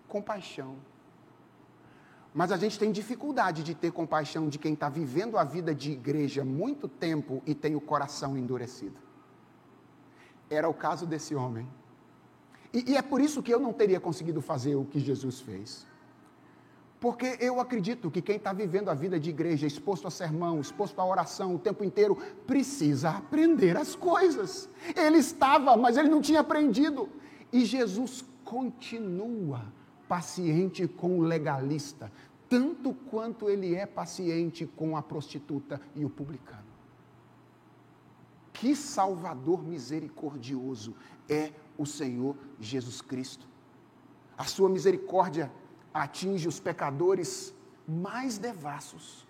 compaixão. 0.09 0.77
Mas 2.35 2.53
a 2.53 2.57
gente 2.57 2.79
tem 2.79 2.93
dificuldade 2.93 3.63
de 3.63 3.75
ter 3.75 3.91
compaixão 3.91 4.49
de 4.49 4.59
quem 4.59 4.75
está 4.75 4.89
vivendo 4.91 5.39
a 5.39 5.45
vida 5.45 5.75
de 5.75 5.93
igreja 5.93 6.45
muito 6.45 6.87
tempo 6.87 7.43
e 7.47 7.55
tem 7.55 7.75
o 7.75 7.81
coração 7.81 8.37
endurecido. 8.37 8.99
Era 10.51 10.69
o 10.69 10.75
caso 10.75 11.07
desse 11.07 11.35
homem. 11.35 11.67
E, 12.77 12.93
e 12.93 12.97
é 12.97 13.01
por 13.01 13.23
isso 13.23 13.43
que 13.43 13.53
eu 13.53 13.59
não 13.59 13.73
teria 13.73 13.99
conseguido 13.99 14.43
fazer 14.43 14.75
o 14.75 14.85
que 14.85 15.01
Jesus 15.01 15.41
fez. 15.41 15.87
Porque 17.01 17.39
eu 17.41 17.59
acredito 17.59 18.11
que 18.11 18.21
quem 18.21 18.37
está 18.37 18.53
vivendo 18.53 18.91
a 18.91 18.95
vida 18.95 19.19
de 19.19 19.31
igreja, 19.31 19.67
exposto 19.67 20.07
a 20.07 20.11
sermão, 20.11 20.61
exposto 20.61 21.01
à 21.01 21.07
oração 21.07 21.55
o 21.55 21.59
tempo 21.59 21.83
inteiro, 21.83 22.17
precisa 22.47 23.11
aprender 23.11 23.79
as 23.79 23.95
coisas. 23.95 24.69
Ele 24.95 25.17
estava, 25.17 25.75
mas 25.75 25.97
ele 25.97 26.11
não 26.11 26.21
tinha 26.21 26.41
aprendido. 26.41 27.09
E 27.51 27.65
Jesus 27.65 28.23
continua 28.45 29.73
paciente 30.07 30.87
com 30.87 31.19
o 31.19 31.23
legalista, 31.23 32.13
tanto 32.47 32.93
quanto 33.11 33.49
ele 33.49 33.75
é 33.75 33.87
paciente 33.87 34.67
com 34.67 34.99
a 34.99 35.03
prostituta 35.03 35.81
e 35.95 36.05
o 36.05 36.11
publicano. 36.11 36.67
Que 38.53 38.77
Salvador 38.77 39.63
misericordioso 39.63 40.95
é 41.27 41.53
o 41.79 41.87
Senhor 41.87 42.37
Jesus 42.61 43.01
Cristo. 43.01 43.47
A 44.37 44.45
sua 44.45 44.69
misericórdia 44.69 45.51
atinge 45.93 46.47
os 46.47 46.61
pecadores 46.61 47.55
mais 47.87 48.39
devassos 48.39 49.27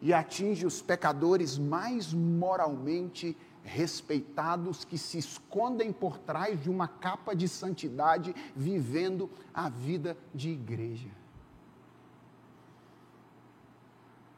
e 0.00 0.12
atinge 0.12 0.66
os 0.66 0.82
pecadores 0.82 1.56
mais 1.56 2.12
moralmente 2.12 3.36
respeitados 3.62 4.84
que 4.84 4.98
se 4.98 5.18
escondem 5.18 5.92
por 5.92 6.18
trás 6.18 6.60
de 6.60 6.68
uma 6.68 6.88
capa 6.88 7.34
de 7.34 7.48
santidade, 7.48 8.34
vivendo 8.54 9.30
a 9.54 9.68
vida 9.68 10.16
de 10.34 10.50
igreja. 10.50 11.08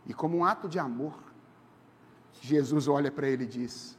E 0.06 0.12
como 0.12 0.36
um 0.36 0.44
ato 0.44 0.68
de 0.68 0.78
amor, 0.78 1.14
Jesus 2.40 2.86
olha 2.86 3.10
para 3.10 3.26
ele 3.26 3.44
e 3.44 3.48
diz: 3.48 3.98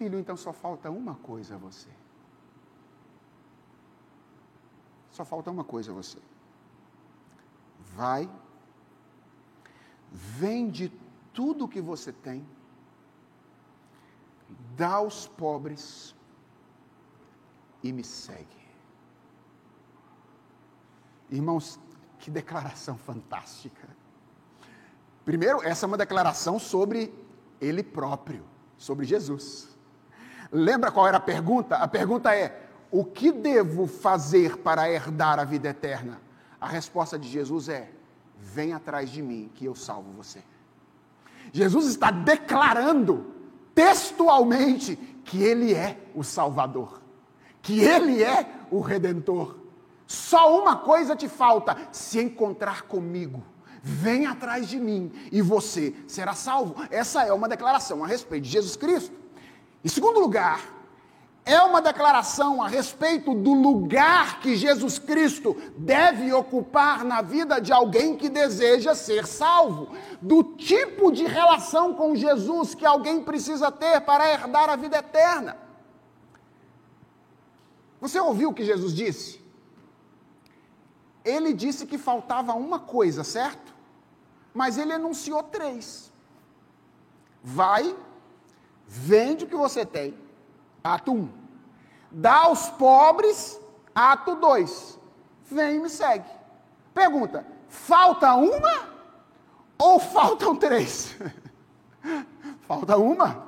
Filho, 0.00 0.18
então 0.18 0.34
só 0.34 0.50
falta 0.50 0.90
uma 0.90 1.14
coisa 1.14 1.56
a 1.56 1.58
você. 1.58 1.90
Só 5.10 5.26
falta 5.26 5.50
uma 5.50 5.62
coisa 5.62 5.90
a 5.90 5.94
você. 5.94 6.16
Vai, 7.94 8.26
vende 10.10 10.90
tudo 11.34 11.66
o 11.66 11.68
que 11.68 11.82
você 11.82 12.14
tem, 12.14 12.48
dá 14.74 14.94
aos 14.94 15.26
pobres 15.26 16.14
e 17.82 17.92
me 17.92 18.02
segue. 18.02 18.66
Irmãos, 21.28 21.78
que 22.18 22.30
declaração 22.30 22.96
fantástica. 22.96 23.86
Primeiro, 25.26 25.62
essa 25.62 25.84
é 25.84 25.86
uma 25.86 25.98
declaração 25.98 26.58
sobre 26.58 27.12
ele 27.60 27.82
próprio, 27.82 28.42
sobre 28.78 29.04
Jesus. 29.04 29.78
Lembra 30.52 30.90
qual 30.90 31.06
era 31.06 31.18
a 31.18 31.20
pergunta? 31.20 31.76
A 31.76 31.86
pergunta 31.86 32.34
é: 32.34 32.68
o 32.90 33.04
que 33.04 33.30
devo 33.30 33.86
fazer 33.86 34.58
para 34.58 34.90
herdar 34.90 35.38
a 35.38 35.44
vida 35.44 35.68
eterna? 35.68 36.20
A 36.60 36.66
resposta 36.66 37.18
de 37.18 37.28
Jesus 37.28 37.68
é: 37.68 37.90
vem 38.36 38.72
atrás 38.72 39.10
de 39.10 39.22
mim 39.22 39.50
que 39.54 39.64
eu 39.64 39.74
salvo 39.74 40.10
você. 40.12 40.42
Jesus 41.52 41.86
está 41.86 42.10
declarando 42.10 43.26
textualmente 43.74 44.96
que 45.24 45.42
ele 45.42 45.72
é 45.72 45.98
o 46.14 46.24
Salvador, 46.24 47.00
que 47.62 47.80
ele 47.80 48.22
é 48.22 48.46
o 48.70 48.80
redentor. 48.80 49.56
Só 50.06 50.60
uma 50.60 50.76
coisa 50.76 51.14
te 51.14 51.28
falta: 51.28 51.76
se 51.92 52.20
encontrar 52.20 52.82
comigo. 52.82 53.44
Vem 53.82 54.26
atrás 54.26 54.68
de 54.68 54.78
mim 54.78 55.10
e 55.32 55.40
você 55.40 55.94
será 56.06 56.34
salvo. 56.34 56.74
Essa 56.90 57.24
é 57.24 57.32
uma 57.32 57.48
declaração 57.48 58.04
a 58.04 58.06
respeito 58.06 58.42
de 58.42 58.50
Jesus 58.50 58.76
Cristo. 58.76 59.19
Em 59.84 59.88
segundo 59.88 60.20
lugar, 60.20 60.60
é 61.44 61.60
uma 61.62 61.80
declaração 61.80 62.62
a 62.62 62.68
respeito 62.68 63.34
do 63.34 63.52
lugar 63.54 64.40
que 64.40 64.54
Jesus 64.54 64.98
Cristo 64.98 65.56
deve 65.76 66.32
ocupar 66.32 67.04
na 67.04 67.22
vida 67.22 67.60
de 67.60 67.72
alguém 67.72 68.16
que 68.16 68.28
deseja 68.28 68.94
ser 68.94 69.26
salvo, 69.26 69.88
do 70.20 70.44
tipo 70.44 71.10
de 71.10 71.24
relação 71.24 71.94
com 71.94 72.14
Jesus 72.14 72.74
que 72.74 72.84
alguém 72.84 73.22
precisa 73.22 73.72
ter 73.72 74.00
para 74.02 74.30
herdar 74.30 74.68
a 74.68 74.76
vida 74.76 74.98
eterna. 74.98 75.56
Você 78.00 78.20
ouviu 78.20 78.50
o 78.50 78.54
que 78.54 78.64
Jesus 78.64 78.94
disse? 78.94 79.40
Ele 81.24 81.52
disse 81.52 81.86
que 81.86 81.98
faltava 81.98 82.52
uma 82.52 82.78
coisa, 82.78 83.24
certo? 83.24 83.74
Mas 84.54 84.78
ele 84.78 84.92
enunciou 84.92 85.42
três. 85.42 86.12
Vai 87.42 87.94
Vende 88.92 89.44
o 89.44 89.46
que 89.46 89.54
você 89.54 89.86
tem. 89.86 90.12
Ato 90.82 91.12
1. 91.12 91.16
Um. 91.16 91.28
Dá 92.10 92.38
aos 92.38 92.70
pobres. 92.70 93.60
Ato 93.94 94.34
2. 94.34 94.98
Vem 95.44 95.76
e 95.76 95.78
me 95.78 95.88
segue. 95.88 96.28
Pergunta: 96.92 97.46
falta 97.68 98.34
uma 98.34 98.88
ou 99.78 100.00
faltam 100.00 100.56
três? 100.56 101.16
falta 102.66 102.96
uma. 102.96 103.44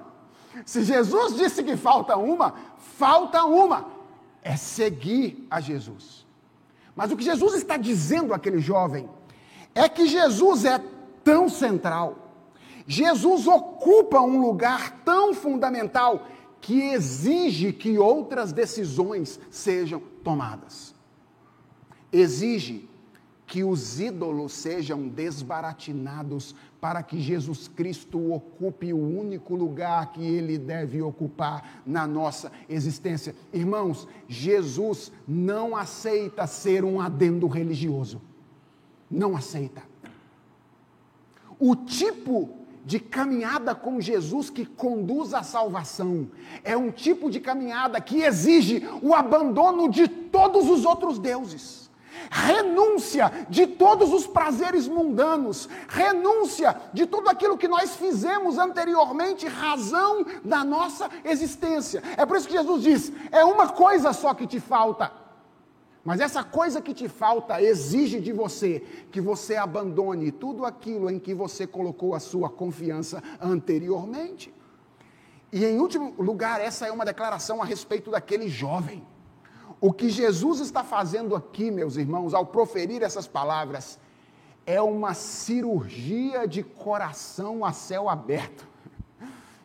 Se 0.64 0.84
Jesus 0.84 1.34
disse 1.34 1.64
que 1.64 1.76
falta 1.76 2.16
uma, 2.16 2.54
falta 2.78 3.44
uma. 3.44 3.86
É 4.44 4.56
seguir 4.56 5.44
a 5.50 5.60
Jesus. 5.60 6.24
Mas 6.94 7.10
o 7.10 7.16
que 7.16 7.24
Jesus 7.24 7.54
está 7.54 7.76
dizendo 7.76 8.32
àquele 8.32 8.60
jovem 8.60 9.10
é 9.74 9.88
que 9.88 10.06
Jesus 10.06 10.64
é 10.64 10.80
tão 11.24 11.48
central 11.48 12.21
Jesus 12.86 13.46
ocupa 13.46 14.20
um 14.20 14.40
lugar 14.40 15.02
tão 15.04 15.34
fundamental 15.34 16.26
que 16.60 16.80
exige 16.80 17.72
que 17.72 17.98
outras 17.98 18.52
decisões 18.52 19.40
sejam 19.50 20.00
tomadas. 20.22 20.94
Exige 22.12 22.88
que 23.46 23.64
os 23.64 24.00
ídolos 24.00 24.52
sejam 24.52 25.08
desbaratinados 25.08 26.54
para 26.80 27.02
que 27.02 27.20
Jesus 27.20 27.68
Cristo 27.68 28.32
ocupe 28.32 28.94
o 28.94 28.96
único 28.96 29.54
lugar 29.54 30.10
que 30.12 30.22
ele 30.22 30.56
deve 30.56 31.02
ocupar 31.02 31.82
na 31.84 32.06
nossa 32.06 32.50
existência. 32.68 33.34
Irmãos, 33.52 34.08
Jesus 34.26 35.12
não 35.28 35.76
aceita 35.76 36.46
ser 36.46 36.82
um 36.82 37.00
adendo 37.00 37.46
religioso. 37.46 38.22
Não 39.10 39.36
aceita. 39.36 39.82
O 41.58 41.76
tipo 41.76 42.61
de 42.84 42.98
caminhada 42.98 43.74
com 43.74 44.00
Jesus 44.00 44.50
que 44.50 44.66
conduz 44.66 45.32
à 45.34 45.42
salvação. 45.42 46.28
É 46.64 46.76
um 46.76 46.90
tipo 46.90 47.30
de 47.30 47.40
caminhada 47.40 48.00
que 48.00 48.22
exige 48.22 48.88
o 49.00 49.14
abandono 49.14 49.88
de 49.88 50.08
todos 50.08 50.68
os 50.68 50.84
outros 50.84 51.18
deuses. 51.18 51.82
Renúncia 52.30 53.30
de 53.48 53.66
todos 53.66 54.12
os 54.12 54.26
prazeres 54.26 54.86
mundanos, 54.86 55.68
renúncia 55.88 56.80
de 56.92 57.04
tudo 57.04 57.28
aquilo 57.28 57.58
que 57.58 57.68
nós 57.68 57.96
fizemos 57.96 58.58
anteriormente, 58.58 59.46
razão 59.46 60.24
da 60.44 60.64
nossa 60.64 61.10
existência. 61.24 62.02
É 62.16 62.24
por 62.24 62.36
isso 62.36 62.46
que 62.46 62.54
Jesus 62.54 62.82
diz: 62.82 63.12
é 63.30 63.44
uma 63.44 63.68
coisa 63.68 64.12
só 64.12 64.34
que 64.34 64.46
te 64.46 64.60
falta 64.60 65.21
mas 66.04 66.20
essa 66.20 66.42
coisa 66.42 66.80
que 66.80 66.92
te 66.92 67.08
falta 67.08 67.62
exige 67.62 68.20
de 68.20 68.32
você 68.32 68.80
que 69.10 69.20
você 69.20 69.56
abandone 69.56 70.32
tudo 70.32 70.64
aquilo 70.64 71.08
em 71.08 71.18
que 71.18 71.32
você 71.32 71.66
colocou 71.66 72.14
a 72.14 72.20
sua 72.20 72.50
confiança 72.50 73.22
anteriormente. 73.40 74.52
E 75.52 75.64
em 75.64 75.78
último 75.78 76.14
lugar, 76.18 76.60
essa 76.60 76.86
é 76.86 76.92
uma 76.92 77.04
declaração 77.04 77.62
a 77.62 77.64
respeito 77.64 78.10
daquele 78.10 78.48
jovem. 78.48 79.06
O 79.80 79.92
que 79.92 80.08
Jesus 80.08 80.60
está 80.60 80.82
fazendo 80.82 81.36
aqui, 81.36 81.70
meus 81.70 81.96
irmãos, 81.96 82.34
ao 82.34 82.46
proferir 82.46 83.02
essas 83.02 83.28
palavras, 83.28 83.98
é 84.64 84.80
uma 84.80 85.12
cirurgia 85.14 86.48
de 86.48 86.62
coração 86.62 87.64
a 87.64 87.72
céu 87.72 88.08
aberto. 88.08 88.66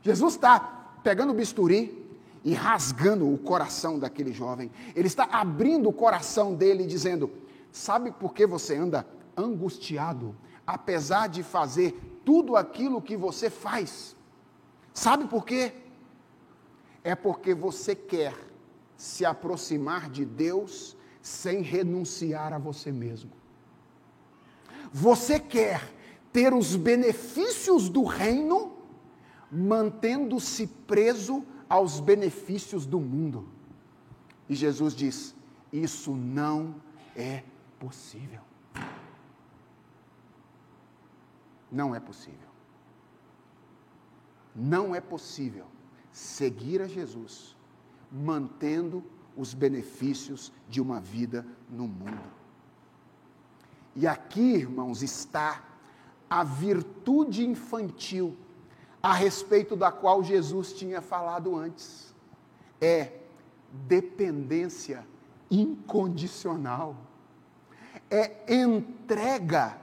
Jesus 0.02 0.34
está 0.34 0.60
pegando 1.04 1.32
o 1.32 1.36
bisturi, 1.36 2.07
e 2.48 2.54
rasgando 2.54 3.30
o 3.30 3.38
coração 3.38 4.00
daquele 4.00 4.32
jovem. 4.32 4.72
Ele 4.96 5.08
está 5.08 5.26
abrindo 5.26 5.90
o 5.90 5.94
coração 5.94 6.56
dele 6.56 6.86
dizendo: 6.86 7.30
Sabe 7.74 8.10
por 8.10 8.34
que 8.34 8.48
você 8.48 8.78
anda 8.78 9.06
angustiado, 9.36 10.34
apesar 10.66 11.28
de 11.28 11.44
fazer 11.44 11.92
tudo 12.24 12.56
aquilo 12.56 13.02
que 13.02 13.18
você 13.18 13.50
faz? 13.50 14.16
Sabe 14.94 15.28
por 15.28 15.46
quê? 15.46 15.74
É 17.04 17.16
porque 17.16 17.54
você 17.54 17.94
quer 17.94 18.34
se 18.96 19.26
aproximar 19.26 20.10
de 20.10 20.24
Deus 20.24 20.96
sem 21.22 21.62
renunciar 21.62 22.54
a 22.54 22.58
você 22.58 22.94
mesmo. 22.94 23.30
Você 24.94 25.38
quer 25.38 25.82
ter 26.32 26.54
os 26.54 26.78
benefícios 26.78 27.90
do 27.90 28.06
reino 28.06 28.72
mantendo-se 29.52 30.66
preso 30.66 31.44
aos 31.70 32.00
benefícios 32.00 32.86
do 32.86 33.00
mundo. 33.00 33.48
E 34.50 34.56
Jesus 34.56 34.96
diz: 34.96 35.36
Isso 35.72 36.16
não 36.16 36.76
é 37.16 37.44
possível. 37.80 38.42
Não 41.72 41.94
é 41.94 42.00
possível. 42.00 42.48
Não 44.56 44.96
é 44.96 45.02
possível 45.02 45.66
seguir 46.12 46.82
a 46.82 46.88
Jesus 46.88 47.56
mantendo 48.12 49.04
os 49.36 49.54
benefícios 49.54 50.52
de 50.68 50.82
uma 50.82 51.00
vida 51.00 51.46
no 51.70 51.88
mundo. 51.88 52.32
E 53.96 54.08
aqui, 54.08 54.54
irmãos, 54.54 55.04
está 55.04 55.64
a 56.30 56.44
virtude 56.44 57.46
infantil 57.46 58.36
a 59.08 59.14
respeito 59.14 59.74
da 59.74 59.90
qual 59.90 60.22
Jesus 60.22 60.74
tinha 60.74 61.02
falado 61.02 61.56
antes. 61.56 62.14
É 62.82 63.14
dependência 63.72 65.08
incondicional. 65.50 66.94
É 68.12 68.54
entrega 68.54 69.78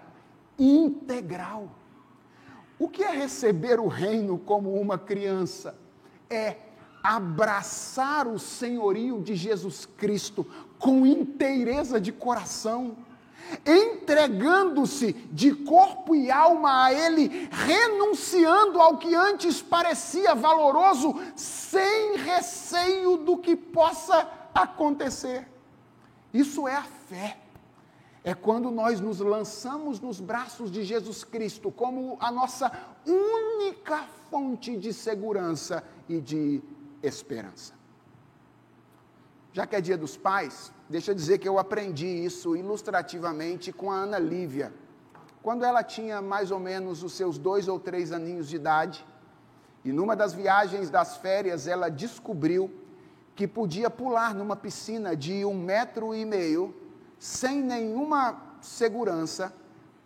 integral. 0.59 1.71
O 2.79 2.87
que 2.87 3.03
é 3.03 3.13
receber 3.13 3.81
o 3.81 3.89
reino 3.89 4.37
como 4.37 4.79
uma 4.79 4.99
criança? 4.99 5.75
É 6.29 6.59
abraçar 7.03 8.27
o 8.27 8.39
senhorio 8.39 9.23
de 9.23 9.35
Jesus 9.35 9.87
Cristo 9.87 10.47
com 10.79 11.07
inteireza 11.07 11.99
de 11.99 12.13
coração 12.13 12.95
entregando-se 13.65 15.13
de 15.13 15.55
corpo 15.55 16.15
e 16.15 16.31
alma 16.31 16.85
a 16.85 16.93
Ele, 16.93 17.49
renunciando 17.51 18.81
ao 18.81 18.99
que 18.99 19.15
antes 19.15 19.63
parecia 19.63 20.35
valoroso, 20.35 21.15
sem 21.37 22.17
receio 22.17 23.17
do 23.19 23.37
que 23.39 23.57
possa 23.57 24.29
acontecer. 24.55 25.49
Isso 26.33 26.67
é 26.67 26.75
a 26.75 26.83
fé. 26.83 27.39
É 28.23 28.33
quando 28.33 28.71
nós 28.71 29.01
nos 29.01 29.21
lançamos 29.21 30.01
nos 30.01 30.19
braços 30.19 30.71
de 30.71 30.83
Jesus 30.83 31.23
Cristo 31.23 31.71
como 31.71 32.17
a 32.19 32.33
nossa 32.33 32.73
única 33.07 34.03
fonte 34.31 34.77
de 34.77 34.93
segurança 34.95 35.85
e 36.09 36.21
de 36.21 36.63
esperança. 37.03 37.84
Já 39.55 39.69
que 39.69 39.77
é 39.77 39.81
dia 39.81 39.97
dos 39.97 40.17
pais, 40.17 40.73
deixa 40.91 41.13
eu 41.13 41.15
dizer 41.15 41.39
que 41.39 41.49
eu 41.49 41.61
aprendi 41.61 42.09
isso 42.09 42.57
ilustrativamente 42.57 43.73
com 43.73 43.89
a 43.89 43.99
Ana 43.99 44.19
Lívia. 44.19 44.75
Quando 45.45 45.65
ela 45.65 45.85
tinha 45.85 46.21
mais 46.21 46.51
ou 46.51 46.59
menos 46.59 47.05
os 47.05 47.13
seus 47.13 47.39
dois 47.39 47.69
ou 47.69 47.79
três 47.79 48.11
aninhos 48.11 48.49
de 48.49 48.57
idade, 48.57 49.07
e 49.85 49.93
numa 49.93 50.17
das 50.17 50.35
viagens 50.35 50.91
das 50.91 51.19
férias 51.19 51.69
ela 51.69 51.89
descobriu 51.89 52.69
que 53.37 53.47
podia 53.47 53.89
pular 53.89 54.35
numa 54.35 54.57
piscina 54.57 55.15
de 55.15 55.45
um 55.45 55.55
metro 55.55 56.13
e 56.13 56.25
meio, 56.25 56.75
sem 57.17 57.63
nenhuma 57.63 58.57
segurança, 58.61 59.55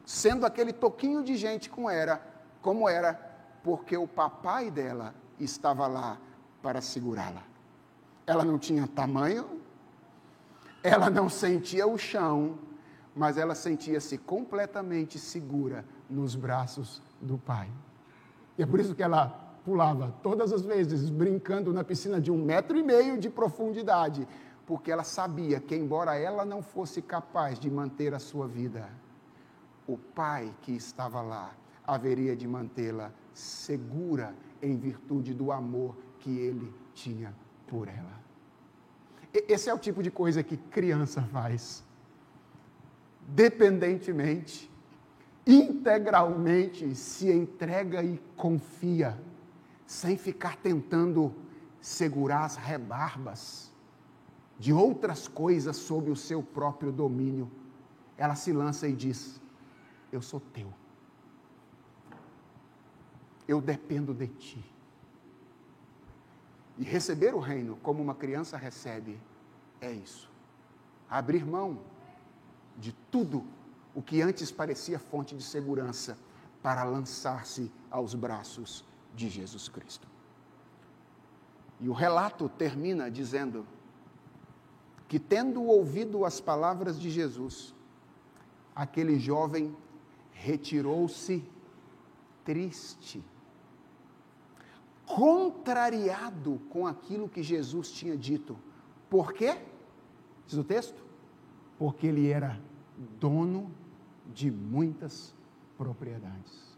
sendo 0.04 0.44
aquele 0.44 0.74
toquinho 0.74 1.24
de 1.24 1.38
gente 1.38 1.70
como 1.70 1.88
era, 1.88 2.20
como 2.60 2.86
era, 2.86 3.14
porque 3.64 3.96
o 3.96 4.06
papai 4.06 4.70
dela 4.70 5.14
estava 5.40 5.86
lá 5.86 6.18
para 6.60 6.82
segurá-la 6.82 7.48
ela 8.28 8.44
não 8.44 8.58
tinha 8.58 8.86
tamanho, 8.86 9.46
ela 10.82 11.08
não 11.08 11.30
sentia 11.30 11.86
o 11.86 11.96
chão, 11.96 12.58
mas 13.16 13.38
ela 13.38 13.54
sentia-se 13.54 14.18
completamente 14.18 15.18
segura 15.18 15.82
nos 16.10 16.36
braços 16.36 17.02
do 17.22 17.38
pai. 17.38 17.70
E 18.58 18.62
é 18.62 18.66
por 18.66 18.78
isso 18.80 18.94
que 18.94 19.02
ela 19.02 19.28
pulava 19.64 20.14
todas 20.22 20.52
as 20.52 20.60
vezes, 20.60 21.08
brincando 21.08 21.72
na 21.72 21.82
piscina 21.82 22.20
de 22.20 22.30
um 22.30 22.36
metro 22.36 22.76
e 22.76 22.82
meio 22.82 23.18
de 23.18 23.30
profundidade, 23.30 24.28
porque 24.66 24.92
ela 24.92 25.04
sabia 25.04 25.58
que, 25.58 25.74
embora 25.74 26.14
ela 26.14 26.44
não 26.44 26.60
fosse 26.60 27.00
capaz 27.00 27.58
de 27.58 27.70
manter 27.70 28.12
a 28.12 28.18
sua 28.18 28.46
vida, 28.46 28.90
o 29.86 29.96
pai 29.96 30.54
que 30.60 30.72
estava 30.72 31.22
lá 31.22 31.54
haveria 31.86 32.36
de 32.36 32.46
mantê-la 32.46 33.10
segura 33.32 34.34
em 34.60 34.76
virtude 34.76 35.32
do 35.32 35.50
amor 35.50 35.96
que 36.18 36.36
ele 36.38 36.74
tinha 36.92 37.34
por 37.68 37.88
ela. 37.88 38.18
Esse 39.32 39.68
é 39.68 39.74
o 39.74 39.78
tipo 39.78 40.02
de 40.02 40.10
coisa 40.10 40.42
que 40.42 40.56
criança 40.56 41.22
faz. 41.22 41.84
Dependentemente, 43.26 44.70
integralmente 45.46 46.94
se 46.94 47.30
entrega 47.30 48.02
e 48.02 48.18
confia, 48.36 49.18
sem 49.86 50.16
ficar 50.16 50.56
tentando 50.56 51.34
segurar 51.80 52.44
as 52.44 52.56
rebarbas 52.56 53.70
de 54.58 54.72
outras 54.72 55.28
coisas 55.28 55.76
sob 55.76 56.10
o 56.10 56.16
seu 56.16 56.42
próprio 56.42 56.90
domínio. 56.90 57.50
Ela 58.16 58.34
se 58.34 58.52
lança 58.52 58.88
e 58.88 58.92
diz: 58.92 59.40
Eu 60.10 60.20
sou 60.20 60.40
teu. 60.40 60.72
Eu 63.46 63.60
dependo 63.60 64.12
de 64.12 64.26
ti. 64.26 64.77
E 66.78 66.84
receber 66.84 67.34
o 67.34 67.40
reino 67.40 67.76
como 67.82 68.00
uma 68.00 68.14
criança 68.14 68.56
recebe 68.56 69.20
é 69.80 69.90
isso. 69.90 70.30
Abrir 71.10 71.44
mão 71.44 71.80
de 72.76 72.92
tudo 73.10 73.44
o 73.94 74.00
que 74.00 74.22
antes 74.22 74.52
parecia 74.52 74.98
fonte 74.98 75.34
de 75.34 75.42
segurança 75.42 76.16
para 76.62 76.84
lançar-se 76.84 77.70
aos 77.90 78.14
braços 78.14 78.84
de 79.14 79.28
Jesus 79.28 79.68
Cristo. 79.68 80.06
E 81.80 81.88
o 81.88 81.92
relato 81.92 82.48
termina 82.48 83.10
dizendo 83.10 83.66
que, 85.08 85.18
tendo 85.18 85.62
ouvido 85.64 86.24
as 86.24 86.40
palavras 86.40 87.00
de 87.00 87.10
Jesus, 87.10 87.74
aquele 88.74 89.18
jovem 89.18 89.76
retirou-se 90.32 91.44
triste, 92.44 93.24
contrariado 95.08 96.60
com 96.68 96.86
aquilo 96.86 97.28
que 97.28 97.42
Jesus 97.42 97.90
tinha 97.90 98.16
dito. 98.16 98.56
Por 99.08 99.32
quê? 99.32 99.58
Diz 100.46 100.58
o 100.58 100.64
texto? 100.64 101.02
Porque 101.78 102.06
ele 102.06 102.28
era 102.28 102.60
dono 103.18 103.70
de 104.34 104.50
muitas 104.50 105.34
propriedades. 105.76 106.76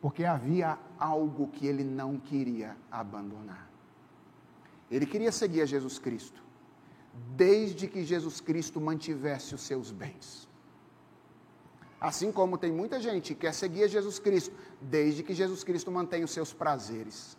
Porque 0.00 0.24
havia 0.24 0.78
algo 0.98 1.46
que 1.48 1.66
ele 1.66 1.84
não 1.84 2.18
queria 2.18 2.76
abandonar. 2.90 3.70
Ele 4.90 5.06
queria 5.06 5.30
seguir 5.30 5.62
a 5.62 5.66
Jesus 5.66 5.98
Cristo, 5.98 6.42
desde 7.36 7.86
que 7.86 8.04
Jesus 8.04 8.40
Cristo 8.40 8.80
mantivesse 8.80 9.54
os 9.54 9.62
seus 9.62 9.90
bens. 9.90 10.48
Assim 12.02 12.32
como 12.32 12.58
tem 12.58 12.72
muita 12.72 12.98
gente 12.98 13.32
que 13.32 13.42
quer 13.42 13.54
seguir 13.54 13.84
a 13.84 13.86
Jesus 13.86 14.18
Cristo, 14.18 14.52
desde 14.80 15.22
que 15.22 15.32
Jesus 15.32 15.62
Cristo 15.62 15.88
mantenha 15.88 16.24
os 16.24 16.32
seus 16.32 16.52
prazeres. 16.52 17.38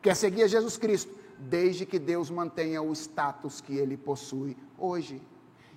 Quer 0.00 0.14
seguir 0.14 0.44
a 0.44 0.46
Jesus 0.46 0.76
Cristo, 0.76 1.12
desde 1.36 1.84
que 1.84 1.98
Deus 1.98 2.30
mantenha 2.30 2.80
o 2.80 2.92
status 2.92 3.60
que 3.60 3.74
ele 3.74 3.96
possui 3.96 4.56
hoje. 4.78 5.20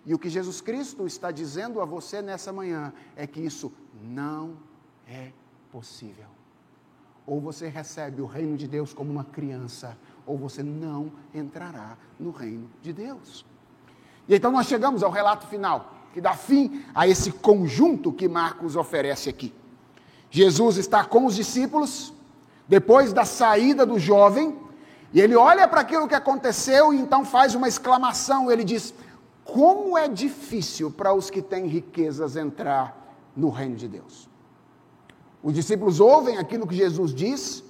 E 0.06 0.14
o 0.14 0.20
que 0.20 0.30
Jesus 0.30 0.62
Cristo 0.62 1.08
está 1.08 1.32
dizendo 1.32 1.82
a 1.82 1.86
você 1.86 2.22
nessa 2.22 2.54
manhã 2.54 2.94
é 3.16 3.26
que 3.26 3.42
isso 3.42 3.74
não 4.04 4.60
é 5.08 5.32
possível. 5.72 6.28
Ou 7.26 7.42
você 7.42 7.68
recebe 7.68 8.22
o 8.22 8.28
reino 8.28 8.56
de 8.56 8.68
Deus 8.68 8.94
como 8.94 9.12
uma 9.12 9.24
criança, 9.24 9.98
ou 10.24 10.38
você 10.38 10.62
não 10.62 11.12
entrará 11.34 11.98
no 12.20 12.30
reino 12.30 12.70
de 12.80 12.94
Deus. 12.94 13.44
E 14.28 14.36
então 14.36 14.52
nós 14.52 14.68
chegamos 14.68 15.02
ao 15.02 15.10
relato 15.10 15.48
final 15.48 15.93
que 16.14 16.22
dá 16.22 16.34
fim 16.34 16.84
a 16.94 17.08
esse 17.08 17.32
conjunto 17.32 18.12
que 18.12 18.30
Marcos 18.30 18.76
oferece 18.76 19.30
aqui. 19.30 19.54
Jesus 20.30 20.78
está 20.78 21.04
com 21.04 21.26
os 21.26 21.36
discípulos, 21.36 22.14
depois 22.68 23.12
da 23.12 23.26
saída 23.26 23.86
do 23.86 24.00
jovem, 24.00 24.58
e 25.12 25.20
ele 25.20 25.36
olha 25.36 25.68
para 25.68 25.82
aquilo 25.82 26.08
que 26.08 26.16
aconteceu 26.16 26.94
e 26.94 26.98
então 26.98 27.26
faz 27.26 27.56
uma 27.56 27.68
exclamação. 27.68 28.52
Ele 28.52 28.64
diz: 28.64 28.94
Como 29.44 29.98
é 29.98 30.08
difícil 30.08 30.90
para 30.90 31.14
os 31.14 31.30
que 31.30 31.42
têm 31.42 31.68
riquezas 31.68 32.36
entrar 32.36 33.04
no 33.36 33.50
reino 33.50 33.76
de 33.76 33.88
Deus. 33.88 34.30
Os 35.42 35.54
discípulos 35.54 36.00
ouvem 36.00 36.38
aquilo 36.38 36.68
que 36.68 36.76
Jesus 36.76 37.14
diz, 37.14 37.64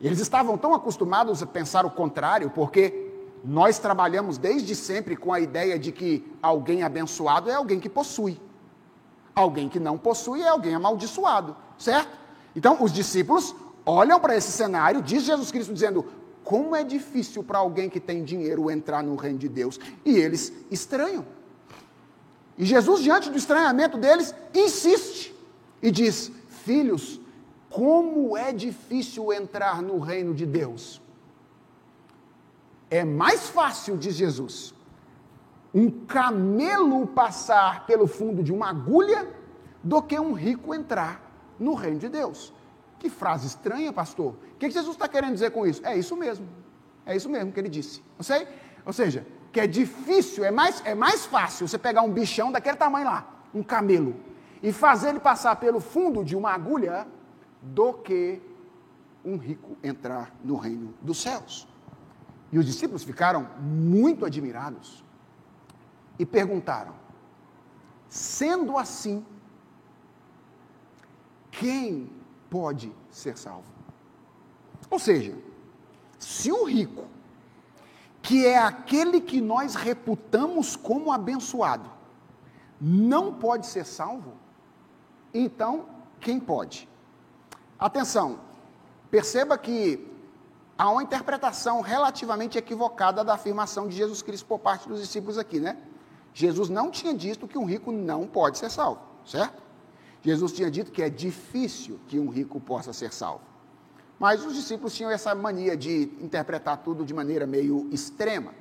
eles 0.00 0.18
estavam 0.18 0.56
tão 0.56 0.74
acostumados 0.74 1.42
a 1.42 1.46
pensar 1.46 1.84
o 1.86 1.90
contrário, 1.90 2.50
porque 2.50 3.07
nós 3.44 3.78
trabalhamos 3.78 4.38
desde 4.38 4.74
sempre 4.74 5.16
com 5.16 5.32
a 5.32 5.40
ideia 5.40 5.78
de 5.78 5.92
que 5.92 6.24
alguém 6.42 6.82
abençoado 6.82 7.50
é 7.50 7.54
alguém 7.54 7.80
que 7.80 7.88
possui. 7.88 8.40
Alguém 9.34 9.68
que 9.68 9.78
não 9.78 9.96
possui 9.96 10.42
é 10.42 10.48
alguém 10.48 10.74
amaldiçoado, 10.74 11.56
certo? 11.78 12.18
Então, 12.56 12.82
os 12.82 12.92
discípulos 12.92 13.54
olham 13.86 14.18
para 14.18 14.36
esse 14.36 14.50
cenário, 14.50 15.00
diz 15.00 15.22
Jesus 15.22 15.50
Cristo 15.50 15.72
dizendo: 15.72 16.04
como 16.48 16.74
é 16.74 16.82
difícil 16.82 17.44
para 17.44 17.58
alguém 17.58 17.90
que 17.90 18.00
tem 18.00 18.24
dinheiro 18.24 18.70
entrar 18.70 19.02
no 19.02 19.16
reino 19.16 19.38
de 19.38 19.50
Deus. 19.50 19.78
E 20.02 20.16
eles 20.16 20.50
estranham. 20.70 21.26
E 22.56 22.64
Jesus, 22.64 23.02
diante 23.02 23.28
do 23.28 23.36
estranhamento 23.36 23.98
deles, 23.98 24.34
insiste 24.54 25.34
e 25.82 25.90
diz: 25.90 26.32
Filhos, 26.64 27.20
como 27.68 28.34
é 28.34 28.50
difícil 28.50 29.30
entrar 29.30 29.82
no 29.82 29.98
reino 29.98 30.32
de 30.32 30.46
Deus. 30.46 31.02
É 32.90 33.04
mais 33.04 33.48
fácil, 33.50 33.96
diz 33.96 34.14
Jesus, 34.14 34.74
um 35.74 35.90
camelo 35.90 37.06
passar 37.06 37.86
pelo 37.86 38.06
fundo 38.06 38.42
de 38.42 38.52
uma 38.52 38.70
agulha 38.70 39.28
do 39.82 40.02
que 40.02 40.18
um 40.18 40.32
rico 40.32 40.74
entrar 40.74 41.20
no 41.58 41.74
reino 41.74 41.98
de 41.98 42.08
Deus. 42.08 42.52
Que 42.98 43.08
frase 43.08 43.46
estranha, 43.46 43.92
pastor. 43.92 44.34
O 44.54 44.56
que 44.58 44.70
Jesus 44.70 44.96
está 44.96 45.06
querendo 45.06 45.34
dizer 45.34 45.50
com 45.50 45.66
isso? 45.66 45.84
É 45.86 45.96
isso 45.96 46.16
mesmo. 46.16 46.48
É 47.04 47.14
isso 47.14 47.28
mesmo 47.28 47.52
que 47.52 47.60
ele 47.60 47.68
disse. 47.68 48.02
Não 48.16 48.24
sei? 48.24 48.48
Ou 48.84 48.92
seja, 48.92 49.26
que 49.52 49.60
é 49.60 49.66
difícil, 49.66 50.44
é 50.44 50.50
mais, 50.50 50.82
é 50.84 50.94
mais 50.94 51.26
fácil 51.26 51.68
você 51.68 51.78
pegar 51.78 52.02
um 52.02 52.10
bichão 52.10 52.50
daquele 52.50 52.76
tamanho 52.76 53.06
lá, 53.06 53.28
um 53.54 53.62
camelo, 53.62 54.16
e 54.62 54.72
fazer 54.72 55.10
ele 55.10 55.20
passar 55.20 55.56
pelo 55.56 55.78
fundo 55.78 56.24
de 56.24 56.34
uma 56.34 56.52
agulha 56.52 57.06
do 57.62 57.92
que 57.92 58.40
um 59.24 59.36
rico 59.36 59.76
entrar 59.82 60.34
no 60.42 60.56
reino 60.56 60.94
dos 61.02 61.20
céus. 61.20 61.67
E 62.50 62.58
os 62.58 62.64
discípulos 62.64 63.04
ficaram 63.04 63.48
muito 63.60 64.24
admirados 64.24 65.04
e 66.18 66.24
perguntaram: 66.24 66.94
sendo 68.08 68.76
assim, 68.76 69.24
quem 71.50 72.10
pode 72.48 72.92
ser 73.10 73.36
salvo? 73.36 73.66
Ou 74.90 74.98
seja, 74.98 75.36
se 76.18 76.50
o 76.50 76.64
rico, 76.64 77.06
que 78.22 78.46
é 78.46 78.58
aquele 78.58 79.20
que 79.20 79.40
nós 79.40 79.74
reputamos 79.74 80.74
como 80.74 81.12
abençoado, 81.12 81.90
não 82.80 83.34
pode 83.34 83.66
ser 83.66 83.84
salvo, 83.84 84.34
então 85.34 85.86
quem 86.20 86.40
pode? 86.40 86.88
Atenção, 87.78 88.40
perceba 89.10 89.58
que 89.58 90.17
há 90.78 90.88
uma 90.90 91.02
interpretação 91.02 91.80
relativamente 91.80 92.56
equivocada 92.56 93.24
da 93.24 93.34
afirmação 93.34 93.88
de 93.88 93.96
Jesus 93.96 94.22
Cristo 94.22 94.46
por 94.46 94.60
parte 94.60 94.88
dos 94.88 95.00
discípulos 95.00 95.36
aqui, 95.36 95.58
né? 95.58 95.76
Jesus 96.32 96.68
não 96.68 96.88
tinha 96.88 97.12
dito 97.12 97.48
que 97.48 97.58
um 97.58 97.64
rico 97.64 97.90
não 97.90 98.24
pode 98.24 98.58
ser 98.58 98.70
salvo, 98.70 99.00
certo? 99.26 99.60
Jesus 100.22 100.52
tinha 100.52 100.70
dito 100.70 100.92
que 100.92 101.02
é 101.02 101.10
difícil 101.10 101.98
que 102.06 102.18
um 102.18 102.28
rico 102.28 102.60
possa 102.60 102.92
ser 102.92 103.12
salvo. 103.12 103.42
Mas 104.18 104.44
os 104.44 104.54
discípulos 104.54 104.94
tinham 104.94 105.10
essa 105.10 105.34
mania 105.34 105.76
de 105.76 106.12
interpretar 106.20 106.78
tudo 106.78 107.04
de 107.04 107.12
maneira 107.12 107.46
meio 107.46 107.88
extrema. 107.90 108.52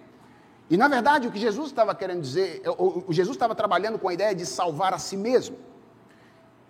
E 0.70 0.76
na 0.76 0.88
verdade 0.88 1.28
o 1.28 1.32
que 1.32 1.40
Jesus 1.40 1.68
estava 1.68 1.94
querendo 1.96 2.22
dizer, 2.22 2.62
o 2.78 3.14
Jesus 3.14 3.36
estava 3.36 3.56
trabalhando 3.56 3.98
com 4.00 4.08
a 4.08 4.14
ideia 4.14 4.34
de 4.34 4.46
salvar 4.46 4.94
a 4.94 4.98
si 4.98 5.16
mesmo. 5.16 5.58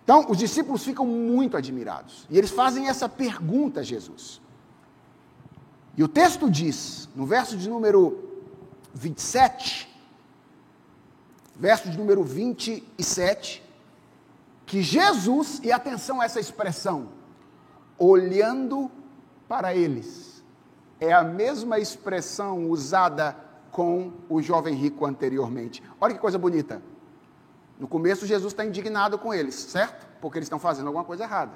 Então 0.04 0.26
os 0.28 0.38
discípulos 0.38 0.84
ficam 0.84 1.06
muito 1.06 1.56
admirados 1.56 2.26
e 2.30 2.38
eles 2.38 2.50
fazem 2.50 2.88
essa 2.88 3.08
pergunta 3.08 3.80
a 3.80 3.82
Jesus. 3.82 4.40
E 5.98 6.02
o 6.04 6.06
texto 6.06 6.48
diz, 6.48 7.08
no 7.16 7.26
verso 7.26 7.56
de 7.56 7.68
número 7.68 8.30
27, 8.94 9.92
verso 11.56 11.90
de 11.90 11.98
número 11.98 12.22
27, 12.22 13.60
que 14.64 14.80
Jesus, 14.80 15.60
e 15.64 15.72
atenção 15.72 16.20
a 16.20 16.24
essa 16.24 16.38
expressão, 16.38 17.08
olhando 17.98 18.88
para 19.48 19.74
eles, 19.74 20.44
é 21.00 21.12
a 21.12 21.24
mesma 21.24 21.80
expressão 21.80 22.70
usada 22.70 23.36
com 23.72 24.12
o 24.28 24.40
jovem 24.40 24.76
rico 24.76 25.04
anteriormente. 25.04 25.82
Olha 26.00 26.14
que 26.14 26.20
coisa 26.20 26.38
bonita. 26.38 26.80
No 27.76 27.88
começo, 27.88 28.24
Jesus 28.24 28.52
está 28.52 28.64
indignado 28.64 29.18
com 29.18 29.34
eles, 29.34 29.56
certo? 29.56 30.06
Porque 30.20 30.38
eles 30.38 30.46
estão 30.46 30.60
fazendo 30.60 30.86
alguma 30.86 31.04
coisa 31.04 31.24
errada. 31.24 31.54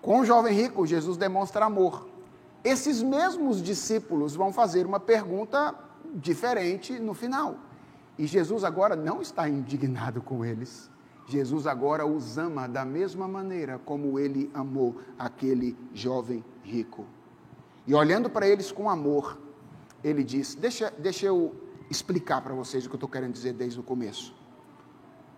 Com 0.00 0.20
o 0.20 0.24
jovem 0.24 0.54
rico, 0.54 0.86
Jesus 0.86 1.18
demonstra 1.18 1.66
amor. 1.66 2.11
Esses 2.64 3.02
mesmos 3.02 3.60
discípulos 3.62 4.36
vão 4.36 4.52
fazer 4.52 4.86
uma 4.86 5.00
pergunta 5.00 5.74
diferente 6.14 6.98
no 6.98 7.14
final. 7.14 7.56
E 8.18 8.26
Jesus 8.26 8.62
agora 8.62 8.94
não 8.94 9.20
está 9.20 9.48
indignado 9.48 10.22
com 10.22 10.44
eles. 10.44 10.90
Jesus 11.26 11.66
agora 11.66 12.06
os 12.06 12.38
ama 12.38 12.68
da 12.68 12.84
mesma 12.84 13.26
maneira 13.26 13.78
como 13.78 14.18
ele 14.18 14.50
amou 14.52 15.00
aquele 15.18 15.76
jovem 15.92 16.44
rico. 16.62 17.06
E 17.86 17.94
olhando 17.94 18.30
para 18.30 18.46
eles 18.46 18.70
com 18.70 18.88
amor, 18.88 19.38
ele 20.04 20.22
diz: 20.22 20.54
Deixa, 20.54 20.92
deixa 20.98 21.26
eu 21.26 21.54
explicar 21.90 22.42
para 22.42 22.54
vocês 22.54 22.84
o 22.84 22.88
que 22.88 22.94
eu 22.94 22.98
estou 22.98 23.08
querendo 23.08 23.32
dizer 23.32 23.54
desde 23.54 23.80
o 23.80 23.82
começo. 23.82 24.34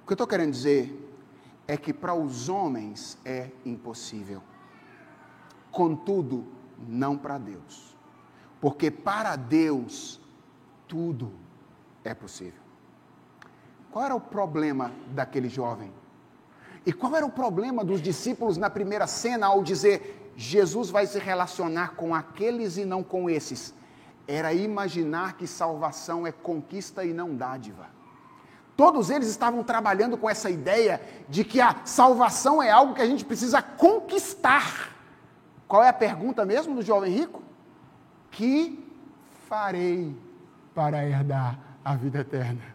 O 0.03 0.07
que 0.07 0.13
eu 0.13 0.15
estou 0.15 0.27
querendo 0.27 0.51
dizer 0.51 1.11
é 1.67 1.77
que 1.77 1.93
para 1.93 2.15
os 2.15 2.49
homens 2.49 3.17
é 3.25 3.51
impossível. 3.65 4.43
Contudo, 5.71 6.47
não 6.79 7.17
para 7.17 7.39
Deus. 7.39 7.97
Porque 8.61 8.91
para 8.91 9.37
Deus 9.37 10.21
tudo 10.89 11.33
é 12.03 12.15
possível. 12.15 12.63
Qual 13.91 14.05
era 14.05 14.15
o 14.15 14.21
problema 14.21 14.93
daquele 15.09 15.49
jovem? 15.49 15.93
E 16.87 16.93
qual 16.93 17.15
era 17.15 17.25
o 17.25 17.31
problema 17.31 17.85
dos 17.85 18.03
discípulos 18.03 18.57
na 18.57 18.69
primeira 18.69 19.07
cena 19.07 19.47
ao 19.47 19.63
dizer 19.63 20.33
Jesus 20.37 20.91
vai 20.91 21.07
se 21.07 21.19
relacionar 21.19 21.95
com 21.95 22.15
aqueles 22.15 22.77
e 22.77 22.85
não 22.85 23.03
com 23.03 23.31
esses? 23.31 23.73
Era 24.27 24.53
imaginar 24.53 25.35
que 25.35 25.47
salvação 25.47 26.27
é 26.27 26.33
conquista 26.33 27.05
e 27.05 27.13
não 27.13 27.35
dádiva. 27.35 27.89
Todos 28.77 29.11
eles 29.11 29.29
estavam 29.29 29.63
trabalhando 29.63 30.19
com 30.19 30.29
essa 30.29 30.51
ideia 30.51 31.01
de 31.29 31.45
que 31.45 31.61
a 31.61 31.77
salvação 31.85 32.63
é 32.63 32.71
algo 32.71 32.95
que 32.95 33.03
a 33.03 33.07
gente 33.07 33.25
precisa 33.25 33.63
conquistar. 33.63 34.94
Qual 35.67 35.83
é 35.83 35.89
a 35.89 35.93
pergunta 35.93 36.45
mesmo 36.45 36.75
do 36.75 36.83
jovem 36.83 37.13
rico? 37.13 37.43
Que 38.31 38.85
farei 39.49 40.17
para 40.75 41.05
herdar 41.07 41.59
a 41.85 41.95
vida 41.97 42.21
eterna? 42.21 42.75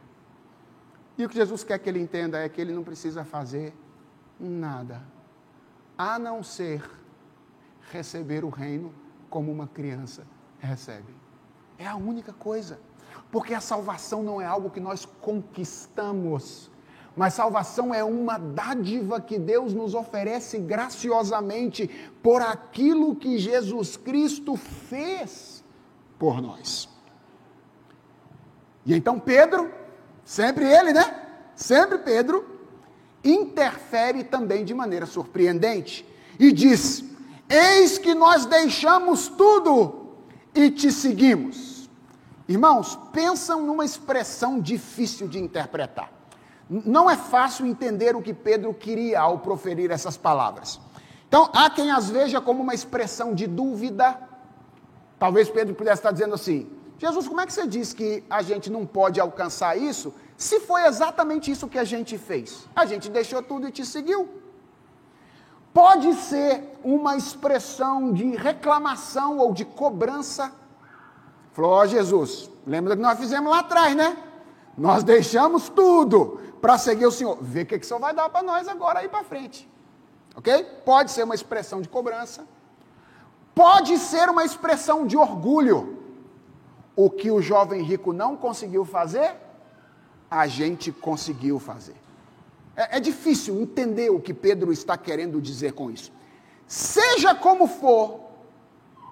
E 1.17 1.25
o 1.25 1.29
que 1.29 1.35
Jesus 1.35 1.63
quer 1.63 1.77
que 1.79 1.89
ele 1.89 1.99
entenda 1.99 2.39
é 2.39 2.47
que 2.47 2.61
ele 2.61 2.73
não 2.73 2.83
precisa 2.83 3.23
fazer 3.25 3.73
nada. 4.39 5.01
a 5.97 6.17
não 6.17 6.41
ser 6.41 6.89
receber 7.91 8.45
o 8.45 8.49
reino 8.49 8.93
como 9.29 9.51
uma 9.51 9.67
criança 9.67 10.25
recebe. 10.57 11.13
É 11.77 11.85
a 11.85 11.97
única 11.97 12.31
coisa. 12.31 12.79
Porque 13.29 13.53
a 13.53 13.59
salvação 13.59 14.23
não 14.23 14.39
é 14.39 14.45
algo 14.45 14.69
que 14.69 14.79
nós 14.79 15.03
conquistamos, 15.03 16.71
mas 17.19 17.33
salvação 17.33 17.93
é 17.93 18.01
uma 18.01 18.37
dádiva 18.37 19.19
que 19.19 19.37
Deus 19.37 19.73
nos 19.73 19.93
oferece 19.93 20.57
graciosamente 20.57 21.85
por 22.23 22.41
aquilo 22.41 23.13
que 23.13 23.37
Jesus 23.37 23.97
Cristo 23.97 24.55
fez 24.55 25.61
por 26.17 26.41
nós. 26.41 26.87
E 28.85 28.93
então 28.93 29.19
Pedro, 29.19 29.69
sempre 30.23 30.63
ele, 30.63 30.93
né? 30.93 31.27
Sempre 31.57 31.97
Pedro, 31.97 32.57
interfere 33.21 34.23
também 34.23 34.63
de 34.63 34.73
maneira 34.73 35.05
surpreendente 35.05 36.05
e 36.39 36.53
diz: 36.53 37.03
Eis 37.49 37.97
que 37.97 38.15
nós 38.15 38.45
deixamos 38.45 39.27
tudo 39.27 40.15
e 40.55 40.71
te 40.71 40.89
seguimos. 40.89 41.89
Irmãos, 42.47 42.97
pensam 43.11 43.65
numa 43.65 43.83
expressão 43.83 44.57
difícil 44.57 45.27
de 45.27 45.37
interpretar. 45.37 46.17
Não 46.69 47.09
é 47.09 47.15
fácil 47.15 47.65
entender 47.65 48.15
o 48.15 48.21
que 48.21 48.33
Pedro 48.33 48.71
queria 48.73 49.21
ao 49.21 49.39
proferir 49.39 49.89
essas 49.89 50.15
palavras. 50.15 50.79
Então, 51.27 51.49
há 51.53 51.67
quem 51.69 51.89
as 51.89 52.09
veja 52.09 52.39
como 52.39 52.61
uma 52.61 52.75
expressão 52.75 53.33
de 53.33 53.47
dúvida. 53.47 54.19
Talvez 55.17 55.49
Pedro 55.49 55.73
pudesse 55.73 55.99
estar 55.99 56.11
dizendo 56.11 56.35
assim: 56.35 56.69
Jesus, 56.99 57.27
como 57.27 57.41
é 57.41 57.45
que 57.47 57.53
você 57.53 57.65
diz 57.65 57.91
que 57.91 58.23
a 58.29 58.43
gente 58.43 58.69
não 58.69 58.85
pode 58.85 59.19
alcançar 59.19 59.77
isso, 59.77 60.13
se 60.37 60.59
foi 60.59 60.85
exatamente 60.85 61.49
isso 61.49 61.67
que 61.67 61.79
a 61.79 61.83
gente 61.83 62.17
fez? 62.19 62.67
A 62.75 62.85
gente 62.85 63.09
deixou 63.09 63.41
tudo 63.41 63.67
e 63.67 63.71
te 63.71 63.83
seguiu. 63.83 64.29
Pode 65.73 66.13
ser 66.15 66.79
uma 66.83 67.15
expressão 67.15 68.11
de 68.11 68.35
reclamação 68.35 69.37
ou 69.37 69.53
de 69.53 69.65
cobrança. 69.65 70.51
Falou, 71.51 71.71
ó 71.71 71.81
oh, 71.81 71.87
Jesus, 71.87 72.49
lembra 72.65 72.95
que 72.95 73.01
nós 73.01 73.17
fizemos 73.17 73.49
lá 73.49 73.59
atrás, 73.59 73.95
né? 73.95 74.17
Nós 74.77 75.03
deixamos 75.03 75.69
tudo 75.69 76.39
para 76.61 76.77
seguir 76.77 77.05
o 77.05 77.11
Senhor. 77.11 77.37
Vê 77.41 77.61
o 77.61 77.65
que, 77.65 77.79
que 77.79 77.85
o 77.85 77.87
Senhor 77.87 77.99
vai 77.99 78.13
dar 78.13 78.29
para 78.29 78.43
nós 78.43 78.67
agora 78.67 78.99
aí 78.99 79.09
para 79.09 79.23
frente. 79.23 79.69
Ok? 80.35 80.63
Pode 80.85 81.11
ser 81.11 81.23
uma 81.23 81.35
expressão 81.35 81.81
de 81.81 81.89
cobrança. 81.89 82.45
Pode 83.55 83.97
ser 83.97 84.29
uma 84.29 84.43
expressão 84.43 85.05
de 85.05 85.17
orgulho. 85.17 85.97
O 86.95 87.09
que 87.09 87.31
o 87.31 87.41
jovem 87.41 87.81
rico 87.81 88.11
não 88.11 88.35
conseguiu 88.35 88.83
fazer, 88.83 89.35
a 90.29 90.47
gente 90.47 90.91
conseguiu 90.91 91.59
fazer. 91.59 91.95
É, 92.75 92.97
é 92.97 92.99
difícil 92.99 93.59
entender 93.61 94.09
o 94.09 94.19
que 94.19 94.33
Pedro 94.33 94.71
está 94.71 94.97
querendo 94.97 95.41
dizer 95.41 95.73
com 95.73 95.89
isso. 95.89 96.11
Seja 96.67 97.33
como 97.33 97.67
for, 97.67 98.19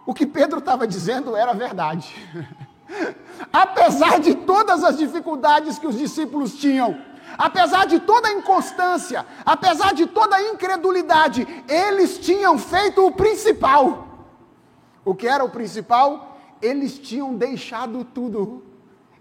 o 0.05 0.13
que 0.13 0.25
Pedro 0.25 0.59
estava 0.59 0.85
dizendo 0.85 1.35
era 1.35 1.53
verdade. 1.53 2.15
apesar 3.51 4.19
de 4.19 4.35
todas 4.35 4.83
as 4.83 4.97
dificuldades 4.97 5.77
que 5.77 5.87
os 5.87 5.97
discípulos 5.97 6.55
tinham, 6.55 6.99
apesar 7.37 7.85
de 7.85 7.99
toda 7.99 8.27
a 8.27 8.33
inconstância, 8.33 9.25
apesar 9.45 9.93
de 9.93 10.05
toda 10.05 10.35
a 10.35 10.43
incredulidade, 10.43 11.47
eles 11.67 12.19
tinham 12.19 12.57
feito 12.57 13.05
o 13.05 13.11
principal. 13.11 14.07
O 15.03 15.15
que 15.15 15.27
era 15.27 15.43
o 15.43 15.49
principal? 15.49 16.37
Eles 16.61 16.99
tinham 16.99 17.33
deixado 17.33 18.03
tudo. 18.03 18.63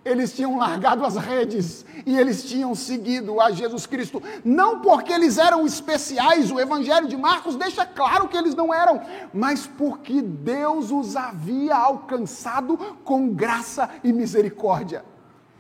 Eles 0.05 0.33
tinham 0.33 0.57
largado 0.57 1.05
as 1.05 1.17
redes 1.17 1.85
e 2.07 2.17
eles 2.17 2.45
tinham 2.45 2.77
seguido 2.77 3.41
a 3.41 3.51
Jesus 3.51 3.87
Cristo. 3.87 4.23
Não 4.45 4.81
porque 4.81 5.13
eles 5.13 5.37
eram 5.37 5.67
especiais, 5.67 6.53
o 6.53 6.61
Evangelho 6.61 7.09
de 7.09 7.17
Marcos 7.17 7.57
deixa 7.57 7.85
claro 7.85 8.29
que 8.29 8.37
eles 8.37 8.55
não 8.55 8.73
eram, 8.73 9.01
mas 9.35 9.67
porque 9.67 10.23
Deus 10.23 10.93
os 10.93 11.17
havia 11.17 11.75
alcançado 11.75 12.77
com 13.05 13.31
graça 13.31 13.91
e 14.05 14.13
misericórdia. 14.13 15.05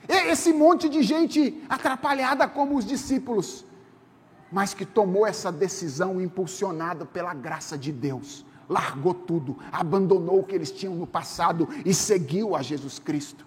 Esse 0.09 0.53
monte 0.53 0.89
de 0.89 1.03
gente 1.03 1.63
atrapalhada 1.69 2.47
como 2.49 2.77
os 2.77 2.85
discípulos, 2.85 3.65
mas 4.51 4.75
que 4.75 4.85
tomou 4.85 5.27
essa 5.27 5.51
decisão 5.51 6.21
impulsionada 6.21 7.05
pela 7.05 7.35
graça 7.35 7.77
de 7.77 7.91
Deus, 7.91 8.45
largou 8.69 9.15
tudo, 9.15 9.59
abandonou 9.73 10.41
o 10.41 10.45
que 10.45 10.55
eles 10.55 10.71
tinham 10.71 10.95
no 10.95 11.07
passado 11.07 11.69
e 11.85 11.93
seguiu 11.93 12.55
a 12.55 12.63
Jesus 12.63 12.99
Cristo. 12.99 13.47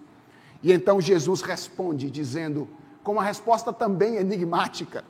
E 0.62 0.72
então 0.72 1.00
Jesus 1.00 1.42
responde, 1.42 2.12
dizendo, 2.12 2.68
com 3.04 3.14
uma 3.14 3.24
resposta 3.24 3.72
também 3.72 4.16
enigmática: 4.16 5.06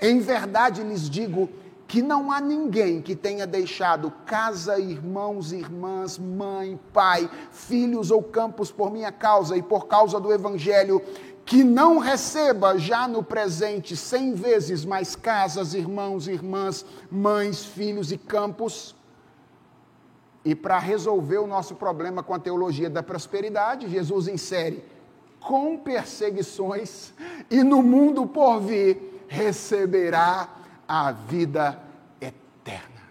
Em 0.00 0.20
verdade 0.20 0.82
lhes 0.82 1.08
digo 1.08 1.48
que 1.86 2.02
não 2.02 2.32
há 2.32 2.40
ninguém 2.40 3.00
que 3.00 3.14
tenha 3.14 3.46
deixado 3.46 4.10
casa, 4.24 4.78
irmãos, 4.78 5.52
irmãs, 5.52 6.18
mãe, 6.18 6.78
pai, 6.92 7.30
filhos 7.50 8.10
ou 8.10 8.22
campos 8.22 8.70
por 8.70 8.90
minha 8.90 9.12
causa 9.12 9.56
e 9.56 9.62
por 9.62 9.86
causa 9.86 10.18
do 10.18 10.32
Evangelho, 10.32 11.02
que 11.44 11.62
não 11.62 11.98
receba 11.98 12.78
já 12.78 13.06
no 13.06 13.22
presente 13.22 13.96
cem 13.96 14.32
vezes 14.32 14.84
mais 14.84 15.14
casas, 15.14 15.74
irmãos, 15.74 16.26
irmãs, 16.26 16.84
mães, 17.10 17.64
filhos 17.64 18.10
e 18.10 18.16
campos. 18.16 18.96
E 20.44 20.54
para 20.54 20.78
resolver 20.78 21.38
o 21.38 21.46
nosso 21.46 21.74
problema 21.74 22.22
com 22.22 22.34
a 22.34 22.38
teologia 22.38 22.88
da 22.88 23.02
prosperidade, 23.02 23.88
Jesus 23.88 24.26
insere 24.28 24.84
com 25.38 25.76
perseguições, 25.76 27.12
e 27.50 27.62
no 27.62 27.82
mundo 27.82 28.26
por 28.26 28.60
vir 28.60 29.26
receberá 29.28 30.48
a 30.88 31.12
vida 31.12 31.80
eterna. 32.20 33.02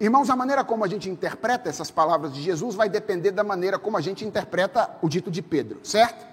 Irmãos, 0.00 0.28
a 0.30 0.36
maneira 0.36 0.64
como 0.64 0.84
a 0.84 0.88
gente 0.88 1.08
interpreta 1.08 1.68
essas 1.68 1.90
palavras 1.90 2.34
de 2.34 2.42
Jesus 2.42 2.74
vai 2.74 2.88
depender 2.88 3.30
da 3.30 3.44
maneira 3.44 3.78
como 3.78 3.96
a 3.96 4.00
gente 4.00 4.24
interpreta 4.24 4.90
o 5.00 5.08
dito 5.08 5.30
de 5.30 5.40
Pedro, 5.40 5.80
certo? 5.84 6.26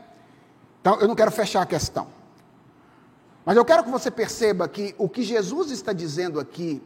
Então, 0.82 0.99
eu 0.99 1.07
não 1.07 1.15
quero 1.15 1.32
fechar 1.32 1.61
a 1.61 1.65
questão. 1.65 2.07
Mas 3.45 3.57
eu 3.57 3.65
quero 3.65 3.84
que 3.84 3.89
você 3.89 4.09
perceba 4.09 4.67
que 4.67 4.95
o 4.97 5.07
que 5.07 5.23
Jesus 5.23 5.71
está 5.71 5.93
dizendo 5.93 6.39
aqui 6.39 6.82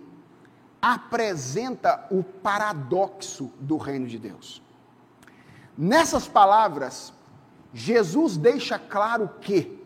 apresenta 0.82 2.06
o 2.12 2.22
paradoxo 2.24 3.52
do 3.60 3.78
reino 3.78 4.06
de 4.06 4.20
Deus. 4.20 4.62
Nessas 5.78 6.28
palavras, 6.28 7.14
Jesus 7.74 8.36
deixa 8.36 8.78
claro 8.78 9.30
que 9.40 9.83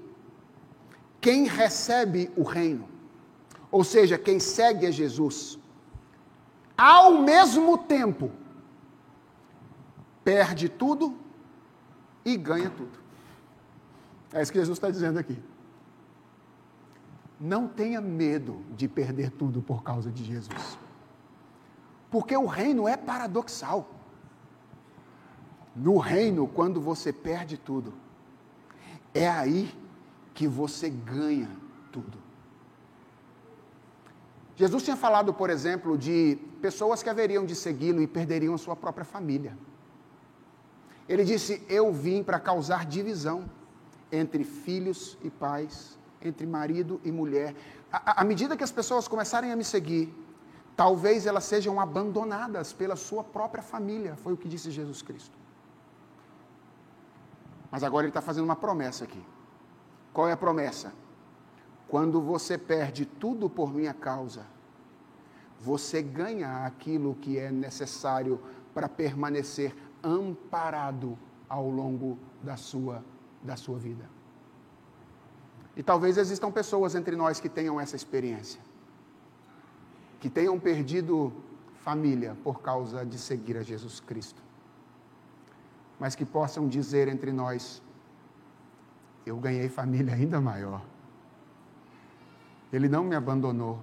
quem 1.19 1.45
recebe 1.45 2.31
o 2.35 2.43
reino, 2.43 2.87
ou 3.71 3.83
seja, 3.83 4.17
quem 4.17 4.39
segue 4.39 4.85
a 4.85 4.91
Jesus, 4.91 5.59
ao 6.77 7.21
mesmo 7.21 7.77
tempo 7.77 8.31
perde 10.23 10.69
tudo 10.69 11.17
e 12.23 12.37
ganha 12.37 12.69
tudo. 12.69 12.99
É 14.33 14.41
isso 14.41 14.51
que 14.51 14.59
Jesus 14.59 14.77
está 14.77 14.89
dizendo 14.89 15.17
aqui. 15.17 15.41
Não 17.39 17.67
tenha 17.67 18.01
medo 18.01 18.63
de 18.75 18.87
perder 18.87 19.31
tudo 19.31 19.61
por 19.61 19.83
causa 19.83 20.11
de 20.11 20.23
Jesus. 20.23 20.77
Porque 22.09 22.35
o 22.35 22.45
reino 22.45 22.87
é 22.87 22.97
paradoxal. 22.97 23.89
No 25.75 25.97
reino, 25.97 26.47
quando 26.47 26.81
você 26.81 27.13
perde 27.13 27.57
tudo, 27.57 27.93
é 29.13 29.29
aí 29.29 29.73
que 30.37 30.47
você 30.47 30.87
ganha 30.87 31.49
tudo. 31.91 32.15
Jesus 34.55 34.83
tinha 34.83 34.95
falado, 34.95 35.33
por 35.33 35.49
exemplo, 35.49 35.97
de 35.97 36.37
pessoas 36.61 37.01
que 37.01 37.09
haveriam 37.09 37.43
de 37.43 37.55
segui-lo 37.55 37.99
e 38.03 38.05
perderiam 38.05 38.53
a 38.53 38.57
sua 38.59 38.75
própria 38.75 39.03
família. 39.03 39.57
Ele 41.09 41.23
disse: 41.23 41.63
Eu 41.67 41.91
vim 41.91 42.21
para 42.21 42.39
causar 42.39 42.85
divisão 42.85 43.49
entre 44.11 44.43
filhos 44.43 45.17
e 45.23 45.29
pais, 45.31 45.97
entre 46.21 46.45
marido 46.45 47.01
e 47.03 47.11
mulher. 47.11 47.55
À, 47.91 48.21
à 48.21 48.23
medida 48.23 48.55
que 48.55 48.63
as 48.63 48.71
pessoas 48.71 49.07
começarem 49.07 49.51
a 49.51 49.55
me 49.55 49.63
seguir, 49.63 50.13
talvez 50.75 51.25
elas 51.25 51.45
sejam 51.45 51.79
abandonadas 51.79 52.73
pela 52.73 52.95
sua 52.95 53.23
própria 53.23 53.63
família, 53.63 54.15
foi 54.17 54.33
o 54.33 54.37
que 54.37 54.47
disse 54.47 54.69
Jesus 54.69 55.01
Cristo. 55.01 55.35
Mas 57.71 57.83
agora 57.83 58.05
ele 58.05 58.11
está 58.11 58.21
fazendo 58.21 58.45
uma 58.45 58.55
promessa 58.55 59.03
aqui. 59.03 59.23
Qual 60.17 60.27
é 60.27 60.31
a 60.31 60.37
promessa? 60.37 60.91
Quando 61.87 62.19
você 62.19 62.57
perde 62.57 63.05
tudo 63.05 63.47
por 63.47 63.71
minha 63.71 63.93
causa, 63.93 64.47
você 65.59 66.01
ganha 66.01 66.65
aquilo 66.65 67.13
que 67.13 67.37
é 67.37 67.51
necessário 67.51 68.41
para 68.73 68.89
permanecer 68.89 69.75
amparado 70.01 71.15
ao 71.47 71.69
longo 71.69 72.17
da 72.41 72.57
sua, 72.57 73.05
da 73.43 73.55
sua 73.55 73.77
vida. 73.77 74.09
E 75.75 75.83
talvez 75.83 76.17
existam 76.17 76.51
pessoas 76.51 76.95
entre 76.95 77.15
nós 77.15 77.39
que 77.39 77.47
tenham 77.47 77.79
essa 77.79 77.95
experiência, 77.95 78.59
que 80.19 80.31
tenham 80.31 80.59
perdido 80.59 81.31
família 81.83 82.35
por 82.43 82.59
causa 82.59 83.05
de 83.05 83.19
seguir 83.19 83.55
a 83.55 83.61
Jesus 83.61 83.99
Cristo 83.99 84.47
mas 85.99 86.15
que 86.15 86.25
possam 86.25 86.67
dizer 86.67 87.07
entre 87.07 87.31
nós: 87.31 87.81
eu 89.27 89.37
ganhei 89.37 89.67
família 89.67 90.13
ainda 90.13 90.39
maior. 90.39 90.81
Ele 92.71 92.87
não 92.87 93.03
me 93.03 93.15
abandonou. 93.15 93.79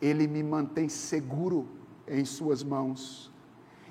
Ele 0.00 0.26
me 0.28 0.42
mantém 0.42 0.88
seguro 0.88 1.68
em 2.06 2.24
Suas 2.24 2.62
mãos. 2.62 3.32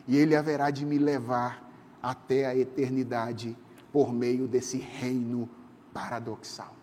E 0.07 0.15
Ele 0.15 0.35
haverá 0.35 0.69
de 0.69 0.85
me 0.85 0.97
levar 0.97 1.69
até 2.01 2.45
a 2.45 2.55
eternidade 2.55 3.57
por 3.91 4.13
meio 4.13 4.47
desse 4.47 4.77
reino 4.77 5.49
paradoxal. 5.93 6.73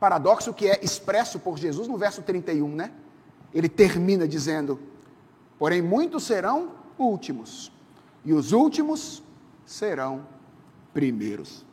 Paradoxo 0.00 0.52
que 0.52 0.68
é 0.68 0.84
expresso 0.84 1.38
por 1.38 1.58
Jesus 1.58 1.88
no 1.88 1.96
verso 1.96 2.22
31, 2.22 2.68
né? 2.74 2.92
Ele 3.54 3.68
termina 3.68 4.26
dizendo: 4.26 4.78
Porém, 5.58 5.80
muitos 5.80 6.24
serão 6.24 6.72
últimos, 6.98 7.72
e 8.24 8.32
os 8.32 8.52
últimos 8.52 9.22
serão 9.64 10.26
primeiros. 10.92 11.65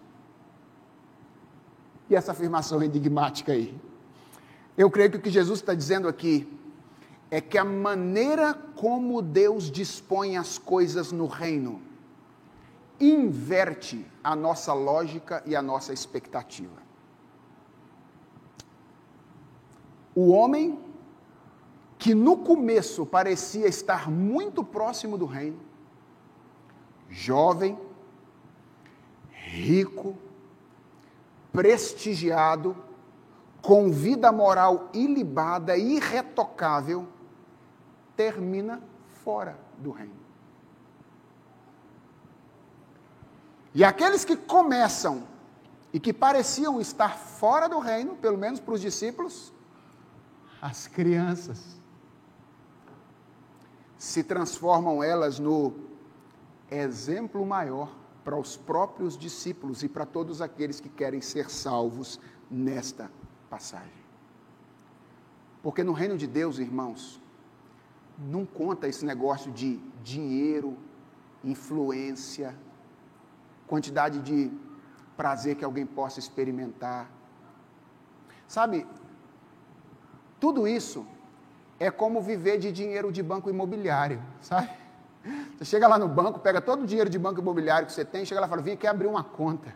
E 2.13 2.15
essa 2.15 2.31
afirmação 2.31 2.83
enigmática 2.83 3.53
aí? 3.53 3.75
Eu 4.77 4.87
creio 4.91 5.09
que 5.09 5.17
o 5.17 5.19
que 5.19 5.31
Jesus 5.31 5.61
está 5.61 5.73
dizendo 5.73 6.07
aqui 6.07 6.47
é 7.31 7.41
que 7.41 7.57
a 7.57 7.65
maneira 7.65 8.53
como 8.53 9.19
Deus 9.19 9.71
dispõe 9.71 10.37
as 10.37 10.59
coisas 10.59 11.11
no 11.11 11.25
reino 11.25 11.81
inverte 12.99 14.05
a 14.23 14.35
nossa 14.35 14.73
lógica 14.73 15.41
e 15.43 15.55
a 15.55 15.61
nossa 15.63 15.91
expectativa. 15.91 16.83
O 20.13 20.29
homem 20.29 20.79
que 21.97 22.13
no 22.13 22.37
começo 22.37 23.07
parecia 23.07 23.67
estar 23.67 24.07
muito 24.07 24.63
próximo 24.63 25.17
do 25.17 25.25
reino, 25.25 25.59
jovem, 27.09 27.75
rico, 29.31 30.15
prestigiado, 31.53 32.75
com 33.61 33.91
vida 33.91 34.31
moral 34.31 34.89
ilibada, 34.93 35.77
irretocável, 35.77 37.07
termina 38.17 38.81
fora 39.23 39.57
do 39.77 39.91
reino. 39.91 40.23
E 43.73 43.83
aqueles 43.83 44.25
que 44.25 44.35
começam 44.35 45.23
e 45.93 45.99
que 45.99 46.11
pareciam 46.11 46.81
estar 46.81 47.17
fora 47.17 47.69
do 47.69 47.79
reino, 47.79 48.15
pelo 48.15 48.37
menos 48.37 48.59
para 48.59 48.73
os 48.73 48.81
discípulos, 48.81 49.53
as 50.61 50.87
crianças, 50.87 51.77
se 53.97 54.23
transformam 54.23 55.01
elas 55.03 55.39
no 55.39 55.73
exemplo 56.69 57.45
maior 57.45 58.02
para 58.23 58.37
os 58.37 58.55
próprios 58.55 59.17
discípulos 59.17 59.83
e 59.83 59.89
para 59.89 60.05
todos 60.05 60.41
aqueles 60.41 60.79
que 60.79 60.89
querem 60.89 61.21
ser 61.21 61.49
salvos 61.49 62.19
nesta 62.49 63.11
passagem. 63.49 64.03
Porque 65.61 65.83
no 65.83 65.93
reino 65.93 66.17
de 66.17 66.27
Deus, 66.27 66.59
irmãos, 66.59 67.21
não 68.17 68.45
conta 68.45 68.87
esse 68.87 69.05
negócio 69.05 69.51
de 69.51 69.77
dinheiro, 70.03 70.77
influência, 71.43 72.55
quantidade 73.67 74.19
de 74.19 74.51
prazer 75.15 75.55
que 75.55 75.65
alguém 75.65 75.85
possa 75.85 76.19
experimentar. 76.19 77.09
Sabe, 78.47 78.85
tudo 80.39 80.67
isso 80.67 81.05
é 81.79 81.89
como 81.89 82.21
viver 82.21 82.57
de 82.59 82.71
dinheiro 82.71 83.11
de 83.11 83.23
banco 83.23 83.49
imobiliário, 83.49 84.21
sabe? 84.41 84.82
Você 85.57 85.65
chega 85.65 85.87
lá 85.87 85.97
no 85.97 86.07
banco, 86.07 86.39
pega 86.39 86.59
todo 86.59 86.83
o 86.83 86.85
dinheiro 86.85 87.09
de 87.09 87.17
banco 87.17 87.39
imobiliário 87.39 87.87
que 87.87 87.93
você 87.93 88.03
tem, 88.03 88.25
chega 88.25 88.41
lá 88.41 88.47
e 88.47 88.49
fala, 88.49 88.61
vem 88.61 88.73
aqui 88.73 88.85
abrir 88.85 89.07
uma 89.07 89.23
conta. 89.23 89.73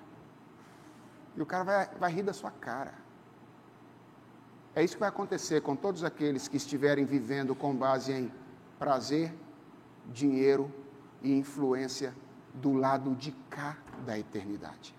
E 1.36 1.42
o 1.42 1.46
cara 1.46 1.64
vai, 1.64 1.90
vai 2.00 2.12
rir 2.12 2.24
da 2.24 2.34
sua 2.34 2.52
cara. 2.52 2.94
É 4.76 4.84
isso 4.84 4.96
que 4.96 5.00
vai 5.00 5.10
acontecer 5.10 5.62
com 5.62 5.76
todos 5.76 6.04
aqueles 6.04 6.48
que 6.48 6.58
estiverem 6.58 7.06
vivendo 7.06 7.56
com 7.56 7.76
base 7.76 8.12
em 8.12 8.32
prazer, 8.78 9.34
dinheiro 10.12 10.72
e 11.22 11.32
influência 11.34 12.14
do 12.54 12.74
lado 12.74 13.16
de 13.16 13.32
cá 13.50 13.78
da 14.06 14.20
eternidade. 14.20 14.96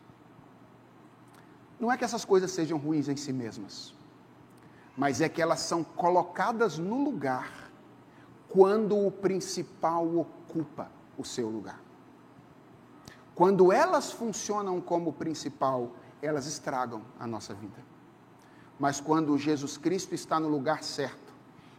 Não 1.78 1.92
é 1.92 1.96
que 1.96 2.04
essas 2.04 2.24
coisas 2.24 2.50
sejam 2.50 2.78
ruins 2.78 3.08
em 3.08 3.16
si 3.16 3.32
mesmas, 3.32 3.94
mas 4.96 5.20
é 5.20 5.28
que 5.28 5.40
elas 5.40 5.60
são 5.60 5.84
colocadas 5.84 6.76
no 6.76 7.04
lugar 7.04 7.70
quando 8.48 8.96
o 8.96 9.12
principal 9.12 10.26
ocupa 10.60 10.90
o 11.16 11.24
seu 11.24 11.48
lugar. 11.48 11.80
Quando 13.34 13.72
elas 13.72 14.12
funcionam 14.12 14.80
como 14.80 15.12
principal, 15.12 15.92
elas 16.20 16.46
estragam 16.46 17.02
a 17.18 17.26
nossa 17.26 17.54
vida. 17.54 17.78
Mas 18.78 19.00
quando 19.00 19.38
Jesus 19.38 19.76
Cristo 19.76 20.14
está 20.14 20.38
no 20.38 20.48
lugar 20.48 20.82
certo 20.82 21.32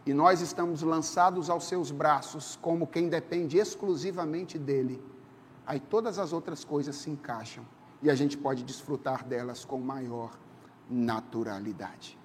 e 0.06 0.12
nós 0.12 0.40
estamos 0.40 0.82
lançados 0.82 1.50
aos 1.50 1.64
seus 1.64 1.90
braços 1.90 2.58
como 2.60 2.86
quem 2.86 3.08
depende 3.08 3.58
exclusivamente 3.58 4.58
dele, 4.58 5.02
aí 5.66 5.80
todas 5.80 6.18
as 6.18 6.32
outras 6.32 6.64
coisas 6.64 6.96
se 6.96 7.10
encaixam 7.10 7.64
e 8.02 8.10
a 8.10 8.14
gente 8.14 8.36
pode 8.36 8.62
desfrutar 8.64 9.24
delas 9.24 9.64
com 9.64 9.78
maior 9.78 10.30
naturalidade. 10.88 12.19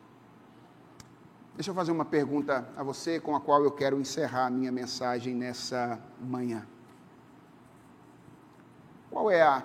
Deixa 1.55 1.71
eu 1.71 1.75
fazer 1.75 1.91
uma 1.91 2.05
pergunta 2.05 2.67
a 2.75 2.83
você 2.83 3.19
com 3.19 3.35
a 3.35 3.39
qual 3.39 3.63
eu 3.63 3.71
quero 3.71 3.99
encerrar 3.99 4.47
a 4.47 4.49
minha 4.49 4.71
mensagem 4.71 5.33
nessa 5.33 5.99
manhã. 6.19 6.67
Qual 9.09 9.31
é 9.31 9.41
a, 9.41 9.63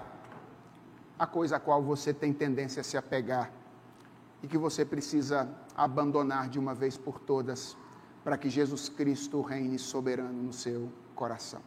a 1.19 1.27
coisa 1.27 1.57
a 1.57 1.61
qual 1.61 1.83
você 1.83 2.15
tem 2.15 2.33
tendência 2.33 2.81
a 2.81 2.85
se 2.85 2.97
apegar 2.97 3.51
e 4.43 4.47
que 4.47 4.57
você 4.57 4.85
precisa 4.85 5.49
abandonar 5.77 6.49
de 6.49 6.59
uma 6.59 6.75
vez 6.75 6.97
por 6.97 7.19
todas 7.19 7.77
para 8.23 8.39
que 8.39 8.49
Jesus 8.49 8.89
Cristo 8.89 9.43
reine 9.43 9.79
soberano 9.79 10.43
no 10.43 10.53
seu 10.53 10.93
coração? 11.15 11.61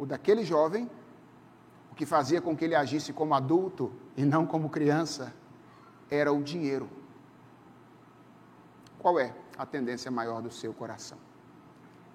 o 0.00 0.06
daquele 0.06 0.42
jovem, 0.42 0.90
o 1.92 1.94
que 1.94 2.06
fazia 2.06 2.40
com 2.40 2.56
que 2.56 2.64
ele 2.64 2.74
agisse 2.74 3.12
como 3.12 3.34
adulto 3.34 3.92
e 4.16 4.24
não 4.24 4.46
como 4.46 4.70
criança, 4.70 5.30
era 6.10 6.32
o 6.32 6.42
dinheiro. 6.42 6.88
Qual 9.00 9.18
é 9.18 9.34
a 9.56 9.64
tendência 9.64 10.10
maior 10.10 10.42
do 10.42 10.50
seu 10.50 10.72
coração? 10.72 11.18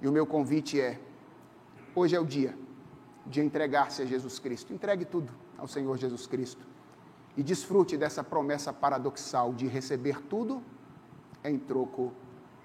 E 0.02 0.08
o 0.08 0.12
meu 0.12 0.26
convite 0.26 0.80
é: 0.80 1.00
hoje 1.96 2.16
é 2.16 2.20
o 2.20 2.26
dia 2.26 2.56
de 3.26 3.42
entregar-se 3.42 4.04
a 4.04 4.06
Jesus 4.06 4.38
Cristo. 4.40 4.72
Entregue 4.72 5.04
tudo 5.04 5.34
ao 5.58 5.68
Senhor 5.68 5.98
Jesus 5.98 6.28
Cristo 6.28 6.66
e 7.36 7.44
desfrute 7.44 7.98
dessa 7.98 8.24
promessa 8.24 8.72
paradoxal 8.72 9.54
de 9.54 9.68
receber 9.68 10.22
tudo 10.22 10.64
em 11.44 11.58
troco 11.58 12.14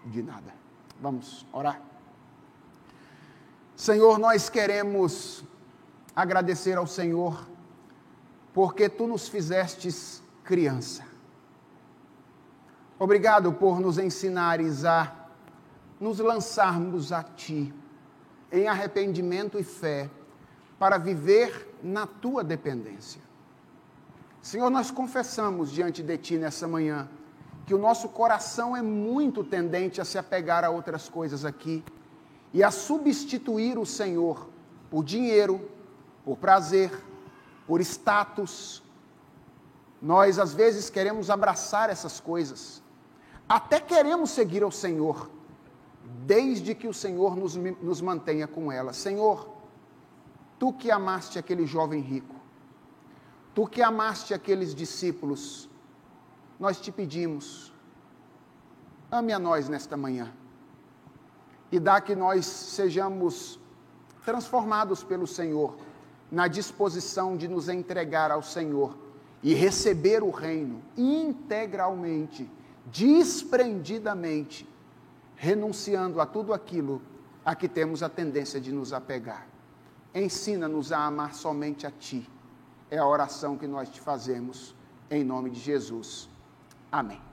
de 0.04 0.22
nada. 0.22 0.54
Vamos 1.00 1.46
orar? 1.52 1.80
Senhor, 3.74 4.18
nós 4.18 4.50
queremos 4.50 5.42
agradecer 6.14 6.76
ao 6.76 6.86
Senhor, 6.86 7.48
porque 8.52 8.88
tu 8.88 9.06
nos 9.06 9.28
fizestes 9.28 10.22
criança. 10.44 11.09
Obrigado 13.02 13.50
por 13.54 13.80
nos 13.80 13.96
ensinares 13.96 14.84
a 14.84 15.10
nos 15.98 16.18
lançarmos 16.18 17.12
a 17.12 17.22
Ti 17.22 17.72
em 18.52 18.68
arrependimento 18.68 19.58
e 19.58 19.64
fé 19.64 20.10
para 20.78 20.98
viver 20.98 21.78
na 21.82 22.06
Tua 22.06 22.44
dependência. 22.44 23.22
Senhor, 24.42 24.68
nós 24.68 24.90
confessamos 24.90 25.72
diante 25.72 26.02
de 26.02 26.18
Ti 26.18 26.36
nessa 26.36 26.68
manhã 26.68 27.08
que 27.64 27.72
o 27.72 27.78
nosso 27.78 28.06
coração 28.10 28.76
é 28.76 28.82
muito 28.82 29.42
tendente 29.42 29.98
a 29.98 30.04
se 30.04 30.18
apegar 30.18 30.62
a 30.62 30.68
outras 30.68 31.08
coisas 31.08 31.42
aqui 31.42 31.82
e 32.52 32.62
a 32.62 32.70
substituir 32.70 33.78
o 33.78 33.86
Senhor 33.86 34.46
por 34.90 35.02
dinheiro, 35.02 35.70
por 36.22 36.36
prazer, 36.36 36.92
por 37.66 37.80
status. 37.80 38.82
Nós, 40.02 40.38
às 40.38 40.52
vezes, 40.52 40.90
queremos 40.90 41.30
abraçar 41.30 41.88
essas 41.88 42.20
coisas, 42.20 42.82
até 43.50 43.80
queremos 43.80 44.30
seguir 44.30 44.62
ao 44.62 44.70
Senhor, 44.70 45.28
desde 46.24 46.72
que 46.72 46.86
o 46.86 46.94
Senhor 46.94 47.34
nos, 47.34 47.56
nos 47.56 48.00
mantenha 48.00 48.46
com 48.46 48.70
elas. 48.70 48.96
Senhor, 48.96 49.48
tu 50.56 50.72
que 50.72 50.88
amaste 50.88 51.36
aquele 51.36 51.66
jovem 51.66 52.00
rico, 52.00 52.36
tu 53.52 53.66
que 53.66 53.82
amaste 53.82 54.32
aqueles 54.32 54.72
discípulos, 54.72 55.68
nós 56.60 56.80
te 56.80 56.92
pedimos, 56.92 57.72
ame 59.10 59.32
a 59.32 59.38
nós 59.40 59.68
nesta 59.68 59.96
manhã 59.96 60.32
e 61.72 61.80
dá 61.80 62.00
que 62.00 62.14
nós 62.14 62.46
sejamos 62.46 63.58
transformados 64.24 65.02
pelo 65.02 65.26
Senhor 65.26 65.76
na 66.30 66.46
disposição 66.46 67.36
de 67.36 67.48
nos 67.48 67.68
entregar 67.68 68.30
ao 68.30 68.44
Senhor 68.44 68.96
e 69.42 69.54
receber 69.54 70.22
o 70.22 70.30
reino 70.30 70.80
integralmente, 70.96 72.48
desprendidamente, 72.92 74.68
renunciando 75.36 76.20
a 76.20 76.26
tudo 76.26 76.52
aquilo 76.52 77.00
a 77.44 77.54
que 77.54 77.68
temos 77.68 78.02
a 78.02 78.08
tendência 78.08 78.60
de 78.60 78.72
nos 78.72 78.92
apegar. 78.92 79.46
Ensina-nos 80.14 80.92
a 80.92 81.06
amar 81.06 81.34
somente 81.34 81.86
a 81.86 81.90
Ti. 81.90 82.28
É 82.90 82.98
a 82.98 83.06
oração 83.06 83.56
que 83.56 83.66
nós 83.66 83.88
te 83.88 84.00
fazemos, 84.00 84.74
em 85.10 85.24
nome 85.24 85.50
de 85.50 85.60
Jesus. 85.60 86.28
Amém. 86.90 87.29